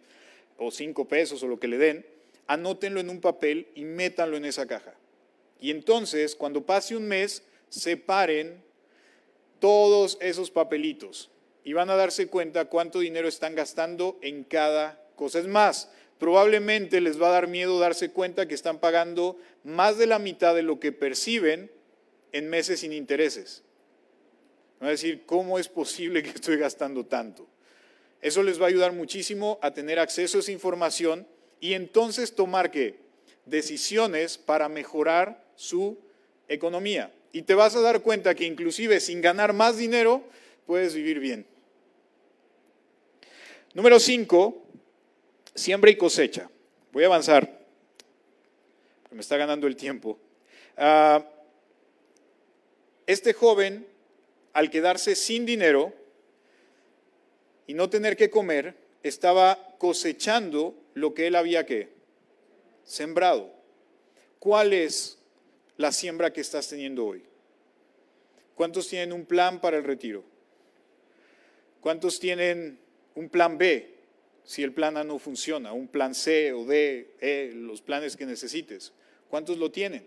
o 0.58 0.72
cinco 0.72 1.08
pesos 1.08 1.44
o 1.44 1.48
lo 1.48 1.60
que 1.60 1.68
le 1.68 1.78
den, 1.78 2.06
anótenlo 2.48 3.00
en 3.00 3.10
un 3.10 3.22
papel 3.22 3.68
y 3.76 3.84
métanlo 3.84 4.38
en 4.38 4.46
esa 4.46 4.66
caja. 4.66 4.94
Y 5.60 5.72
entonces, 5.72 6.36
cuando 6.36 6.66
pase 6.66 6.96
un 6.96 7.08
mes, 7.08 7.44
separen 7.70 8.64
todos 9.60 10.18
esos 10.22 10.52
papelitos 10.52 11.30
y 11.66 11.74
van 11.74 11.89
a 11.89 11.95
darse 11.95 12.28
cuenta 12.28 12.66
cuánto 12.66 12.99
dinero 12.99 13.28
están 13.28 13.55
gastando 13.55 14.20
en 14.22 14.43
cada 14.43 15.03
cosa. 15.16 15.39
Es 15.39 15.47
más, 15.47 15.89
probablemente 16.20 17.01
les 17.01 17.20
va 17.20 17.30
a 17.30 17.32
dar 17.32 17.47
miedo 17.47 17.80
darse 17.80 18.11
cuenta 18.11 18.47
que 18.47 18.53
están 18.53 18.78
pagando 18.80 19.38
más 19.63 19.97
de 19.97 20.05
la 20.05 20.20
mitad 20.20 20.53
de 20.53 20.61
lo 20.61 20.80
que 20.80 20.91
perciben 20.91 21.72
en 22.32 22.49
meses 22.49 22.82
sin 22.82 22.93
intereses. 22.93 23.63
Van 24.80 24.89
a 24.89 24.91
decir, 24.91 25.26
¿cómo 25.26 25.57
es 25.57 25.68
posible 25.68 26.22
que 26.22 26.30
estoy 26.30 26.57
gastando 26.57 27.03
tanto? 27.03 27.47
Eso 28.22 28.43
les 28.43 28.61
va 28.61 28.66
a 28.66 28.70
ayudar 28.70 28.91
muchísimo 28.91 29.57
a 29.63 29.74
tener 29.74 29.97
acceso 29.97 30.38
a 30.38 30.41
esa 30.41 30.51
información 30.51 31.28
y 31.59 31.74
entonces 31.74 32.36
tomar? 32.36 32.72
Decisiones 33.45 34.38
para 34.38 34.70
mejorar 34.70 35.43
su 35.55 35.97
economía. 36.47 37.11
Y 37.32 37.41
te 37.41 37.55
vas 37.55 37.76
a 37.76 37.82
dar 37.82 38.01
cuenta 38.01 38.36
que 38.36 38.45
inclusive 38.45 38.99
sin 38.99 39.22
ganar 39.22 39.53
más 39.53 39.78
dinero, 39.78 40.24
puedes 40.68 40.93
vivir 40.93 41.20
bien. 41.20 41.55
Número 43.76 44.00
5, 44.00 44.64
siembra 45.54 45.92
y 45.92 45.98
cosecha. 45.98 46.50
Voy 46.94 47.04
a 47.04 47.08
avanzar, 47.08 47.60
me 49.12 49.20
está 49.20 49.36
ganando 49.36 49.68
el 49.68 49.76
tiempo. 49.76 50.18
Ah, 50.78 51.26
este 53.06 53.34
joven, 53.34 53.86
al 54.54 54.70
quedarse 54.70 55.14
sin 55.14 55.46
dinero, 55.46 55.94
y 57.68 57.74
no 57.74 57.90
tener 57.90 58.16
que 58.16 58.30
comer, 58.30 58.78
estaba 59.04 59.76
cosechando 59.78 60.74
lo 60.94 61.14
que 61.14 61.28
él 61.28 61.36
había 61.36 61.66
que 61.66 61.90
sembrado. 62.86 63.52
¿Cuál 64.40 64.72
es 64.72 65.20
la 65.76 65.92
siembra 65.92 66.32
que 66.32 66.40
estás 66.40 66.70
teniendo 66.70 67.06
hoy? 67.08 67.26
¿Cuántos 68.56 68.88
tienen 68.88 69.12
un 69.12 69.26
plan 69.26 69.60
para 69.60 69.76
el 69.76 69.84
retiro? 69.84 70.24
¿Cuántos 71.82 72.22
tienen 72.22 72.85
un 73.16 73.30
plan 73.30 73.57
B 73.57 73.95
si 74.43 74.61
el 74.61 74.72
plan 74.72 74.97
A 74.97 75.03
no 75.03 75.18
funciona? 75.18 75.74
Un 75.74 75.88
plan 75.88 76.13
C 76.13 76.53
o 76.53 76.66
D, 76.66 77.16
E, 77.20 77.51
los 77.53 77.82
planes 77.82 78.16
que 78.16 78.26
necesites. 78.26 78.93
¿Cuántos 79.30 79.57
lo 79.57 79.72
tienen? 79.72 80.05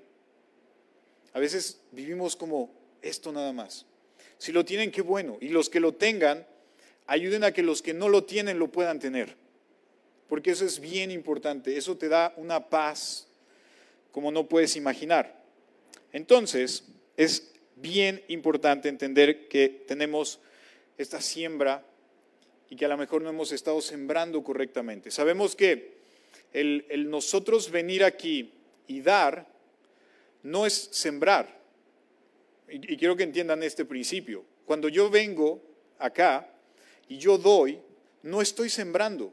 A 1.33 1.41
veces 1.41 1.81
vivimos 1.91 2.37
como 2.37 2.73
esto 3.03 3.33
nada 3.33 3.53
más. 3.53 3.85
Si 4.39 4.53
lo 4.53 4.65
tienen, 4.65 4.91
qué 4.93 5.03
bueno. 5.03 5.39
Y 5.41 5.49
los 5.49 5.69
que 5.69 5.81
lo 5.81 5.95
tengan, 5.95 6.47
ayuden 7.07 7.43
a 7.43 7.53
que 7.53 7.63
los 7.63 7.83
que 7.83 7.95
no 7.95 8.09
lo 8.09 8.25
tienen 8.25 8.59
lo 8.59 8.69
puedan 8.69 9.01
tener. 9.01 9.37
Porque 10.29 10.53
eso 10.53 10.65
es 10.65 10.79
bien 10.79 11.11
importante, 11.11 11.77
eso 11.77 11.97
te 11.97 12.09
da 12.09 12.35
una 12.37 12.69
paz 12.69 13.27
como 14.13 14.31
no 14.31 14.49
puedes 14.49 14.77
imaginar. 14.77 15.43
Entonces, 16.13 16.85
es 17.17 17.53
bien 17.77 18.23
importante 18.29 18.89
entender 18.89 19.49
que 19.49 19.69
tenemos 19.69 20.39
esta 20.99 21.21
siembra 21.21 21.85
y 22.71 22.77
que 22.77 22.85
a 22.85 22.89
lo 22.89 22.97
mejor 22.97 23.23
no 23.23 23.31
hemos 23.31 23.53
estado 23.53 23.81
sembrando 23.81 24.43
correctamente. 24.43 25.11
Sabemos 25.11 25.57
que 25.57 25.99
el, 26.53 27.09
nosotros 27.11 27.71
venir 27.71 28.05
aquí 28.05 28.53
y 28.87 29.01
dar 29.01 29.47
no 30.43 30.67
es 30.67 30.89
sembrar. 30.93 31.59
y 32.69 32.97
quiero 32.97 33.17
que 33.17 33.23
entiendan 33.23 33.63
este 33.63 33.85
principio. 33.85 34.45
Cuando 34.67 34.89
yo 34.89 35.09
vengo 35.09 35.63
acá, 35.99 36.49
y 37.09 37.19
yo 37.19 37.39
doy, 37.39 37.81
no 38.23 38.43
estoy 38.43 38.69
sembrando. 38.69 39.33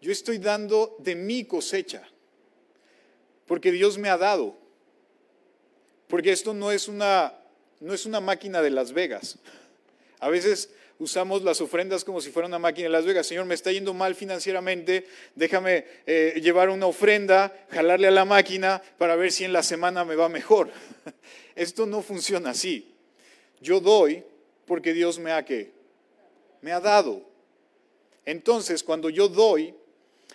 Yo 0.00 0.10
estoy 0.10 0.38
dando 0.38 0.96
de 1.00 1.14
mi 1.14 1.44
cosecha, 1.44 2.08
porque 3.46 3.72
Dios 3.72 3.98
me 3.98 4.08
ha 4.08 4.16
dado. 4.16 4.56
Porque 6.08 6.32
esto 6.32 6.54
no 6.54 6.72
es 6.72 6.88
una, 6.88 7.34
no 7.80 7.94
es 7.94 8.06
una 8.06 8.20
máquina 8.20 8.62
de 8.62 8.70
Las 8.70 8.92
Vegas. 8.92 9.38
A 10.20 10.28
veces 10.28 10.72
usamos 11.02 11.42
las 11.42 11.60
ofrendas 11.60 12.04
como 12.04 12.20
si 12.20 12.30
fuera 12.30 12.46
una 12.46 12.60
máquina 12.60 12.84
de 12.84 12.92
Las 12.92 13.04
Vegas. 13.04 13.26
Señor, 13.26 13.44
me 13.44 13.54
está 13.54 13.72
yendo 13.72 13.92
mal 13.92 14.14
financieramente, 14.14 15.04
déjame 15.34 15.84
eh, 16.06 16.40
llevar 16.40 16.70
una 16.70 16.86
ofrenda, 16.86 17.52
jalarle 17.70 18.06
a 18.06 18.12
la 18.12 18.24
máquina 18.24 18.80
para 18.98 19.16
ver 19.16 19.32
si 19.32 19.44
en 19.44 19.52
la 19.52 19.64
semana 19.64 20.04
me 20.04 20.14
va 20.14 20.28
mejor. 20.28 20.70
Esto 21.56 21.86
no 21.86 22.02
funciona 22.02 22.50
así. 22.50 22.94
Yo 23.60 23.80
doy 23.80 24.22
porque 24.64 24.92
Dios 24.92 25.18
me 25.18 25.32
ha 25.32 25.44
que 25.44 25.72
me 26.60 26.70
ha 26.70 26.78
dado. 26.78 27.22
Entonces, 28.24 28.84
cuando 28.84 29.10
yo 29.10 29.26
doy, 29.26 29.74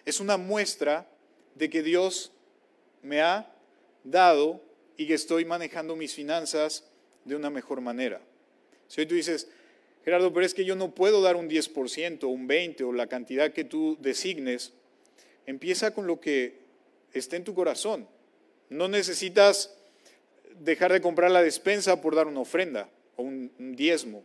es 0.04 0.20
una 0.20 0.36
muestra 0.36 1.08
de 1.56 1.70
que 1.70 1.82
Dios 1.82 2.34
me 3.02 3.22
ha 3.22 3.50
dado 4.04 4.62
y 4.98 5.08
que 5.08 5.14
estoy 5.14 5.46
manejando 5.46 5.96
mis 5.96 6.14
finanzas 6.14 6.84
de 7.24 7.38
una 7.38 7.50
mejor 7.50 7.80
manera. 7.80 8.20
Si 8.90 9.00
hoy 9.00 9.08
tú 9.08 9.16
dices, 9.16 9.48
Gerardo, 10.08 10.32
pero 10.32 10.46
es 10.46 10.54
que 10.54 10.64
yo 10.64 10.78
no 10.78 10.96
puedo 10.96 11.22
dar 11.22 11.36
un 11.36 11.50
10%, 11.50 12.24
un 12.30 12.48
20% 12.48 12.88
o 12.88 12.94
la 12.94 13.08
cantidad 13.08 13.52
que 13.52 13.66
tú 13.66 13.98
designes, 14.00 14.72
empieza 15.46 15.94
con 15.94 16.08
lo 16.08 16.22
que 16.22 16.60
esté 17.12 17.36
en 17.36 17.44
tu 17.44 17.54
corazón. 17.54 18.08
No 18.70 18.88
necesitas 18.88 19.76
dejar 20.62 20.94
de 20.94 21.02
comprar 21.02 21.30
la 21.30 21.42
despensa 21.42 22.00
por 22.00 22.16
dar 22.16 22.26
una 22.26 22.40
ofrenda 22.40 22.90
o 23.18 23.24
un, 23.24 23.52
diezmo, 23.76 24.24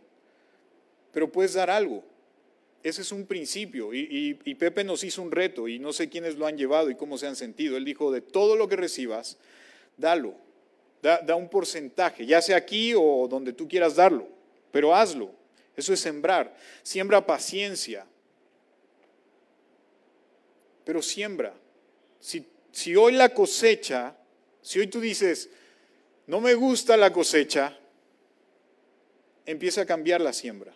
pero 1.11 1.29
puedes 1.29 1.53
dar 1.53 1.69
algo. 1.69 2.01
Ese 2.81 3.01
es 3.01 3.11
un 3.11 3.25
principio. 3.25 3.93
Y, 3.93 4.35
Pepe 4.57 4.85
nos 4.85 5.03
hizo 5.03 5.21
un 5.21 5.33
reto 5.33 5.67
y 5.67 5.79
no 5.79 5.91
sé 5.91 6.07
quiénes 6.07 6.37
lo 6.37 6.47
han 6.47 6.57
llevado 6.57 6.91
y 6.91 6.95
cómo 6.95 7.17
se 7.17 7.27
han 7.27 7.35
sentido. 7.35 7.75
Él 7.75 7.83
dijo, 7.83 8.09
de 8.09 8.21
todo 8.21 8.55
lo 8.55 8.69
que 8.69 8.77
recibas, 8.77 9.37
dalo. 9.97 10.33
Da, 11.01 11.19
da 11.19 11.35
un 11.35 11.49
porcentaje, 11.49 12.25
ya 12.25 12.41
sea 12.41 12.55
aquí 12.55 12.93
o 12.95 13.27
donde 13.29 13.51
tú 13.51 13.67
quieras 13.67 13.97
darlo, 13.97 14.29
pero 14.71 14.95
hazlo. 14.95 15.42
Eso 15.75 15.93
es 15.93 15.99
sembrar. 15.99 16.55
Siembra 16.83 17.25
paciencia. 17.25 18.05
Pero 20.85 21.01
siembra. 21.01 21.53
Si, 22.19 22.45
si 22.71 22.95
hoy 22.95 23.13
la 23.13 23.29
cosecha, 23.29 24.15
si 24.61 24.79
hoy 24.79 24.87
tú 24.87 24.99
dices, 24.99 25.49
no 26.27 26.39
me 26.41 26.53
gusta 26.53 26.95
la 26.97 27.11
cosecha, 27.11 27.77
empieza 29.45 29.81
a 29.81 29.85
cambiar 29.85 30.21
la 30.21 30.33
siembra. 30.33 30.73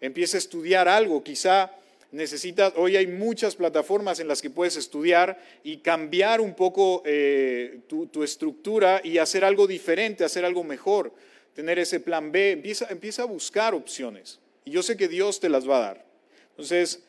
Empieza 0.00 0.36
a 0.36 0.38
estudiar 0.38 0.88
algo, 0.88 1.22
quizá 1.22 1.72
necesitas, 2.14 2.72
hoy 2.76 2.96
hay 2.96 3.08
muchas 3.08 3.56
plataformas 3.56 4.20
en 4.20 4.28
las 4.28 4.40
que 4.40 4.48
puedes 4.48 4.76
estudiar 4.76 5.38
y 5.64 5.78
cambiar 5.78 6.40
un 6.40 6.54
poco 6.54 7.02
eh, 7.04 7.80
tu, 7.88 8.22
estructura 8.22 9.00
y 9.02 9.18
hacer 9.18 9.44
algo 9.44 9.66
diferente, 9.66 10.24
hacer 10.24 10.44
algo 10.44 10.62
mejor, 10.62 11.12
tener 11.54 11.78
ese 11.78 12.00
plan 12.00 12.32
B, 12.32 12.52
empieza, 12.52 13.22
a 13.22 13.26
buscar 13.26 13.74
opciones. 13.74 14.40
Y 14.64 14.72
yo 14.72 14.82
sé 14.82 14.96
que 14.96 15.08
Dios 15.08 15.40
te 15.40 15.48
las 15.48 15.68
va 15.68 15.76
a 15.76 15.80
dar. 15.80 16.06
Entonces, 16.50 17.02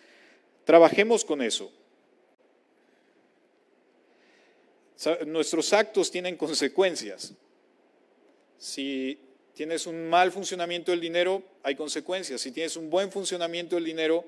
trabajemos 0.64 1.26
con 1.26 1.42
eso. 1.42 1.72
Nuestros 5.26 5.74
actos 5.74 6.10
tienen 6.10 6.38
consecuencias. 6.38 7.34
Si 8.58 9.20
tienes 9.54 9.88
un 9.88 10.10
mal 10.10 10.32
funcionamiento 10.32 10.92
del 10.92 11.02
dinero, 11.02 11.44
hay 11.64 11.76
consecuencias. 11.76 12.42
Si 12.42 12.52
tienes 12.52 12.78
un 12.78 12.90
buen 12.90 13.12
funcionamiento 13.12 13.76
del 13.76 13.86
dinero, 13.86 14.26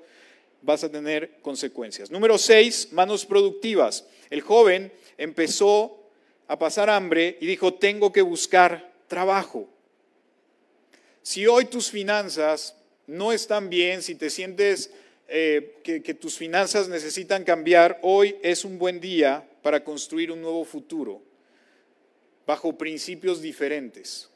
vas 0.62 0.84
a 0.84 0.90
tener 0.90 1.40
consecuencias. 1.40 2.10
Número 2.10 2.38
seis, 2.38 2.92
manos 2.92 3.24
productivas. 3.24 4.04
El 4.30 4.40
joven 4.40 4.92
empezó 5.16 5.98
a 6.48 6.58
pasar 6.58 6.90
hambre 6.90 7.38
y 7.40 7.46
dijo, 7.46 7.74
tengo 7.74 8.12
que 8.12 8.22
buscar 8.22 8.92
trabajo. 9.06 9.68
Si 11.28 11.46
hoy 11.46 11.66
tus 11.66 11.90
finanzas 11.90 12.74
no 13.06 13.32
están 13.32 13.68
bien, 13.68 14.00
si 14.00 14.14
te 14.14 14.30
sientes 14.30 14.90
eh, 15.28 15.76
que, 15.84 16.02
que 16.02 16.14
tus 16.14 16.38
finanzas 16.38 16.88
necesitan 16.88 17.44
cambiar, 17.44 17.98
hoy 18.00 18.36
es 18.42 18.64
un 18.64 18.78
buen 18.78 18.98
día 18.98 19.46
para 19.60 19.84
construir 19.84 20.32
un 20.32 20.40
nuevo 20.40 20.64
futuro 20.64 21.20
bajo 22.46 22.78
principios 22.78 23.42
diferentes. 23.42 24.30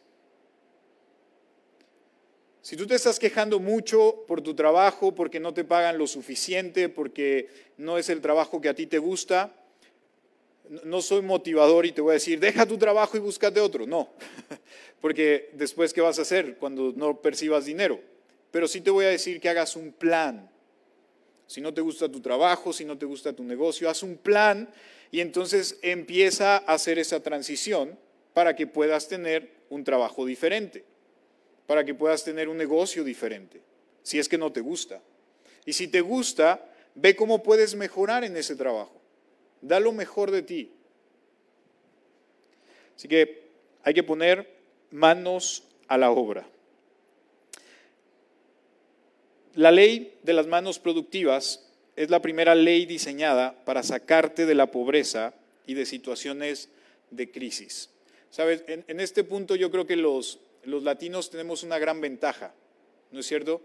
Si 2.61 2.76
tú 2.76 2.86
te 2.86 2.97
estás 2.97 3.18
quejando 3.18 3.59
mucho 3.59 4.26
por 4.28 4.43
tu 4.43 4.53
trabajo, 4.53 5.14
porque 5.14 5.40
no 5.40 5.55
te 5.55 5.64
pagan 5.64 5.97
lo 5.97 6.07
suficiente, 6.07 6.90
porque 6.90 7.49
no 7.78 7.97
es 7.97 8.11
el 8.11 8.20
trabajo 8.20 8.61
que 8.61 8.68
a 8.68 8.74
ti 8.74 8.86
te 8.86 8.99
gusta, 8.99 9.61
no 10.68 11.02
soy 11.02 11.22
motivador 11.22 11.86
y 11.86 11.92
te 11.92 12.00
voy 12.00 12.12
a 12.12 12.14
decir, 12.14 12.40
deja 12.40 12.66
tu 12.66 12.78
trabajo 12.78 13.16
y 13.16 13.20
búscate 13.20 13.60
otro. 13.60 13.86
No, 13.86 14.12
porque 15.00 15.50
después, 15.54 15.92
¿qué 15.92 16.00
vas 16.00 16.18
a 16.18 16.22
hacer 16.22 16.56
cuando 16.56 16.92
no 16.96 17.20
percibas 17.20 17.64
dinero? 17.64 18.00
Pero 18.50 18.68
sí 18.68 18.80
te 18.80 18.90
voy 18.90 19.04
a 19.04 19.08
decir 19.08 19.40
que 19.40 19.48
hagas 19.48 19.76
un 19.76 19.92
plan. 19.92 20.50
Si 21.46 21.60
no 21.60 21.74
te 21.74 21.80
gusta 21.80 22.08
tu 22.08 22.20
trabajo, 22.20 22.72
si 22.72 22.84
no 22.84 22.96
te 22.96 23.06
gusta 23.06 23.32
tu 23.32 23.44
negocio, 23.44 23.90
haz 23.90 24.02
un 24.02 24.16
plan 24.16 24.72
y 25.10 25.20
entonces 25.20 25.78
empieza 25.82 26.56
a 26.56 26.74
hacer 26.74 26.98
esa 26.98 27.22
transición 27.22 27.98
para 28.32 28.56
que 28.56 28.66
puedas 28.66 29.08
tener 29.08 29.50
un 29.68 29.84
trabajo 29.84 30.24
diferente 30.24 30.84
para 31.66 31.84
que 31.84 31.94
puedas 31.94 32.24
tener 32.24 32.48
un 32.48 32.56
negocio 32.56 33.04
diferente, 33.04 33.62
si 34.02 34.18
es 34.18 34.28
que 34.28 34.38
no 34.38 34.52
te 34.52 34.60
gusta. 34.60 35.00
Y 35.64 35.72
si 35.72 35.88
te 35.88 36.00
gusta, 36.00 36.70
ve 36.94 37.16
cómo 37.16 37.42
puedes 37.42 37.74
mejorar 37.74 38.24
en 38.24 38.36
ese 38.36 38.56
trabajo. 38.56 39.00
Da 39.62 39.80
lo 39.80 39.92
mejor 39.92 40.30
de 40.30 40.42
ti. 40.42 40.70
Así 42.94 43.08
que 43.08 43.42
hay 43.82 43.94
que 43.94 44.02
poner 44.02 44.48
manos 44.90 45.64
a 45.88 45.96
la 45.96 46.10
obra. 46.10 46.46
La 49.54 49.70
ley 49.70 50.18
de 50.22 50.32
las 50.32 50.46
manos 50.46 50.78
productivas 50.78 51.68
es 51.96 52.10
la 52.10 52.22
primera 52.22 52.54
ley 52.54 52.86
diseñada 52.86 53.64
para 53.64 53.82
sacarte 53.82 54.46
de 54.46 54.54
la 54.54 54.70
pobreza 54.70 55.34
y 55.66 55.74
de 55.74 55.86
situaciones 55.86 56.68
de 57.10 57.30
crisis. 57.30 57.90
Sabes, 58.30 58.64
en, 58.66 59.00
este 59.00 59.24
punto 59.24 59.56
yo 59.56 59.70
creo 59.70 59.86
que 59.86 59.96
los, 59.96 60.40
los 60.64 60.82
latinos 60.82 61.28
tenemos 61.28 61.62
una 61.62 61.78
gran 61.78 62.00
ventaja, 62.00 62.54
¿no 63.10 63.20
es 63.20 63.26
cierto? 63.26 63.60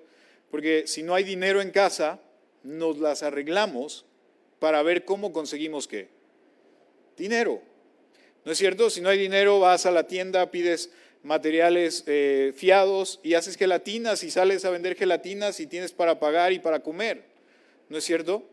Porque 0.51 0.87
si 0.87 1.03
no 1.03 1.15
hay 1.15 1.23
dinero 1.23 1.61
en 1.61 1.71
casa, 1.71 2.19
nos 2.63 2.97
las 2.97 3.23
arreglamos 3.23 4.05
para 4.59 4.81
ver 4.83 5.05
cómo 5.05 5.31
conseguimos 5.31 5.87
qué. 5.87 6.09
Dinero. 7.15 7.61
¿No 8.45 8.51
es 8.51 8.57
cierto? 8.57 8.89
Si 8.89 9.01
no 9.01 9.09
hay 9.09 9.17
dinero, 9.17 9.59
vas 9.59 9.85
a 9.85 9.91
la 9.91 10.07
tienda, 10.07 10.51
pides 10.51 10.91
materiales 11.23 12.03
eh, 12.07 12.53
fiados 12.55 13.19
y 13.23 13.33
haces 13.33 13.57
gelatinas 13.57 14.23
y 14.23 14.31
sales 14.31 14.63
a 14.65 14.69
vender 14.69 14.95
gelatinas 14.95 15.59
y 15.59 15.67
tienes 15.67 15.91
para 15.91 16.19
pagar 16.19 16.53
y 16.53 16.59
para 16.59 16.81
comer. 16.81 17.23
¿No 17.89 17.97
es 17.97 18.03
cierto? 18.03 18.43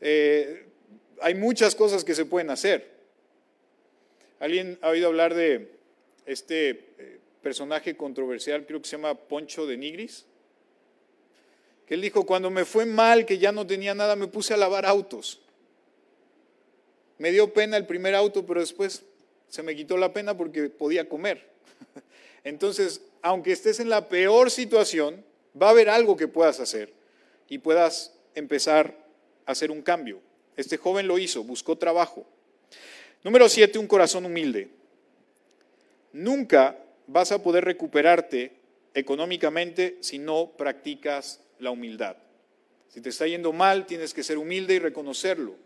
Eh, 0.00 0.66
hay 1.20 1.34
muchas 1.34 1.74
cosas 1.74 2.04
que 2.04 2.14
se 2.14 2.24
pueden 2.24 2.50
hacer. 2.50 2.90
¿Alguien 4.40 4.78
ha 4.82 4.88
oído 4.88 5.08
hablar 5.08 5.34
de 5.34 5.70
este 6.26 6.70
eh, 6.70 7.20
personaje 7.42 7.96
controversial, 7.96 8.66
creo 8.66 8.80
que 8.80 8.88
se 8.88 8.96
llama 8.96 9.14
Poncho 9.14 9.66
de 9.66 9.76
Nigris? 9.76 10.26
Que 11.86 11.94
él 11.94 12.00
dijo, 12.00 12.24
cuando 12.24 12.50
me 12.50 12.64
fue 12.64 12.86
mal, 12.86 13.26
que 13.26 13.38
ya 13.38 13.52
no 13.52 13.66
tenía 13.66 13.94
nada, 13.94 14.16
me 14.16 14.26
puse 14.26 14.54
a 14.54 14.56
lavar 14.56 14.86
autos. 14.86 15.40
Me 17.18 17.30
dio 17.30 17.52
pena 17.52 17.76
el 17.76 17.86
primer 17.86 18.14
auto, 18.14 18.46
pero 18.46 18.60
después 18.60 19.04
se 19.48 19.62
me 19.62 19.76
quitó 19.76 19.96
la 19.96 20.12
pena 20.12 20.36
porque 20.36 20.68
podía 20.68 21.08
comer. 21.08 21.48
Entonces, 22.44 23.02
aunque 23.22 23.52
estés 23.52 23.80
en 23.80 23.88
la 23.88 24.08
peor 24.08 24.50
situación, 24.50 25.24
va 25.60 25.68
a 25.68 25.70
haber 25.70 25.88
algo 25.88 26.16
que 26.16 26.28
puedas 26.28 26.60
hacer 26.60 26.92
y 27.48 27.58
puedas 27.58 28.14
empezar 28.34 28.98
a 29.46 29.52
hacer 29.52 29.70
un 29.70 29.82
cambio. 29.82 30.20
Este 30.56 30.76
joven 30.76 31.06
lo 31.06 31.18
hizo, 31.18 31.44
buscó 31.44 31.76
trabajo. 31.76 32.26
Número 33.22 33.48
siete, 33.48 33.78
un 33.78 33.86
corazón 33.86 34.24
humilde. 34.24 34.70
Nunca 36.12 36.78
vas 37.06 37.32
a 37.32 37.42
poder 37.42 37.64
recuperarte 37.64 38.52
económicamente 38.94 39.98
si 40.00 40.18
no 40.18 40.52
practicas 40.56 41.40
la 41.58 41.70
humildad. 41.70 42.16
Si 42.88 43.00
te 43.00 43.08
está 43.08 43.26
yendo 43.26 43.52
mal, 43.52 43.86
tienes 43.86 44.14
que 44.14 44.22
ser 44.22 44.38
humilde 44.38 44.74
y 44.74 44.78
reconocerlo. 44.78 45.56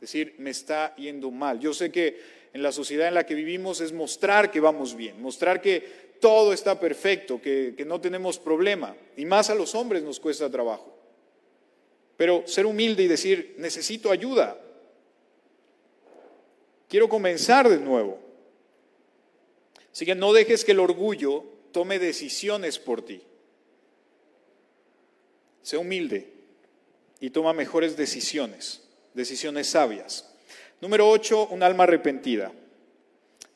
Decir, 0.00 0.34
me 0.38 0.50
está 0.50 0.94
yendo 0.96 1.30
mal. 1.30 1.58
Yo 1.58 1.72
sé 1.72 1.90
que 1.90 2.20
en 2.52 2.62
la 2.62 2.72
sociedad 2.72 3.08
en 3.08 3.14
la 3.14 3.24
que 3.24 3.34
vivimos 3.34 3.80
es 3.80 3.92
mostrar 3.92 4.50
que 4.50 4.60
vamos 4.60 4.94
bien, 4.94 5.20
mostrar 5.22 5.60
que 5.60 6.04
todo 6.20 6.52
está 6.52 6.78
perfecto, 6.78 7.40
que, 7.40 7.74
que 7.76 7.84
no 7.84 8.00
tenemos 8.00 8.38
problema. 8.38 8.94
Y 9.16 9.24
más 9.24 9.50
a 9.50 9.54
los 9.54 9.74
hombres 9.74 10.02
nos 10.02 10.20
cuesta 10.20 10.50
trabajo. 10.50 10.94
Pero 12.16 12.44
ser 12.46 12.66
humilde 12.66 13.02
y 13.02 13.08
decir, 13.08 13.54
necesito 13.58 14.10
ayuda. 14.10 14.58
Quiero 16.88 17.08
comenzar 17.08 17.68
de 17.68 17.78
nuevo. 17.78 18.20
Así 19.90 20.04
que 20.04 20.14
no 20.14 20.32
dejes 20.32 20.64
que 20.64 20.72
el 20.72 20.80
orgullo 20.80 21.44
tome 21.72 21.98
decisiones 21.98 22.78
por 22.78 23.02
ti. 23.02 23.22
Sé 25.64 25.78
humilde 25.78 26.28
y 27.20 27.30
toma 27.30 27.54
mejores 27.54 27.96
decisiones, 27.96 28.82
decisiones 29.14 29.66
sabias. 29.66 30.30
Número 30.82 31.08
8, 31.08 31.48
un 31.50 31.62
alma 31.62 31.84
arrepentida. 31.84 32.52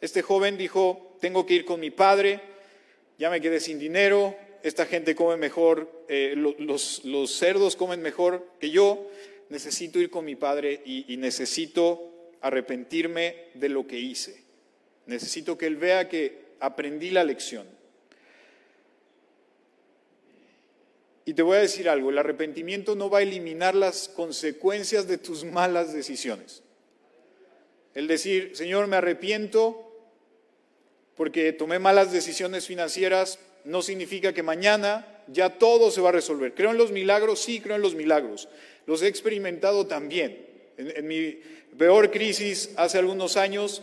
Este 0.00 0.22
joven 0.22 0.56
dijo, 0.56 1.18
tengo 1.20 1.44
que 1.44 1.52
ir 1.52 1.66
con 1.66 1.80
mi 1.80 1.90
padre, 1.90 2.40
ya 3.18 3.28
me 3.28 3.42
quedé 3.42 3.60
sin 3.60 3.78
dinero, 3.78 4.34
esta 4.62 4.86
gente 4.86 5.14
come 5.14 5.36
mejor, 5.36 6.06
eh, 6.08 6.32
los, 6.34 7.36
cerdos 7.36 7.76
comen 7.76 8.00
mejor 8.00 8.54
que 8.58 8.70
yo, 8.70 9.10
necesito 9.50 9.98
ir 9.98 10.08
con 10.08 10.24
mi 10.24 10.34
padre 10.34 10.80
y, 10.86 11.12
y 11.12 11.18
necesito 11.18 12.10
arrepentirme 12.40 13.48
de 13.52 13.68
lo 13.68 13.86
que 13.86 14.00
hice. 14.00 14.44
Necesito 15.04 15.58
que 15.58 15.66
él 15.66 15.76
vea 15.76 16.08
que 16.08 16.54
aprendí 16.58 17.10
la 17.10 17.22
lección. 17.22 17.66
Y 21.28 21.34
te 21.34 21.42
voy 21.42 21.58
a 21.58 21.60
decir 21.60 21.90
algo, 21.90 22.08
el 22.08 22.16
arrepentimiento 22.16 22.94
no 22.94 23.10
va 23.10 23.18
a 23.18 23.22
eliminar 23.22 23.74
las 23.74 24.08
consecuencias 24.08 25.06
de 25.06 25.18
tus 25.18 25.44
malas 25.58 25.92
decisiones. 25.92 26.62
El 27.94 28.06
decir, 28.06 28.56
Señor, 28.56 28.86
me 28.86 28.96
arrepiento 28.96 29.92
porque 31.16 31.52
tomé 31.52 31.80
malas 31.80 32.12
decisiones 32.12 32.66
financieras, 32.66 33.40
no 33.66 33.82
significa 33.82 34.32
que 34.32 34.42
mañana 34.42 35.22
ya 35.26 35.58
todo 35.58 35.90
se 35.90 36.00
va 36.00 36.08
a 36.08 36.12
resolver. 36.12 36.54
¿Creo 36.54 36.70
en 36.70 36.78
los 36.78 36.92
milagros? 36.92 37.40
Sí, 37.40 37.60
creo 37.60 37.76
en 37.76 37.82
los 37.82 37.94
milagros. 37.94 38.48
Los 38.86 39.02
he 39.02 39.08
experimentado 39.08 39.86
también. 39.86 40.46
En, 40.78 41.06
mi 41.06 41.42
peor 41.76 42.10
crisis 42.10 42.70
hace 42.76 42.96
algunos 42.96 43.36
años, 43.36 43.82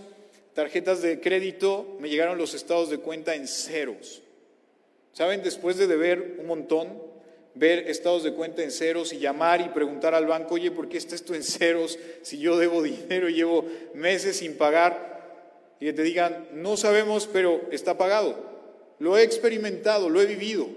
tarjetas 0.55 1.03
de 1.03 1.19
crédito, 1.21 1.95
me 1.99 2.09
llegaron 2.09 2.39
los 2.39 2.55
estados 2.55 2.89
de 2.89 2.97
cuenta 2.97 3.35
en 3.35 3.47
ceros. 3.47 4.23
¿Saben? 5.13 5.43
Después 5.43 5.77
de 5.77 5.85
deber 5.85 6.37
un 6.39 6.47
montón, 6.47 7.13
ver 7.55 7.89
estados 7.89 8.23
de 8.23 8.33
cuenta 8.33 8.61
en 8.63 8.71
ceros 8.71 9.13
y 9.13 9.19
llamar 9.19 9.61
y 9.61 9.69
preguntar 9.69 10.13
al 10.13 10.27
banco, 10.27 10.55
oye, 10.55 10.71
¿por 10.71 10.89
qué 10.89 10.97
está 10.97 11.15
esto 11.15 11.33
en 11.33 11.43
ceros 11.43 11.97
si 12.21 12.37
yo 12.37 12.57
debo 12.57 12.83
dinero 12.83 13.29
y 13.29 13.33
llevo 13.33 13.65
meses 13.93 14.37
sin 14.37 14.57
pagar? 14.57 15.15
Y 15.79 15.85
que 15.85 15.93
te 15.93 16.03
digan, 16.03 16.47
no 16.53 16.77
sabemos, 16.77 17.27
pero 17.31 17.61
está 17.71 17.97
pagado. 17.97 18.55
Lo 18.99 19.17
he 19.17 19.23
experimentado, 19.23 20.09
lo 20.09 20.21
he 20.21 20.25
vivido. 20.25 20.67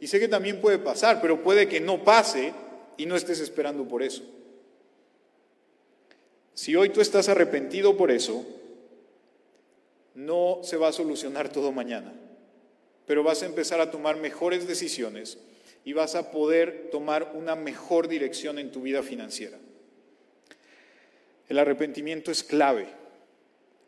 Y 0.00 0.08
sé 0.08 0.20
que 0.20 0.28
también 0.28 0.60
puede 0.60 0.78
pasar, 0.78 1.20
pero 1.20 1.42
puede 1.42 1.68
que 1.68 1.80
no 1.80 2.04
pase 2.04 2.52
y 2.96 3.06
no 3.06 3.16
estés 3.16 3.40
esperando 3.40 3.86
por 3.86 4.02
eso. 4.02 4.22
Si 6.52 6.76
hoy 6.76 6.90
tú 6.90 7.00
estás 7.00 7.28
arrepentido 7.28 7.96
por 7.96 8.10
eso, 8.10 8.44
no 10.14 10.60
se 10.62 10.76
va 10.76 10.88
a 10.88 10.92
solucionar 10.92 11.48
todo 11.48 11.72
mañana, 11.72 12.12
pero 13.06 13.24
vas 13.24 13.42
a 13.42 13.46
empezar 13.46 13.80
a 13.80 13.90
tomar 13.90 14.16
mejores 14.16 14.68
decisiones 14.68 15.38
y 15.84 15.92
vas 15.92 16.14
a 16.14 16.30
poder 16.30 16.88
tomar 16.90 17.32
una 17.34 17.56
mejor 17.56 18.08
dirección 18.08 18.58
en 18.58 18.72
tu 18.72 18.82
vida 18.82 19.02
financiera. 19.02 19.58
El 21.48 21.58
arrepentimiento 21.58 22.30
es 22.30 22.42
clave, 22.42 22.86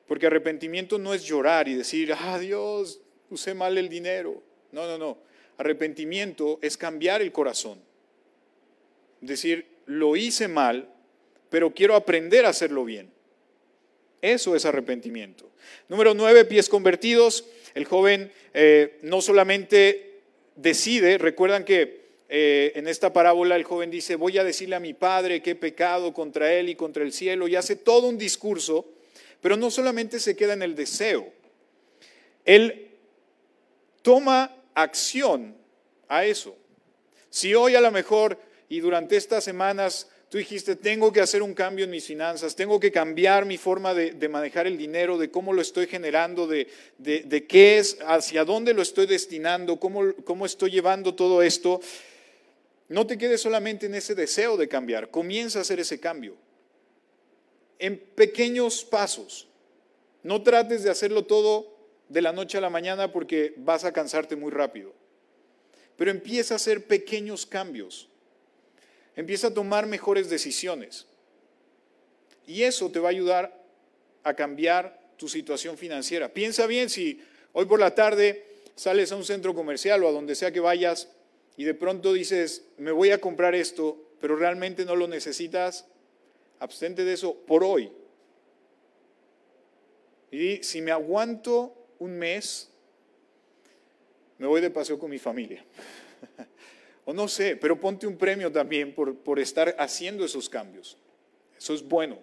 porque 0.06 0.26
arrepentimiento 0.26 0.98
no 0.98 1.14
es 1.14 1.24
llorar 1.24 1.68
y 1.68 1.74
decir, 1.74 2.12
ah, 2.12 2.38
Dios, 2.38 3.00
usé 3.30 3.54
mal 3.54 3.78
el 3.78 3.88
dinero. 3.88 4.42
No, 4.72 4.86
no, 4.86 4.98
no. 4.98 5.18
Arrepentimiento 5.56 6.58
es 6.60 6.76
cambiar 6.76 7.22
el 7.22 7.32
corazón. 7.32 7.80
Decir, 9.22 9.66
lo 9.86 10.16
hice 10.16 10.48
mal, 10.48 10.90
pero 11.48 11.72
quiero 11.72 11.94
aprender 11.94 12.44
a 12.44 12.50
hacerlo 12.50 12.84
bien. 12.84 13.10
Eso 14.20 14.54
es 14.54 14.66
arrepentimiento. 14.66 15.50
Número 15.88 16.12
nueve, 16.14 16.44
pies 16.44 16.68
convertidos. 16.68 17.46
El 17.74 17.84
joven 17.84 18.32
eh, 18.54 18.98
no 19.02 19.20
solamente 19.20 20.05
decide, 20.56 21.18
recuerdan 21.18 21.64
que 21.64 22.06
eh, 22.28 22.72
en 22.74 22.88
esta 22.88 23.12
parábola 23.12 23.54
el 23.54 23.64
joven 23.64 23.90
dice, 23.90 24.16
voy 24.16 24.36
a 24.38 24.44
decirle 24.44 24.74
a 24.76 24.80
mi 24.80 24.94
padre 24.94 25.42
que 25.42 25.52
he 25.52 25.54
pecado 25.54 26.12
contra 26.12 26.52
él 26.52 26.68
y 26.68 26.74
contra 26.74 27.04
el 27.04 27.12
cielo, 27.12 27.46
y 27.46 27.54
hace 27.54 27.76
todo 27.76 28.08
un 28.08 28.18
discurso, 28.18 28.86
pero 29.40 29.56
no 29.56 29.70
solamente 29.70 30.18
se 30.18 30.34
queda 30.34 30.54
en 30.54 30.62
el 30.62 30.74
deseo. 30.74 31.32
Él 32.44 32.90
toma 34.02 34.56
acción 34.74 35.56
a 36.08 36.24
eso. 36.24 36.56
Si 37.30 37.54
hoy 37.54 37.74
a 37.74 37.80
lo 37.80 37.90
mejor 37.90 38.38
y 38.68 38.80
durante 38.80 39.16
estas 39.16 39.44
semanas 39.44 40.08
tú 40.28 40.38
dijiste, 40.38 40.76
tengo 40.76 41.12
que 41.12 41.20
hacer 41.20 41.42
un 41.42 41.54
cambio 41.54 41.84
en 41.84 41.90
mis 41.90 42.04
finanzas, 42.04 42.56
tengo 42.56 42.80
que 42.80 42.90
cambiar 42.90 43.44
mi 43.44 43.56
forma 43.56 43.94
de, 43.94 44.28
manejar 44.28 44.66
el 44.66 44.76
dinero, 44.76 45.18
de 45.18 45.30
cómo 45.30 45.52
lo 45.52 45.62
estoy 45.62 45.86
generando, 45.86 46.46
de, 46.46 46.66
qué 47.48 47.78
es, 47.78 47.98
hacia 48.06 48.44
dónde 48.44 48.74
lo 48.74 48.82
estoy 48.82 49.06
destinando, 49.06 49.78
cómo, 49.78 50.14
cómo 50.24 50.46
estoy 50.46 50.70
llevando 50.70 51.14
todo 51.14 51.42
esto, 51.42 51.80
no 52.88 53.06
te 53.06 53.18
quedes 53.18 53.40
solamente 53.40 53.86
en 53.86 53.94
ese 53.94 54.14
deseo 54.14 54.56
de 54.56 54.68
cambiar, 54.68 55.10
comienza 55.10 55.58
a 55.58 55.62
hacer 55.62 55.80
ese 55.80 55.98
cambio. 55.98 56.36
En 57.78 57.98
pequeños 57.98 58.84
pasos. 58.84 59.48
No 60.22 60.42
trates 60.42 60.82
de 60.82 60.90
hacerlo 60.90 61.24
todo 61.24 61.76
de 62.08 62.22
la 62.22 62.32
noche 62.32 62.58
a 62.58 62.60
la 62.60 62.70
mañana 62.70 63.12
porque 63.12 63.54
vas 63.58 63.84
a 63.84 63.92
cansarte 63.92 64.34
muy 64.34 64.50
rápido. 64.50 64.92
Pero 65.96 66.10
empieza 66.10 66.54
a 66.54 66.56
hacer 66.56 66.86
pequeños 66.86 67.46
cambios. 67.46 68.08
Empieza 69.16 69.48
a 69.48 69.54
tomar 69.54 69.86
mejores 69.86 70.30
decisiones. 70.30 71.06
Y 72.46 72.62
eso 72.62 72.90
te 72.90 73.00
va 73.00 73.08
a 73.08 73.10
ayudar 73.10 73.64
a 74.22 74.34
cambiar 74.34 75.00
tu 75.16 75.28
situación 75.28 75.78
financiera. 75.78 76.28
Piensa 76.28 76.66
bien 76.66 76.90
si 76.90 77.20
hoy 77.52 77.64
por 77.64 77.80
la 77.80 77.94
tarde 77.94 78.44
sales 78.74 79.10
a 79.10 79.16
un 79.16 79.24
centro 79.24 79.54
comercial 79.54 80.04
o 80.04 80.08
a 80.08 80.12
donde 80.12 80.34
sea 80.34 80.52
que 80.52 80.60
vayas 80.60 81.08
y 81.56 81.64
de 81.64 81.74
pronto 81.74 82.12
dices, 82.12 82.64
me 82.76 82.92
voy 82.92 83.10
a 83.10 83.20
comprar 83.20 83.54
esto, 83.54 83.96
pero 84.20 84.36
realmente 84.36 84.84
no 84.84 84.94
lo 84.94 85.08
necesitas, 85.08 85.86
abstente 86.58 87.04
de 87.04 87.14
eso 87.14 87.34
por 87.34 87.64
hoy. 87.64 87.90
Y 90.30 90.62
si 90.62 90.82
me 90.82 90.92
aguanto 90.92 91.74
un 91.98 92.18
mes, 92.18 92.68
me 94.38 94.46
voy 94.46 94.60
de 94.60 94.70
paseo 94.70 94.98
con 94.98 95.10
mi 95.10 95.18
familia. 95.18 95.64
o 97.06 97.14
no 97.14 97.28
sé, 97.28 97.56
pero 97.56 97.80
ponte 97.80 98.06
un 98.06 98.18
premio 98.18 98.52
también 98.52 98.94
por, 98.94 99.16
por 99.16 99.38
estar 99.38 99.74
haciendo 99.78 100.24
esos 100.24 100.50
cambios. 100.50 100.98
Eso 101.56 101.72
es 101.72 101.82
bueno. 101.82 102.18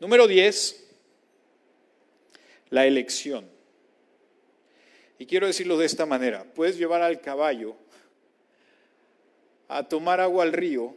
Número 0.00 0.28
10, 0.28 0.86
la 2.70 2.86
elección. 2.86 3.50
Y 5.18 5.26
quiero 5.26 5.48
decirlo 5.48 5.76
de 5.76 5.86
esta 5.86 6.06
manera, 6.06 6.44
puedes 6.54 6.78
llevar 6.78 7.02
al 7.02 7.20
caballo 7.20 7.74
a 9.66 9.88
tomar 9.88 10.20
agua 10.20 10.44
al 10.44 10.52
río, 10.52 10.94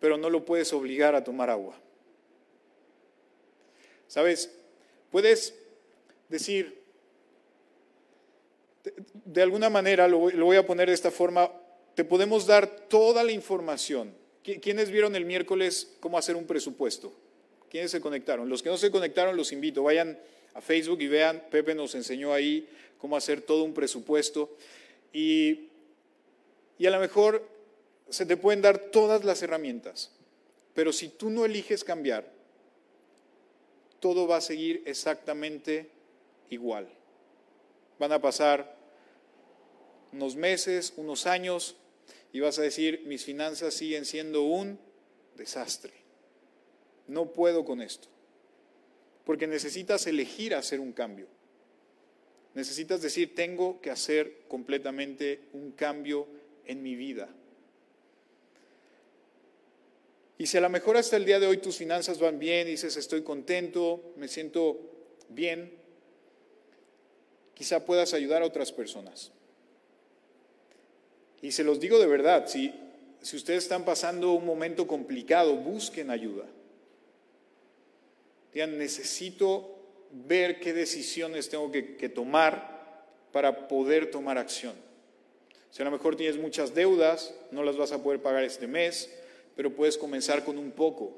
pero 0.00 0.16
no 0.16 0.30
lo 0.30 0.44
puedes 0.44 0.72
obligar 0.72 1.14
a 1.14 1.22
tomar 1.22 1.48
agua. 1.48 1.78
¿Sabes? 4.08 4.52
Puedes 5.12 5.54
decir, 6.28 6.82
de 9.12 9.42
alguna 9.42 9.70
manera, 9.70 10.08
lo 10.08 10.18
voy 10.18 10.56
a 10.56 10.66
poner 10.66 10.88
de 10.88 10.94
esta 10.94 11.12
forma, 11.12 11.52
te 11.98 12.04
podemos 12.04 12.46
dar 12.46 12.86
toda 12.86 13.24
la 13.24 13.32
información. 13.32 14.14
¿Quiénes 14.44 14.88
vieron 14.88 15.16
el 15.16 15.24
miércoles 15.24 15.96
cómo 15.98 16.16
hacer 16.16 16.36
un 16.36 16.46
presupuesto? 16.46 17.12
¿Quiénes 17.68 17.90
se 17.90 18.00
conectaron? 18.00 18.48
Los 18.48 18.62
que 18.62 18.68
no 18.68 18.76
se 18.76 18.92
conectaron, 18.92 19.36
los 19.36 19.50
invito, 19.50 19.82
vayan 19.82 20.16
a 20.54 20.60
Facebook 20.60 21.00
y 21.00 21.08
vean, 21.08 21.42
Pepe 21.50 21.74
nos 21.74 21.96
enseñó 21.96 22.32
ahí 22.32 22.68
cómo 22.98 23.16
hacer 23.16 23.42
todo 23.42 23.64
un 23.64 23.74
presupuesto. 23.74 24.48
Y, 25.12 25.70
y 26.78 26.86
a 26.86 26.90
lo 26.92 27.00
mejor 27.00 27.44
se 28.10 28.26
te 28.26 28.36
pueden 28.36 28.62
dar 28.62 28.78
todas 28.78 29.24
las 29.24 29.42
herramientas, 29.42 30.12
pero 30.74 30.92
si 30.92 31.08
tú 31.08 31.30
no 31.30 31.44
eliges 31.44 31.82
cambiar, 31.82 32.30
todo 33.98 34.28
va 34.28 34.36
a 34.36 34.40
seguir 34.40 34.84
exactamente 34.86 35.90
igual. 36.48 36.88
Van 37.98 38.12
a 38.12 38.20
pasar 38.20 38.76
unos 40.12 40.36
meses, 40.36 40.92
unos 40.96 41.26
años, 41.26 41.74
y 42.38 42.40
vas 42.40 42.56
a 42.60 42.62
decir, 42.62 43.02
mis 43.04 43.24
finanzas 43.24 43.74
siguen 43.74 44.04
siendo 44.04 44.44
un 44.44 44.78
desastre. 45.34 45.92
No 47.08 47.32
puedo 47.32 47.64
con 47.64 47.82
esto. 47.82 48.06
Porque 49.24 49.48
necesitas 49.48 50.06
elegir 50.06 50.54
hacer 50.54 50.78
un 50.78 50.92
cambio. 50.92 51.26
Necesitas 52.54 53.02
decir, 53.02 53.34
tengo 53.34 53.80
que 53.80 53.90
hacer 53.90 54.42
completamente 54.46 55.48
un 55.52 55.72
cambio 55.72 56.28
en 56.64 56.80
mi 56.80 56.94
vida. 56.94 57.28
Y 60.38 60.46
si 60.46 60.58
a 60.58 60.60
lo 60.60 60.70
mejor 60.70 60.96
hasta 60.96 61.16
el 61.16 61.24
día 61.24 61.40
de 61.40 61.48
hoy 61.48 61.58
tus 61.58 61.76
finanzas 61.76 62.20
van 62.20 62.38
bien, 62.38 62.68
dices, 62.68 62.96
estoy 62.96 63.24
contento, 63.24 64.12
me 64.14 64.28
siento 64.28 64.78
bien, 65.28 65.72
quizá 67.54 67.84
puedas 67.84 68.14
ayudar 68.14 68.42
a 68.42 68.46
otras 68.46 68.70
personas. 68.70 69.32
Y 71.42 71.52
se 71.52 71.64
los 71.64 71.80
digo 71.80 71.98
de 71.98 72.06
verdad, 72.06 72.46
si, 72.46 72.74
si 73.20 73.36
ustedes 73.36 73.64
están 73.64 73.84
pasando 73.84 74.32
un 74.32 74.44
momento 74.44 74.86
complicado, 74.86 75.54
busquen 75.56 76.10
ayuda. 76.10 76.44
Digan, 78.52 78.78
necesito 78.78 79.76
ver 80.10 80.58
qué 80.58 80.72
decisiones 80.72 81.48
tengo 81.48 81.70
que, 81.70 81.96
que 81.96 82.08
tomar 82.08 83.06
para 83.32 83.68
poder 83.68 84.10
tomar 84.10 84.38
acción. 84.38 84.74
Si 85.70 85.82
a 85.82 85.84
lo 85.84 85.90
mejor 85.90 86.16
tienes 86.16 86.38
muchas 86.38 86.74
deudas, 86.74 87.34
no 87.50 87.62
las 87.62 87.76
vas 87.76 87.92
a 87.92 88.02
poder 88.02 88.20
pagar 88.20 88.42
este 88.42 88.66
mes, 88.66 89.10
pero 89.54 89.74
puedes 89.74 89.98
comenzar 89.98 90.44
con 90.44 90.56
un 90.56 90.70
poco. 90.70 91.12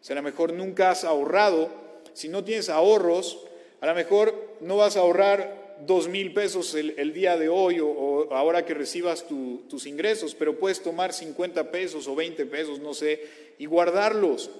Si 0.00 0.12
a 0.12 0.16
lo 0.16 0.22
mejor 0.22 0.52
nunca 0.52 0.90
has 0.90 1.04
ahorrado, 1.04 1.70
si 2.12 2.28
no 2.28 2.44
tienes 2.44 2.68
ahorros, 2.68 3.40
a 3.80 3.86
lo 3.86 3.94
mejor 3.94 4.56
no 4.60 4.76
vas 4.76 4.96
a 4.96 5.00
ahorrar 5.00 5.63
dos 5.80 6.08
mil 6.08 6.32
pesos 6.32 6.74
el, 6.74 7.12
día 7.12 7.36
de 7.36 7.48
hoy 7.48 7.78
o, 7.80 8.32
ahora 8.32 8.64
que 8.64 8.74
recibas 8.74 9.26
tus 9.26 9.86
ingresos, 9.86 10.34
pero 10.34 10.58
puedes 10.58 10.82
tomar 10.82 11.12
50 11.12 11.70
pesos 11.70 12.08
o 12.08 12.14
20 12.14 12.46
pesos, 12.46 12.80
no 12.80 12.94
sé, 12.94 13.22
y 13.58 13.66
guardarlos. 13.66 14.50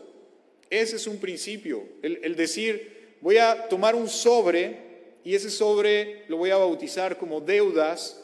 Ese 0.71 0.97
es 0.97 1.07
un 1.07 1.19
principio, 1.19 1.85
el, 2.03 2.37
decir, 2.37 3.17
voy 3.21 3.39
a 3.39 3.69
tomar 3.69 3.95
un 3.95 4.09
sobre 4.09 4.77
y 5.23 5.35
ese 5.35 5.51
sobre 5.51 6.25
lo 6.29 6.37
voy 6.37 6.51
a 6.51 6.57
bautizar 6.57 7.17
como 7.17 7.41
deudas 7.41 8.21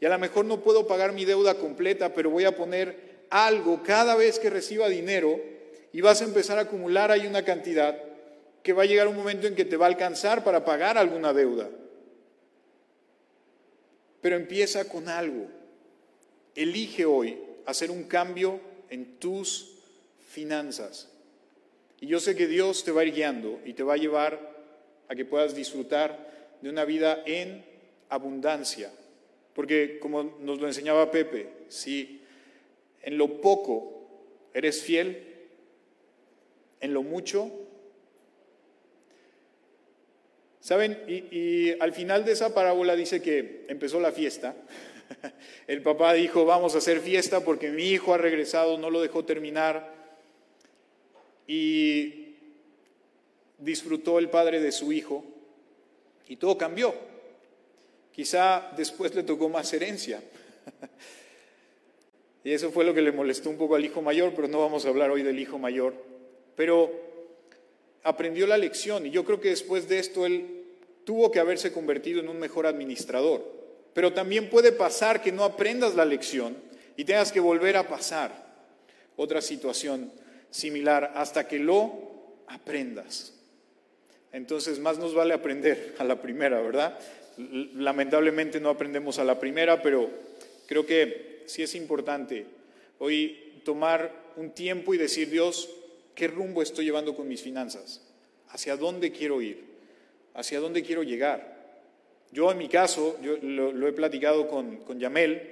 y 0.00 0.06
a 0.06 0.08
lo 0.08 0.18
mejor 0.18 0.44
no 0.44 0.62
puedo 0.62 0.86
pagar 0.86 1.12
mi 1.12 1.24
deuda 1.24 1.54
completa, 1.54 2.14
pero 2.14 2.30
voy 2.30 2.44
a 2.44 2.56
poner 2.56 3.26
algo 3.30 3.82
cada 3.82 4.14
vez 4.14 4.38
que 4.38 4.48
reciba 4.48 4.88
dinero 4.88 5.40
y 5.92 6.00
vas 6.00 6.22
a 6.22 6.24
empezar 6.24 6.58
a 6.58 6.62
acumular 6.62 7.10
ahí 7.10 7.26
una 7.26 7.44
cantidad 7.44 8.00
que 8.62 8.72
va 8.72 8.84
a 8.84 8.86
llegar 8.86 9.08
un 9.08 9.16
momento 9.16 9.46
en 9.46 9.54
que 9.54 9.64
te 9.64 9.76
va 9.76 9.86
a 9.86 9.88
alcanzar 9.88 10.44
para 10.44 10.64
pagar 10.64 10.98
alguna 10.98 11.32
deuda. 11.32 11.68
Pero 14.20 14.36
empieza 14.36 14.88
con 14.88 15.08
algo. 15.08 15.46
Elige 16.54 17.04
hoy 17.04 17.38
hacer 17.66 17.90
un 17.90 18.04
cambio 18.04 18.60
en 18.90 19.18
tus 19.18 19.74
finanzas. 20.28 21.08
Y 22.00 22.06
yo 22.06 22.20
sé 22.20 22.36
que 22.36 22.46
Dios 22.46 22.84
te 22.84 22.92
va 22.92 23.02
a 23.02 23.04
ir 23.04 23.14
guiando 23.14 23.60
y 23.64 23.72
te 23.72 23.82
va 23.82 23.94
a 23.94 23.98
llevar 23.98 24.56
a 25.08 25.14
que 25.14 25.24
puedas 25.24 25.54
disfrutar 25.54 26.56
de 26.60 26.70
una 26.70 26.84
vida 26.84 27.22
en 27.26 27.64
abundancia. 28.08 28.90
Porque 29.54 29.98
como 29.98 30.22
nos 30.40 30.60
lo 30.60 30.66
enseñaba 30.66 31.10
Pepe, 31.10 31.48
si 31.68 32.20
en 33.02 33.18
lo 33.18 33.40
poco 33.40 34.08
eres 34.54 34.82
fiel, 34.82 35.24
en 36.80 36.94
lo 36.94 37.02
mucho. 37.02 37.50
¿Saben? 40.68 41.02
Y, 41.08 41.80
al 41.80 41.94
final 41.94 42.26
de 42.26 42.32
esa 42.32 42.52
parábola 42.52 42.94
dice 42.94 43.22
que 43.22 43.64
empezó 43.68 44.00
la 44.00 44.12
fiesta. 44.12 44.54
El 45.66 45.80
papá 45.80 46.12
dijo, 46.12 46.44
vamos 46.44 46.74
a 46.74 46.78
hacer 46.78 47.00
fiesta 47.00 47.42
porque 47.42 47.70
mi 47.70 47.84
hijo 47.84 48.12
ha 48.12 48.18
regresado, 48.18 48.76
no 48.76 48.90
lo 48.90 49.00
dejó 49.00 49.24
terminar. 49.24 49.94
Y 51.46 52.34
disfrutó 53.56 54.18
el 54.18 54.28
padre 54.28 54.60
de 54.60 54.70
su 54.70 54.92
hijo 54.92 55.24
y 56.28 56.36
todo 56.36 56.58
cambió. 56.58 56.94
Quizá 58.12 58.70
después 58.76 59.14
le 59.14 59.22
tocó 59.22 59.48
más 59.48 59.72
herencia. 59.72 60.20
Y 62.44 62.52
eso 62.52 62.70
fue 62.70 62.84
lo 62.84 62.94
que 62.94 63.02
le 63.02 63.12
molestó 63.12 63.50
un 63.50 63.58
poco 63.58 63.74
al 63.74 63.84
hijo 63.84 64.00
mayor, 64.00 64.32
pero 64.34 64.48
no 64.48 64.60
vamos 64.60 64.86
a 64.86 64.88
hablar 64.88 65.10
hoy 65.10 65.22
del 65.22 65.38
hijo 65.38 65.58
mayor. 65.58 65.92
Pero 66.56 66.90
aprendió 68.02 68.46
la 68.46 68.56
lección 68.56 69.06
y 69.06 69.10
yo 69.10 69.24
creo 69.24 69.40
que 69.40 69.50
después 69.50 69.88
de 69.88 69.98
esto 69.98 70.24
él 70.24 70.57
tuvo 71.08 71.30
que 71.30 71.40
haberse 71.40 71.72
convertido 71.72 72.20
en 72.20 72.28
un 72.28 72.38
mejor 72.38 72.66
administrador. 72.66 73.42
Pero 73.94 74.12
también 74.12 74.50
puede 74.50 74.72
pasar 74.72 75.22
que 75.22 75.32
no 75.32 75.42
aprendas 75.42 75.94
la 75.94 76.04
lección 76.04 76.54
y 76.98 77.04
tengas 77.06 77.32
que 77.32 77.40
volver 77.40 77.78
a 77.78 77.88
pasar 77.88 78.30
otra 79.16 79.40
situación 79.40 80.12
similar 80.50 81.12
hasta 81.14 81.48
que 81.48 81.60
lo 81.60 81.94
aprendas. 82.46 83.32
Entonces, 84.32 84.80
más 84.80 84.98
nos 84.98 85.14
vale 85.14 85.32
aprender 85.32 85.94
a 85.98 86.04
la 86.04 86.20
primera, 86.20 86.60
¿verdad? 86.60 86.98
Lamentablemente 87.38 88.60
no 88.60 88.68
aprendemos 88.68 89.18
a 89.18 89.24
la 89.24 89.40
primera, 89.40 89.80
pero 89.80 90.10
creo 90.66 90.84
que 90.84 91.44
sí 91.46 91.62
es 91.62 91.74
importante 91.74 92.44
hoy 92.98 93.62
tomar 93.64 94.12
un 94.36 94.50
tiempo 94.50 94.92
y 94.92 94.98
decir, 94.98 95.30
Dios, 95.30 95.70
¿qué 96.14 96.28
rumbo 96.28 96.60
estoy 96.60 96.84
llevando 96.84 97.16
con 97.16 97.26
mis 97.28 97.40
finanzas? 97.40 98.02
¿Hacia 98.50 98.76
dónde 98.76 99.10
quiero 99.10 99.40
ir? 99.40 99.77
¿Hacia 100.38 100.60
dónde 100.60 100.84
quiero 100.84 101.02
llegar? 101.02 101.58
Yo 102.30 102.52
en 102.52 102.58
mi 102.58 102.68
caso, 102.68 103.18
yo 103.20 103.38
lo, 103.42 103.88
he 103.88 103.92
platicado 103.92 104.46
con, 104.46 104.76
con, 104.76 105.00
Yamel, 105.00 105.42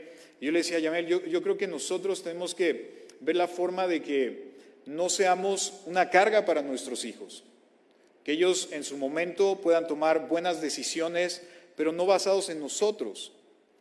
yo 0.41 0.53
le 0.53 0.59
decía 0.61 0.77
a 0.77 0.81
Yamel, 0.81 1.09
yo, 1.09 1.27
yo 1.27 1.43
creo 1.43 1.59
que 1.59 1.67
nosotros 1.67 2.23
tenemos 2.23 2.55
que 2.55 3.09
ver 3.19 3.35
la 3.35 3.49
forma 3.49 3.89
de 3.89 4.01
que 4.01 4.53
no 4.85 5.09
seamos 5.09 5.81
una 5.87 6.09
carga 6.09 6.45
para 6.45 6.63
nuestros 6.63 7.05
hijos, 7.05 7.43
que 8.23 8.31
ellos 8.31 8.69
en 8.71 8.85
su 8.85 8.97
momento 8.97 9.61
puedan 9.61 9.89
tomar 9.89 10.29
buenas 10.29 10.61
decisiones, 10.61 11.43
pero 11.75 11.91
no 11.91 12.07
basados 12.07 12.49
en 12.49 12.61
nosotros, 12.61 13.33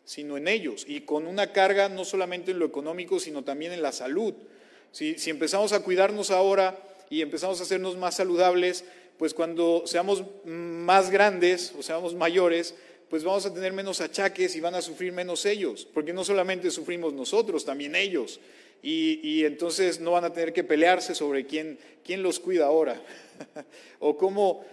sino 0.06 0.38
en 0.38 0.47
ellos 0.47 0.86
y 0.88 1.01
con 1.01 1.28
una 1.28 1.51
carga 1.51 1.88
no 1.88 2.03
solamente 2.03 2.49
en 2.49 2.58
lo 2.58 2.66
económico, 2.66 3.20
sino 3.20 3.43
también 3.43 3.74
en 3.74 3.84
la 3.84 3.91
salud. 3.91 4.34
Si, 4.91 5.16
empezamos 5.30 5.72
a 5.72 5.84
cuidarnos 5.84 6.32
ahora 6.32 6.80
y 7.12 7.22
empezamos 7.22 7.60
a 7.60 7.64
hacernos 7.64 7.95
más 7.95 8.16
saludables, 8.16 8.86
pues 9.18 9.34
cuando 9.34 9.84
seamos 9.86 10.24
más 10.45 11.09
grandes 11.09 11.74
o 11.78 11.84
seamos 11.84 12.13
mayores, 12.13 12.76
pues 13.09 13.24
vamos 13.24 13.45
a 13.45 13.53
tener 13.53 13.72
menos 13.72 14.01
achaques 14.01 14.55
y 14.55 14.59
van 14.59 14.76
a 14.76 14.82
sufrir 14.82 15.13
menos 15.13 15.45
ellos, 15.45 15.88
porque 15.93 16.13
no 16.13 16.24
solamente 16.24 16.72
sufrimos 16.72 17.13
nosotros, 17.13 17.63
también 17.63 17.95
ellos. 17.95 18.39
Y, 18.82 19.20
y 19.24 19.45
entonces 19.45 19.99
no 19.99 20.11
van 20.11 20.26
a 20.26 20.34
tener 20.34 20.53
que 20.53 20.63
pelearse 20.63 21.16
sobre 21.16 21.45
quién, 21.45 21.80
quién 22.03 22.22
los 22.22 22.39
cuida 22.39 22.66
ahora 22.66 23.01
o 23.99 24.16
cómo 24.16 24.63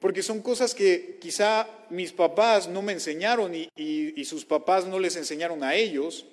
Porque 0.00 0.22
son 0.22 0.40
cosas 0.40 0.74
que 0.74 1.18
quizá 1.20 1.68
mis 1.90 2.12
papás 2.12 2.68
no 2.68 2.82
me 2.82 2.92
enseñaron 2.92 3.52
y, 3.54 4.24
sus 4.24 4.44
papás 4.44 4.86
no 4.86 4.98
les 4.98 5.16
enseñaron 5.16 5.64
a 5.64 5.74
ellos 5.74 6.26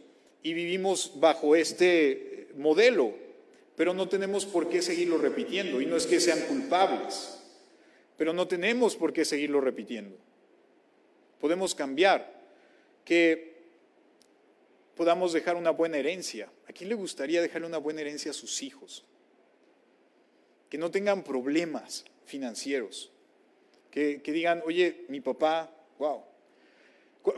y 0.43 0.53
vivimos 0.53 1.13
bajo 1.15 1.55
este 1.55 2.49
modelo, 2.55 3.13
pero 3.75 3.93
no 3.93 4.07
tenemos 4.07 4.45
por 4.45 4.69
qué 4.69 4.81
seguirlo 4.81 5.17
repitiendo 5.17 5.81
y 5.81 5.85
no 5.85 5.95
es 5.95 6.05
que 6.05 6.19
sean 6.19 6.39
culpables, 6.41 7.41
pero 8.17 8.33
no 8.33 8.47
tenemos 8.47 8.95
por 8.95 9.13
qué 9.13 9.25
seguirlo 9.25 9.61
repitiendo. 9.61 10.17
Podemos 11.39 11.75
cambiar, 11.75 12.33
que 13.03 13.55
podamos 14.95 15.33
dejar 15.33 15.55
una 15.57 15.71
buena 15.71 15.97
herencia. 15.97 16.49
¿A 16.67 16.73
quién 16.73 16.89
le 16.89 16.95
gustaría 16.95 17.41
dejarle 17.41 17.67
una 17.67 17.77
buena 17.77 18.01
herencia 18.01 18.31
a 18.31 18.33
sus 18.33 18.63
hijos? 18.63 19.05
Que 20.69 20.77
no 20.77 20.89
tengan 20.89 21.23
problemas 21.23 22.05
financieros 22.25 23.11
que, 23.95 24.31
digan, 24.33 24.61
oye, 24.65 25.05
mi 25.07 25.21
papá, 25.21 25.71
wow. 25.99 26.21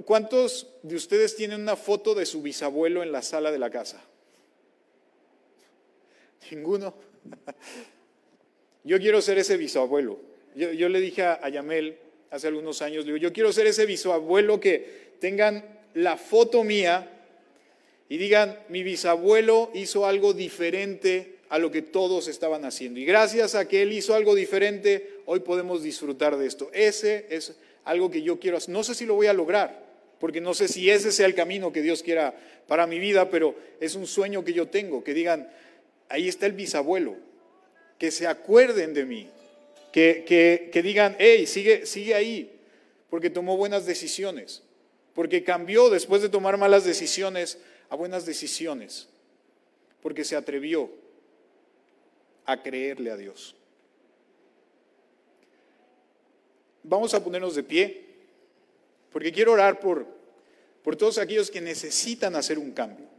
¿Cuántos 0.06 0.68
de 0.82 0.96
ustedes 0.96 1.36
tienen 1.36 1.62
una 1.62 1.76
foto 1.76 2.16
de 2.16 2.26
su 2.26 2.42
bisabuelo 2.42 3.04
en 3.04 3.12
la 3.12 3.22
sala 3.22 3.52
de 3.52 3.60
la 3.60 3.70
casa? 3.70 4.04
Ninguno. 6.52 6.94
Yo 8.84 9.00
quiero 9.00 9.22
ser 9.22 9.38
ese 9.38 9.58
bisabuelo. 9.58 10.20
Yo, 10.56 10.90
le 10.90 11.00
dije 11.00 11.24
a, 11.24 11.48
Yamel 11.50 11.98
hace 12.32 12.48
algunos 12.48 12.82
años, 12.82 13.06
digo, 13.06 13.18
yo 13.18 13.32
quiero 13.32 13.54
ser 13.54 13.68
ese 13.68 13.86
bisabuelo 13.86 14.60
que 14.60 15.12
tengan 15.20 15.64
la 15.94 16.18
foto 16.18 16.64
mía 16.64 17.12
y 18.10 18.18
digan, 18.18 18.58
mi 18.70 18.82
bisabuelo 18.84 19.70
hizo 19.74 20.06
algo 20.06 20.34
diferente 20.34 21.36
a 21.50 21.60
lo 21.60 21.70
que 21.70 21.82
todos 21.82 22.28
estaban 22.28 22.66
haciendo. 22.66 23.00
Y 23.00 23.06
gracias 23.06 23.56
a 23.56 23.68
que 23.68 23.82
Él 23.82 23.94
hizo 23.94 24.16
algo 24.16 24.36
diferente, 24.36 25.20
hoy 25.26 25.42
podemos 25.42 25.84
disfrutar 25.84 26.38
de 26.38 26.48
esto. 26.48 26.70
Ese 26.74 27.28
es 27.30 27.56
algo 27.84 28.10
que 28.10 28.22
yo 28.22 28.40
quiero 28.40 28.58
hacer. 28.58 28.74
No 28.74 28.84
sé 28.84 28.96
si 28.96 29.06
lo 29.06 29.16
voy 29.16 29.28
a 29.28 29.34
lograr, 29.34 29.86
porque 30.20 30.42
no 30.42 30.54
sé 30.54 30.68
si 30.68 30.90
ese 30.90 31.12
sea 31.12 31.26
el 31.26 31.36
camino 31.36 31.72
que 31.72 31.82
Dios 31.82 32.04
quiera 32.04 32.34
para 32.68 32.88
mi 32.88 33.00
vida, 33.00 33.30
pero 33.30 33.56
es 33.80 33.96
un 33.96 34.08
sueño 34.08 34.44
que 34.44 34.54
yo 34.54 34.68
tengo, 34.68 35.04
que 35.04 35.14
digan, 35.14 35.50
ahí 36.10 36.28
está 36.28 36.46
el 36.46 36.54
bisabuelo, 36.54 37.16
que 37.98 38.12
se 38.12 38.28
acuerden 38.28 38.94
de 38.94 39.06
mí, 39.06 39.30
que, 39.92 40.70
que, 40.72 40.82
digan, 40.82 41.16
hey, 41.20 41.48
sigue, 41.48 41.86
sigue 41.86 42.14
ahí, 42.14 42.60
porque 43.10 43.30
tomó 43.30 43.58
buenas 43.58 43.86
decisiones, 43.86 44.64
porque 45.14 45.44
cambió 45.44 45.90
después 45.90 46.22
de 46.22 46.30
tomar 46.30 46.58
malas 46.58 46.84
decisiones 46.84 47.58
a 47.90 47.96
buenas 47.96 48.26
decisiones, 48.26 49.08
porque 50.02 50.24
se 50.24 50.36
atrevió 50.36 50.92
a 52.46 52.62
creerle 52.62 53.12
a 53.12 53.18
Dios. 53.18 53.56
Vamos 56.84 57.14
a 57.14 57.24
ponernos 57.24 57.56
de 57.56 57.64
pie, 57.64 58.06
porque 59.12 59.32
quiero 59.32 59.54
orar 59.54 59.80
por, 59.80 60.06
por 60.84 60.96
todos 60.96 61.18
aquellos 61.18 61.50
que 61.50 61.60
necesitan 61.60 62.36
hacer 62.36 62.60
un 62.60 62.72
cambio. 62.72 63.17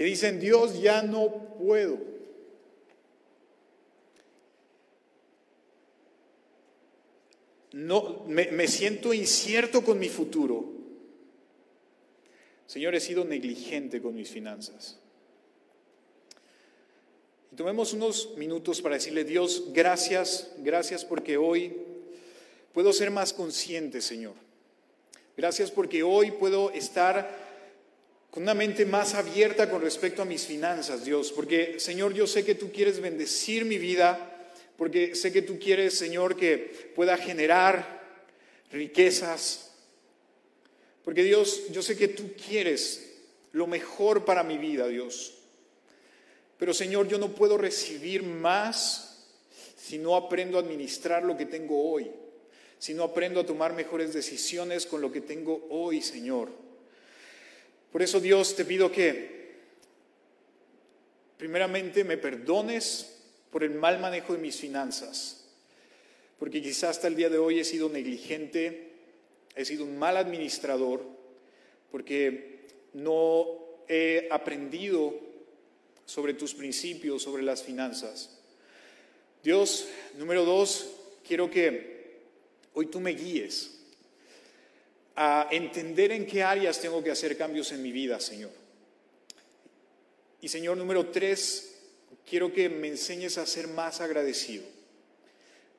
Que 0.00 0.06
dicen, 0.06 0.40
Dios, 0.40 0.80
ya 0.80 1.02
no 1.02 1.30
puedo. 1.58 1.98
No, 7.72 8.24
me, 8.26 8.46
me 8.50 8.66
siento 8.66 9.12
incierto 9.12 9.84
con 9.84 9.98
mi 9.98 10.08
futuro. 10.08 10.72
Señor, 12.66 12.94
he 12.94 13.00
sido 13.00 13.26
negligente 13.26 14.00
con 14.00 14.14
mis 14.14 14.30
finanzas. 14.30 14.98
Y 17.52 17.56
tomemos 17.56 17.92
unos 17.92 18.38
minutos 18.38 18.80
para 18.80 18.94
decirle, 18.94 19.24
Dios, 19.24 19.64
gracias, 19.74 20.50
gracias 20.60 21.04
porque 21.04 21.36
hoy 21.36 21.76
puedo 22.72 22.94
ser 22.94 23.10
más 23.10 23.34
consciente, 23.34 24.00
Señor. 24.00 24.32
Gracias 25.36 25.70
porque 25.70 26.02
hoy 26.02 26.30
puedo 26.30 26.70
estar 26.70 27.49
con 28.30 28.44
una 28.44 28.54
mente 28.54 28.86
más 28.86 29.14
abierta 29.14 29.68
con 29.68 29.82
respecto 29.82 30.22
a 30.22 30.24
mis 30.24 30.46
finanzas, 30.46 31.04
Dios. 31.04 31.32
Porque, 31.32 31.80
Señor, 31.80 32.14
yo 32.14 32.26
sé 32.26 32.44
que 32.44 32.54
tú 32.54 32.70
quieres 32.70 33.00
bendecir 33.00 33.64
mi 33.64 33.78
vida, 33.78 34.48
porque 34.76 35.14
sé 35.14 35.32
que 35.32 35.42
tú 35.42 35.58
quieres, 35.58 35.98
Señor, 35.98 36.36
que 36.36 36.92
pueda 36.94 37.16
generar 37.16 38.00
riquezas. 38.70 39.72
Porque, 41.04 41.22
Dios, 41.24 41.64
yo 41.70 41.82
sé 41.82 41.96
que 41.96 42.08
tú 42.08 42.32
quieres 42.34 43.10
lo 43.52 43.66
mejor 43.66 44.24
para 44.24 44.44
mi 44.44 44.58
vida, 44.58 44.86
Dios. 44.86 45.34
Pero 46.58 46.74
Señor, 46.74 47.08
yo 47.08 47.18
no 47.18 47.34
puedo 47.34 47.56
recibir 47.56 48.22
más 48.22 49.26
si 49.76 49.98
no 49.98 50.14
aprendo 50.14 50.58
a 50.58 50.60
administrar 50.60 51.24
lo 51.24 51.36
que 51.36 51.46
tengo 51.46 51.90
hoy, 51.90 52.10
si 52.78 52.92
no 52.92 53.02
aprendo 53.02 53.40
a 53.40 53.46
tomar 53.46 53.72
mejores 53.72 54.12
decisiones 54.12 54.86
con 54.86 55.00
lo 55.00 55.10
que 55.10 55.22
tengo 55.22 55.66
hoy, 55.70 56.02
Señor. 56.02 56.50
Por 57.92 58.02
eso 58.02 58.20
Dios 58.20 58.54
te 58.54 58.64
pido 58.64 58.92
que 58.92 59.40
primeramente 61.36 62.04
me 62.04 62.18
perdones 62.18 63.16
por 63.50 63.64
el 63.64 63.72
mal 63.72 63.98
manejo 63.98 64.34
de 64.34 64.38
mis 64.38 64.56
finanzas, 64.56 65.44
porque 66.38 66.62
quizás 66.62 66.90
hasta 66.90 67.08
el 67.08 67.16
día 67.16 67.28
de 67.28 67.38
hoy 67.38 67.58
he 67.58 67.64
sido 67.64 67.88
negligente, 67.88 68.92
he 69.56 69.64
sido 69.64 69.84
un 69.84 69.98
mal 69.98 70.16
administrador, 70.16 71.04
porque 71.90 72.60
no 72.92 73.48
he 73.88 74.28
aprendido 74.30 75.14
sobre 76.06 76.34
tus 76.34 76.54
principios, 76.54 77.22
sobre 77.22 77.42
las 77.42 77.62
finanzas. 77.62 78.38
Dios, 79.42 79.88
número 80.16 80.44
dos, 80.44 80.90
quiero 81.26 81.50
que 81.50 82.20
hoy 82.74 82.86
tú 82.86 83.00
me 83.00 83.12
guíes 83.12 83.79
a 85.16 85.48
entender 85.50 86.12
en 86.12 86.26
qué 86.26 86.42
áreas 86.42 86.80
tengo 86.80 87.02
que 87.02 87.10
hacer 87.10 87.36
cambios 87.36 87.72
en 87.72 87.82
mi 87.82 87.92
vida, 87.92 88.20
Señor. 88.20 88.50
Y 90.40 90.48
Señor, 90.48 90.76
número 90.76 91.06
tres, 91.06 91.78
quiero 92.28 92.52
que 92.52 92.68
me 92.68 92.88
enseñes 92.88 93.36
a 93.38 93.46
ser 93.46 93.68
más 93.68 94.00
agradecido 94.00 94.64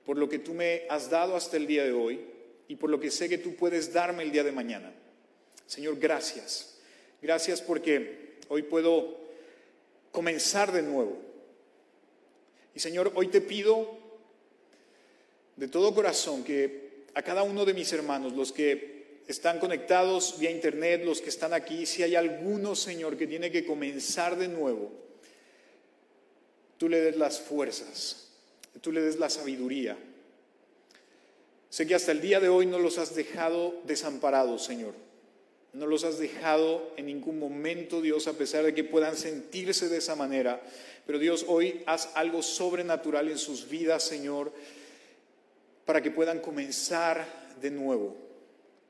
por 0.06 0.18
lo 0.18 0.28
que 0.28 0.40
tú 0.40 0.54
me 0.54 0.84
has 0.90 1.10
dado 1.10 1.36
hasta 1.36 1.58
el 1.58 1.68
día 1.68 1.84
de 1.84 1.92
hoy 1.92 2.20
y 2.68 2.76
por 2.76 2.90
lo 2.90 3.00
que 3.00 3.12
sé 3.12 3.30
que 3.30 3.38
tú 3.38 3.56
puedes 3.56 3.94
darme 3.94 4.24
el 4.24 4.32
día 4.32 4.44
de 4.44 4.52
mañana. 4.52 4.92
Señor, 5.66 5.98
gracias. 6.00 6.80
Gracias 7.22 7.62
porque 7.62 8.38
hoy 8.50 8.64
puedo 8.64 9.18
comenzar 10.12 10.72
de 10.72 10.82
nuevo. 10.82 11.18
Y 12.74 12.80
Señor, 12.80 13.12
hoy 13.16 13.28
te 13.28 13.42
pido 13.42 13.98
de 15.56 15.68
todo 15.68 15.94
corazón 15.94 16.44
que 16.44 17.06
a 17.14 17.22
cada 17.22 17.44
uno 17.44 17.66
de 17.66 17.74
mis 17.74 17.92
hermanos, 17.94 18.34
los 18.34 18.52
que 18.52 19.01
están 19.32 19.60
conectados 19.60 20.38
vía 20.40 20.52
internet, 20.52 21.04
los 21.04 21.22
que 21.22 21.30
están 21.30 21.54
aquí, 21.54 21.86
si 21.86 22.04
hay 22.04 22.16
alguno, 22.16 22.76
Señor, 22.76 23.18
que 23.18 23.28
tiene 23.28 23.52
que 23.52 23.66
comenzar 23.66 24.38
de 24.38 24.48
nuevo, 24.48 24.92
tú 26.78 26.90
le 26.90 27.02
des 27.02 27.16
las 27.16 27.40
fuerzas, 27.40 28.30
tú 28.82 28.92
le 28.92 29.02
des 29.02 29.18
la 29.18 29.30
sabiduría. 29.30 29.98
Sé 31.70 31.88
que 31.88 31.96
hasta 31.96 32.12
el 32.12 32.22
día 32.22 32.40
de 32.40 32.50
hoy 32.50 32.66
no 32.66 32.80
los 32.80 32.98
has 32.98 33.16
dejado 33.16 33.76
desamparados, 33.86 34.64
Señor. 34.64 34.94
No 35.74 35.86
los 35.86 36.04
has 36.04 36.20
dejado 36.20 36.92
en 36.98 37.06
ningún 37.06 37.40
momento, 37.40 38.02
Dios, 38.02 38.28
a 38.28 38.34
pesar 38.34 38.66
de 38.66 38.74
que 38.74 38.84
puedan 38.84 39.16
sentirse 39.16 39.88
de 39.88 39.98
esa 39.98 40.16
manera. 40.16 40.62
Pero 41.06 41.18
Dios, 41.18 41.46
hoy 41.48 41.82
haz 41.86 42.10
algo 42.16 42.44
sobrenatural 42.44 43.30
en 43.30 43.38
sus 43.38 43.70
vidas, 43.70 44.04
Señor, 44.04 44.52
para 45.86 46.02
que 46.02 46.12
puedan 46.12 46.40
comenzar 46.40 47.26
de 47.62 47.72
nuevo, 47.72 48.18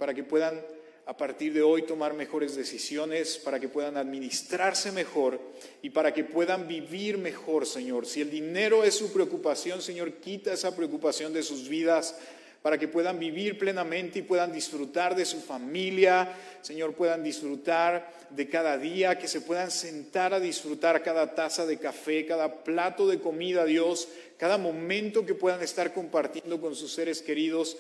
para 0.02 0.16
que 0.16 0.24
puedan 0.24 0.60
a 1.06 1.16
partir 1.16 1.54
de 1.54 1.62
hoy 1.62 1.84
tomar 1.84 2.16
mejores 2.16 2.56
decisiones, 2.56 3.38
para 3.38 3.60
que 3.60 3.70
puedan 3.70 3.98
administrarse 3.98 4.92
mejor 4.92 5.40
y 5.84 5.92
para 5.92 6.12
que 6.12 6.24
puedan 6.24 6.68
vivir 6.68 7.20
mejor, 7.20 7.68
Señor. 7.68 8.08
Si 8.08 8.20
el 8.20 8.32
dinero 8.32 8.84
es 8.84 8.96
su 8.96 9.14
preocupación, 9.14 9.80
Señor, 9.80 10.14
quita 10.14 10.54
esa 10.54 10.76
preocupación 10.76 11.34
de 11.34 11.44
sus 11.44 11.70
vidas 11.70 12.16
para 12.64 12.80
que 12.80 12.88
puedan 12.88 13.20
vivir 13.20 13.60
plenamente 13.60 14.18
y 14.18 14.24
puedan 14.24 14.52
disfrutar 14.52 15.16
de 15.16 15.26
su 15.26 15.40
familia, 15.40 16.36
Señor, 16.64 16.96
puedan 16.96 17.24
disfrutar 17.24 18.12
de 18.32 18.50
cada 18.50 18.80
día, 18.80 19.20
que 19.20 19.28
se 19.28 19.42
puedan 19.42 19.70
sentar 19.70 20.34
a 20.34 20.40
disfrutar 20.40 21.04
cada 21.04 21.36
taza 21.36 21.68
de 21.68 21.78
café, 21.78 22.26
cada 22.26 22.64
plato 22.64 23.08
de 23.08 23.20
comida, 23.20 23.66
Dios, 23.66 24.08
cada 24.38 24.58
momento 24.58 25.28
que 25.28 25.36
puedan 25.36 25.62
estar 25.62 25.94
compartiendo 25.94 26.60
con 26.60 26.74
sus 26.76 26.92
seres 26.92 27.22
queridos, 27.22 27.78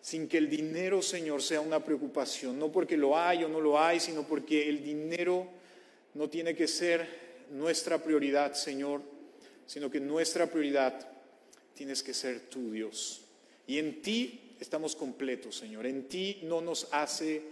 sin 0.00 0.28
que 0.28 0.38
el 0.38 0.48
dinero, 0.48 1.02
Señor, 1.02 1.42
sea 1.42 1.60
una 1.60 1.84
preocupación, 1.84 2.58
no 2.58 2.70
porque 2.70 2.96
lo 2.96 3.18
hay 3.18 3.44
o 3.44 3.48
no 3.48 3.60
lo 3.60 3.80
hay, 3.80 4.00
sino 4.00 4.22
porque 4.22 4.68
el 4.68 4.82
dinero 4.82 5.46
no 6.14 6.28
tiene 6.28 6.54
que 6.54 6.68
ser 6.68 7.06
nuestra 7.50 8.02
prioridad, 8.02 8.54
Señor, 8.54 9.02
sino 9.66 9.90
que 9.90 10.00
nuestra 10.00 10.46
prioridad 10.46 11.08
tienes 11.74 12.02
que 12.02 12.14
ser 12.14 12.40
tú, 12.48 12.72
Dios. 12.72 13.22
Y 13.66 13.78
en 13.78 14.02
ti 14.02 14.54
estamos 14.60 14.96
completos, 14.96 15.56
Señor. 15.56 15.86
En 15.86 16.08
ti 16.08 16.40
no 16.42 16.60
nos 16.60 16.88
hace 16.92 17.42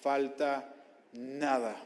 falta 0.00 0.74
nada. 1.12 1.76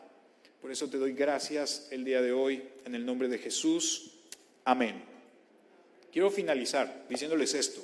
Por 0.60 0.72
eso 0.72 0.88
te 0.88 0.98
doy 0.98 1.12
gracias 1.12 1.88
el 1.90 2.04
día 2.04 2.20
de 2.20 2.32
hoy 2.32 2.62
en 2.84 2.94
el 2.94 3.06
nombre 3.06 3.28
de 3.28 3.38
Jesús. 3.38 4.12
Amén. 4.64 5.02
quiero 6.12 6.30
finalizar 6.30 7.06
diciéndoles 7.08 7.54
esto. 7.54 7.80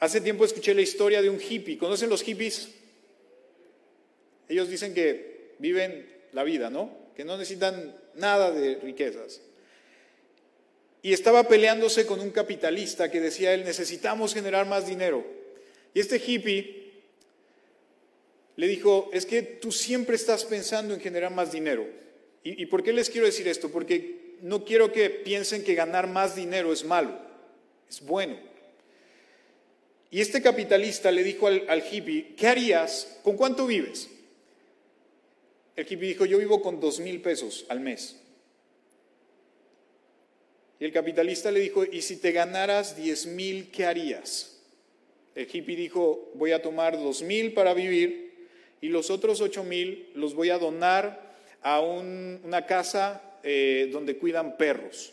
Hace 0.00 0.20
tiempo 0.20 0.44
escuché 0.44 0.74
la 0.74 0.82
historia 0.82 1.20
de 1.22 1.30
un 1.30 1.40
hippie. 1.40 1.78
¿Conocen 1.78 2.08
los 2.08 2.22
hippies? 2.22 2.68
Ellos 4.48 4.68
dicen 4.68 4.94
que 4.94 5.54
viven 5.58 6.08
la 6.32 6.44
vida, 6.44 6.70
¿no? 6.70 6.90
Que 7.16 7.24
no 7.24 7.36
necesitan 7.36 7.96
nada 8.14 8.52
de 8.52 8.76
riquezas. 8.76 9.40
Y 11.02 11.12
estaba 11.12 11.44
peleándose 11.48 12.06
con 12.06 12.20
un 12.20 12.30
capitalista 12.30 13.10
que 13.10 13.20
decía 13.20 13.54
él, 13.54 13.64
necesitamos 13.64 14.34
generar 14.34 14.66
más 14.66 14.86
dinero. 14.86 15.24
Y 15.94 16.00
este 16.00 16.20
hippie 16.24 16.78
le 18.56 18.66
dijo, 18.66 19.08
es 19.12 19.24
que 19.24 19.42
tú 19.42 19.70
siempre 19.70 20.16
estás 20.16 20.44
pensando 20.44 20.94
en 20.94 21.00
generar 21.00 21.32
más 21.32 21.52
dinero. 21.52 21.86
¿Y, 22.42 22.66
por 22.66 22.82
qué 22.82 22.92
les 22.92 23.10
quiero 23.10 23.26
decir 23.26 23.46
esto? 23.46 23.70
Porque 23.70 24.36
no 24.42 24.64
quiero 24.64 24.90
que 24.92 25.10
piensen 25.10 25.62
que 25.62 25.74
ganar 25.74 26.08
más 26.08 26.34
dinero 26.34 26.72
es 26.72 26.84
malo, 26.84 27.18
es 27.88 28.00
bueno. 28.00 28.38
Y 30.10 30.20
este 30.20 30.40
capitalista 30.40 31.10
le 31.10 31.22
dijo 31.22 31.46
al, 31.46 31.82
hippie, 31.90 32.34
¿qué 32.36 32.46
harías? 32.46 33.18
¿Con 33.22 33.36
cuánto 33.36 33.66
vives? 33.66 34.08
El 35.76 35.84
hippie 35.84 36.08
dijo, 36.08 36.24
yo 36.24 36.38
vivo 36.38 36.62
con 36.62 36.80
dos 36.80 36.98
mil 36.98 37.20
pesos 37.20 37.66
al 37.68 37.80
mes. 37.80 38.16
Y 40.80 40.84
el 40.84 40.92
capitalista 40.92 41.50
le 41.50 41.60
dijo, 41.60 41.84
¿y 41.84 42.02
si 42.02 42.16
te 42.16 42.32
ganaras 42.32 42.96
diez 42.96 43.26
mil, 43.26 43.70
qué 43.70 43.84
harías? 43.84 44.58
El 45.34 45.46
hippie 45.52 45.76
dijo, 45.76 46.30
voy 46.34 46.52
a 46.52 46.62
tomar 46.62 46.96
dos 46.96 47.22
mil 47.22 47.52
para 47.52 47.74
vivir 47.74 48.48
y 48.80 48.88
los 48.88 49.10
otros 49.10 49.40
ocho 49.40 49.62
mil 49.62 50.08
los 50.14 50.34
voy 50.34 50.50
a 50.50 50.58
donar 50.58 51.36
a 51.62 51.80
una 51.80 52.66
casa 52.66 53.22
eh, 53.42 53.88
donde 53.92 54.16
cuidan 54.16 54.56
perros 54.56 55.12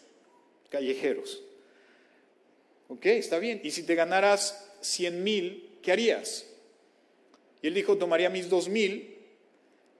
callejeros. 0.69 1.41
Ok, 2.87 3.05
está 3.07 3.39
bien. 3.39 3.61
¿Y 3.63 3.71
si 3.71 3.83
te 3.83 3.95
ganaras 3.95 4.71
cien 4.85 5.23
mil, 5.23 5.77
qué 5.81 5.91
harías? 5.91 6.45
Y 7.61 7.67
él 7.67 7.73
dijo, 7.73 7.97
tomaría 7.97 8.29
mis 8.29 8.49
dos 8.49 8.69
mil 8.69 9.15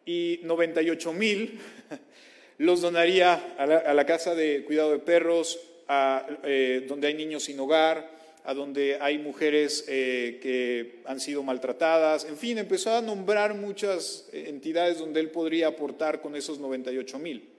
y 0.05 0.39
98 0.43 1.13
mil 1.13 1.59
los 2.57 2.81
donaría 2.81 3.55
a 3.57 3.93
la, 3.93 4.05
casa 4.05 4.35
de 4.35 4.63
cuidado 4.63 4.91
de 4.91 4.99
perros, 4.99 5.59
a, 5.87 6.25
eh, 6.43 6.85
donde 6.87 7.07
hay 7.07 7.13
niños 7.13 7.43
sin 7.43 7.59
hogar, 7.59 8.15
a 8.45 8.53
donde 8.53 8.97
hay 9.01 9.17
mujeres 9.17 9.85
eh, 9.87 10.39
que 10.41 11.01
han 11.05 11.19
sido 11.19 11.41
maltratadas, 11.41 12.25
en 12.25 12.37
fin, 12.37 12.57
empezó 12.59 12.95
a 12.95 13.01
nombrar 13.01 13.55
muchas 13.55 14.29
entidades 14.31 14.99
donde 14.99 15.19
él 15.19 15.31
podría 15.31 15.67
aportar 15.67 16.21
con 16.21 16.35
esos 16.35 16.59
98 16.59 17.19
mil. 17.19 17.49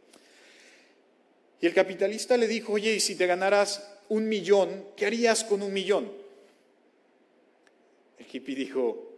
Y 1.61 1.67
el 1.67 1.75
capitalista 1.75 2.37
le 2.37 2.47
dijo, 2.47 2.75
oye, 2.75 2.95
y 2.95 3.01
si 3.01 3.17
te 3.17 3.27
ganaras 3.27 3.93
un 4.09 4.29
millón, 4.29 4.85
¿qué 4.97 5.07
harías 5.07 5.43
con 5.43 5.63
un 5.63 5.73
millón? 5.73 6.26
El 8.19 8.27
hippie 8.31 8.55
dijo, 8.55 9.13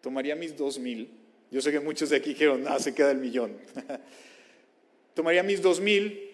tomaría 0.00 0.36
mis 0.36 0.56
dos 0.56 0.78
mil 0.78 1.10
yo 1.50 1.60
sé 1.60 1.70
que 1.70 1.80
muchos 1.80 2.10
de 2.10 2.16
aquí 2.16 2.30
dijeron, 2.30 2.64
nada, 2.64 2.78
se 2.80 2.94
queda 2.94 3.10
el 3.10 3.18
millón. 3.18 3.56
Tomaría 5.14 5.42
mis 5.42 5.62
dos 5.62 5.80
mil 5.80 6.30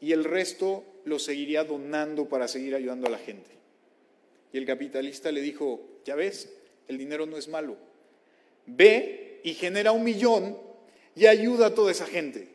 y 0.00 0.12
el 0.12 0.24
resto 0.24 0.84
lo 1.04 1.18
seguiría 1.18 1.64
donando 1.64 2.28
para 2.28 2.48
seguir 2.48 2.74
ayudando 2.74 3.06
a 3.06 3.10
la 3.10 3.18
gente. 3.18 3.50
Y 4.52 4.58
el 4.58 4.66
capitalista 4.66 5.32
le 5.32 5.40
dijo, 5.40 5.80
ya 6.04 6.14
ves, 6.14 6.52
el 6.86 6.98
dinero 6.98 7.26
no 7.26 7.36
es 7.36 7.48
malo. 7.48 7.76
Ve 8.66 9.40
y 9.42 9.54
genera 9.54 9.92
un 9.92 10.04
millón 10.04 10.58
y 11.16 11.26
ayuda 11.26 11.66
a 11.66 11.74
toda 11.74 11.90
esa 11.90 12.06
gente. 12.06 12.48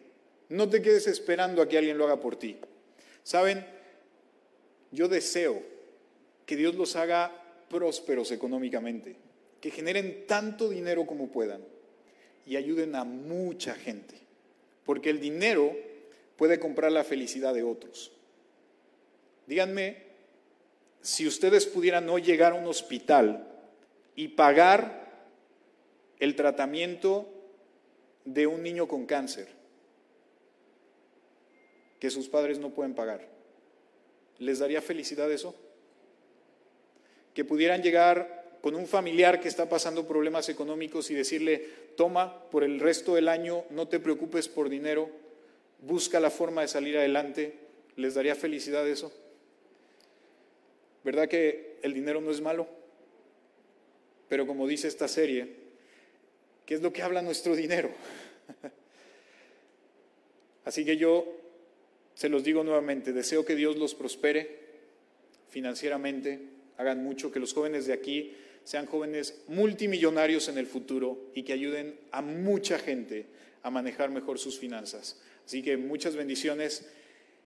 No 0.49 0.69
te 0.69 0.81
quedes 0.81 1.07
esperando 1.07 1.61
a 1.61 1.67
que 1.67 1.77
alguien 1.77 1.97
lo 1.97 2.05
haga 2.05 2.19
por 2.19 2.37
ti. 2.37 2.57
Saben, 3.23 3.65
yo 4.91 5.09
deseo 5.09 5.61
que 6.45 6.55
Dios 6.55 6.75
los 6.75 6.95
haga 6.95 7.33
prósperos 7.69 8.31
económicamente, 8.31 9.15
que 9.61 9.71
generen 9.71 10.25
tanto 10.27 10.69
dinero 10.69 11.05
como 11.05 11.29
puedan 11.29 11.61
y 12.45 12.55
ayuden 12.55 12.95
a 12.95 13.03
mucha 13.03 13.75
gente, 13.75 14.15
porque 14.85 15.09
el 15.09 15.19
dinero 15.19 15.75
puede 16.37 16.59
comprar 16.59 16.91
la 16.91 17.03
felicidad 17.03 17.53
de 17.53 17.63
otros. 17.63 18.11
Díganme, 19.47 19.97
si 21.01 21.27
ustedes 21.27 21.65
pudieran 21.65 22.07
hoy 22.09 22.21
llegar 22.21 22.53
a 22.53 22.55
un 22.55 22.67
hospital 22.67 23.47
y 24.15 24.29
pagar 24.29 25.27
el 26.19 26.35
tratamiento 26.35 27.29
de 28.25 28.47
un 28.47 28.63
niño 28.63 28.87
con 28.87 29.05
cáncer, 29.05 29.47
que 31.99 32.09
sus 32.09 32.29
padres 32.29 32.59
no 32.59 32.69
pueden 32.71 32.93
pagar, 32.93 33.27
¿les 34.37 34.59
daría 34.59 34.81
felicidad 34.81 35.31
eso? 35.31 35.55
Que 37.37 37.45
pudieran 37.45 37.83
llegar 37.83 38.57
con 38.63 38.73
un 38.73 38.87
familiar 38.87 39.39
que 39.39 39.47
está 39.47 39.69
pasando 39.69 40.07
problemas 40.07 40.49
económicos 40.49 41.11
y 41.11 41.13
decirle, 41.13 41.63
toma 41.95 42.49
por 42.49 42.63
el 42.63 42.79
resto 42.79 43.13
del 43.13 43.27
año, 43.27 43.63
no 43.69 43.87
te 43.87 43.99
preocupes 43.99 44.47
por 44.47 44.69
dinero, 44.69 45.07
busca 45.83 46.19
la 46.19 46.31
forma 46.31 46.63
de 46.63 46.67
salir 46.67 46.97
adelante, 46.97 47.53
¿les 47.95 48.15
daría 48.15 48.33
felicidad 48.33 48.87
eso? 48.87 49.13
¿Verdad 51.03 51.29
que 51.29 51.77
el 51.83 51.93
dinero 51.93 52.21
no 52.21 52.31
es 52.31 52.41
malo? 52.41 52.67
Pero 54.29 54.47
como 54.47 54.67
dice 54.67 54.87
esta 54.87 55.07
serie, 55.07 55.57
¿qué 56.65 56.73
es 56.73 56.81
lo 56.81 56.91
que 56.91 57.03
habla 57.03 57.21
nuestro 57.21 57.55
dinero? 57.55 57.91
Así 60.65 60.83
que 60.83 60.97
yo 60.97 61.23
se 62.15 62.29
los 62.29 62.43
digo 62.43 62.63
nuevamente, 62.63 63.13
deseo 63.13 63.45
que 63.45 63.55
Dios 63.55 63.77
los 63.77 63.93
prospere 63.93 64.57
financieramente, 65.49 66.56
hagan 66.77 67.03
mucho, 67.03 67.31
que 67.31 67.39
los 67.39 67.53
jóvenes 67.53 67.85
de 67.87 67.93
aquí 67.93 68.33
sean 68.63 68.85
jóvenes 68.85 69.41
multimillonarios 69.47 70.49
en 70.49 70.57
el 70.57 70.67
futuro 70.67 71.31
y 71.33 71.43
que 71.43 71.53
ayuden 71.53 71.95
a 72.11 72.21
mucha 72.21 72.77
gente 72.79 73.25
a 73.63 73.69
manejar 73.69 74.09
mejor 74.09 74.39
sus 74.39 74.59
finanzas. 74.59 75.19
Así 75.45 75.63
que 75.63 75.77
muchas 75.77 76.15
bendiciones 76.15 76.85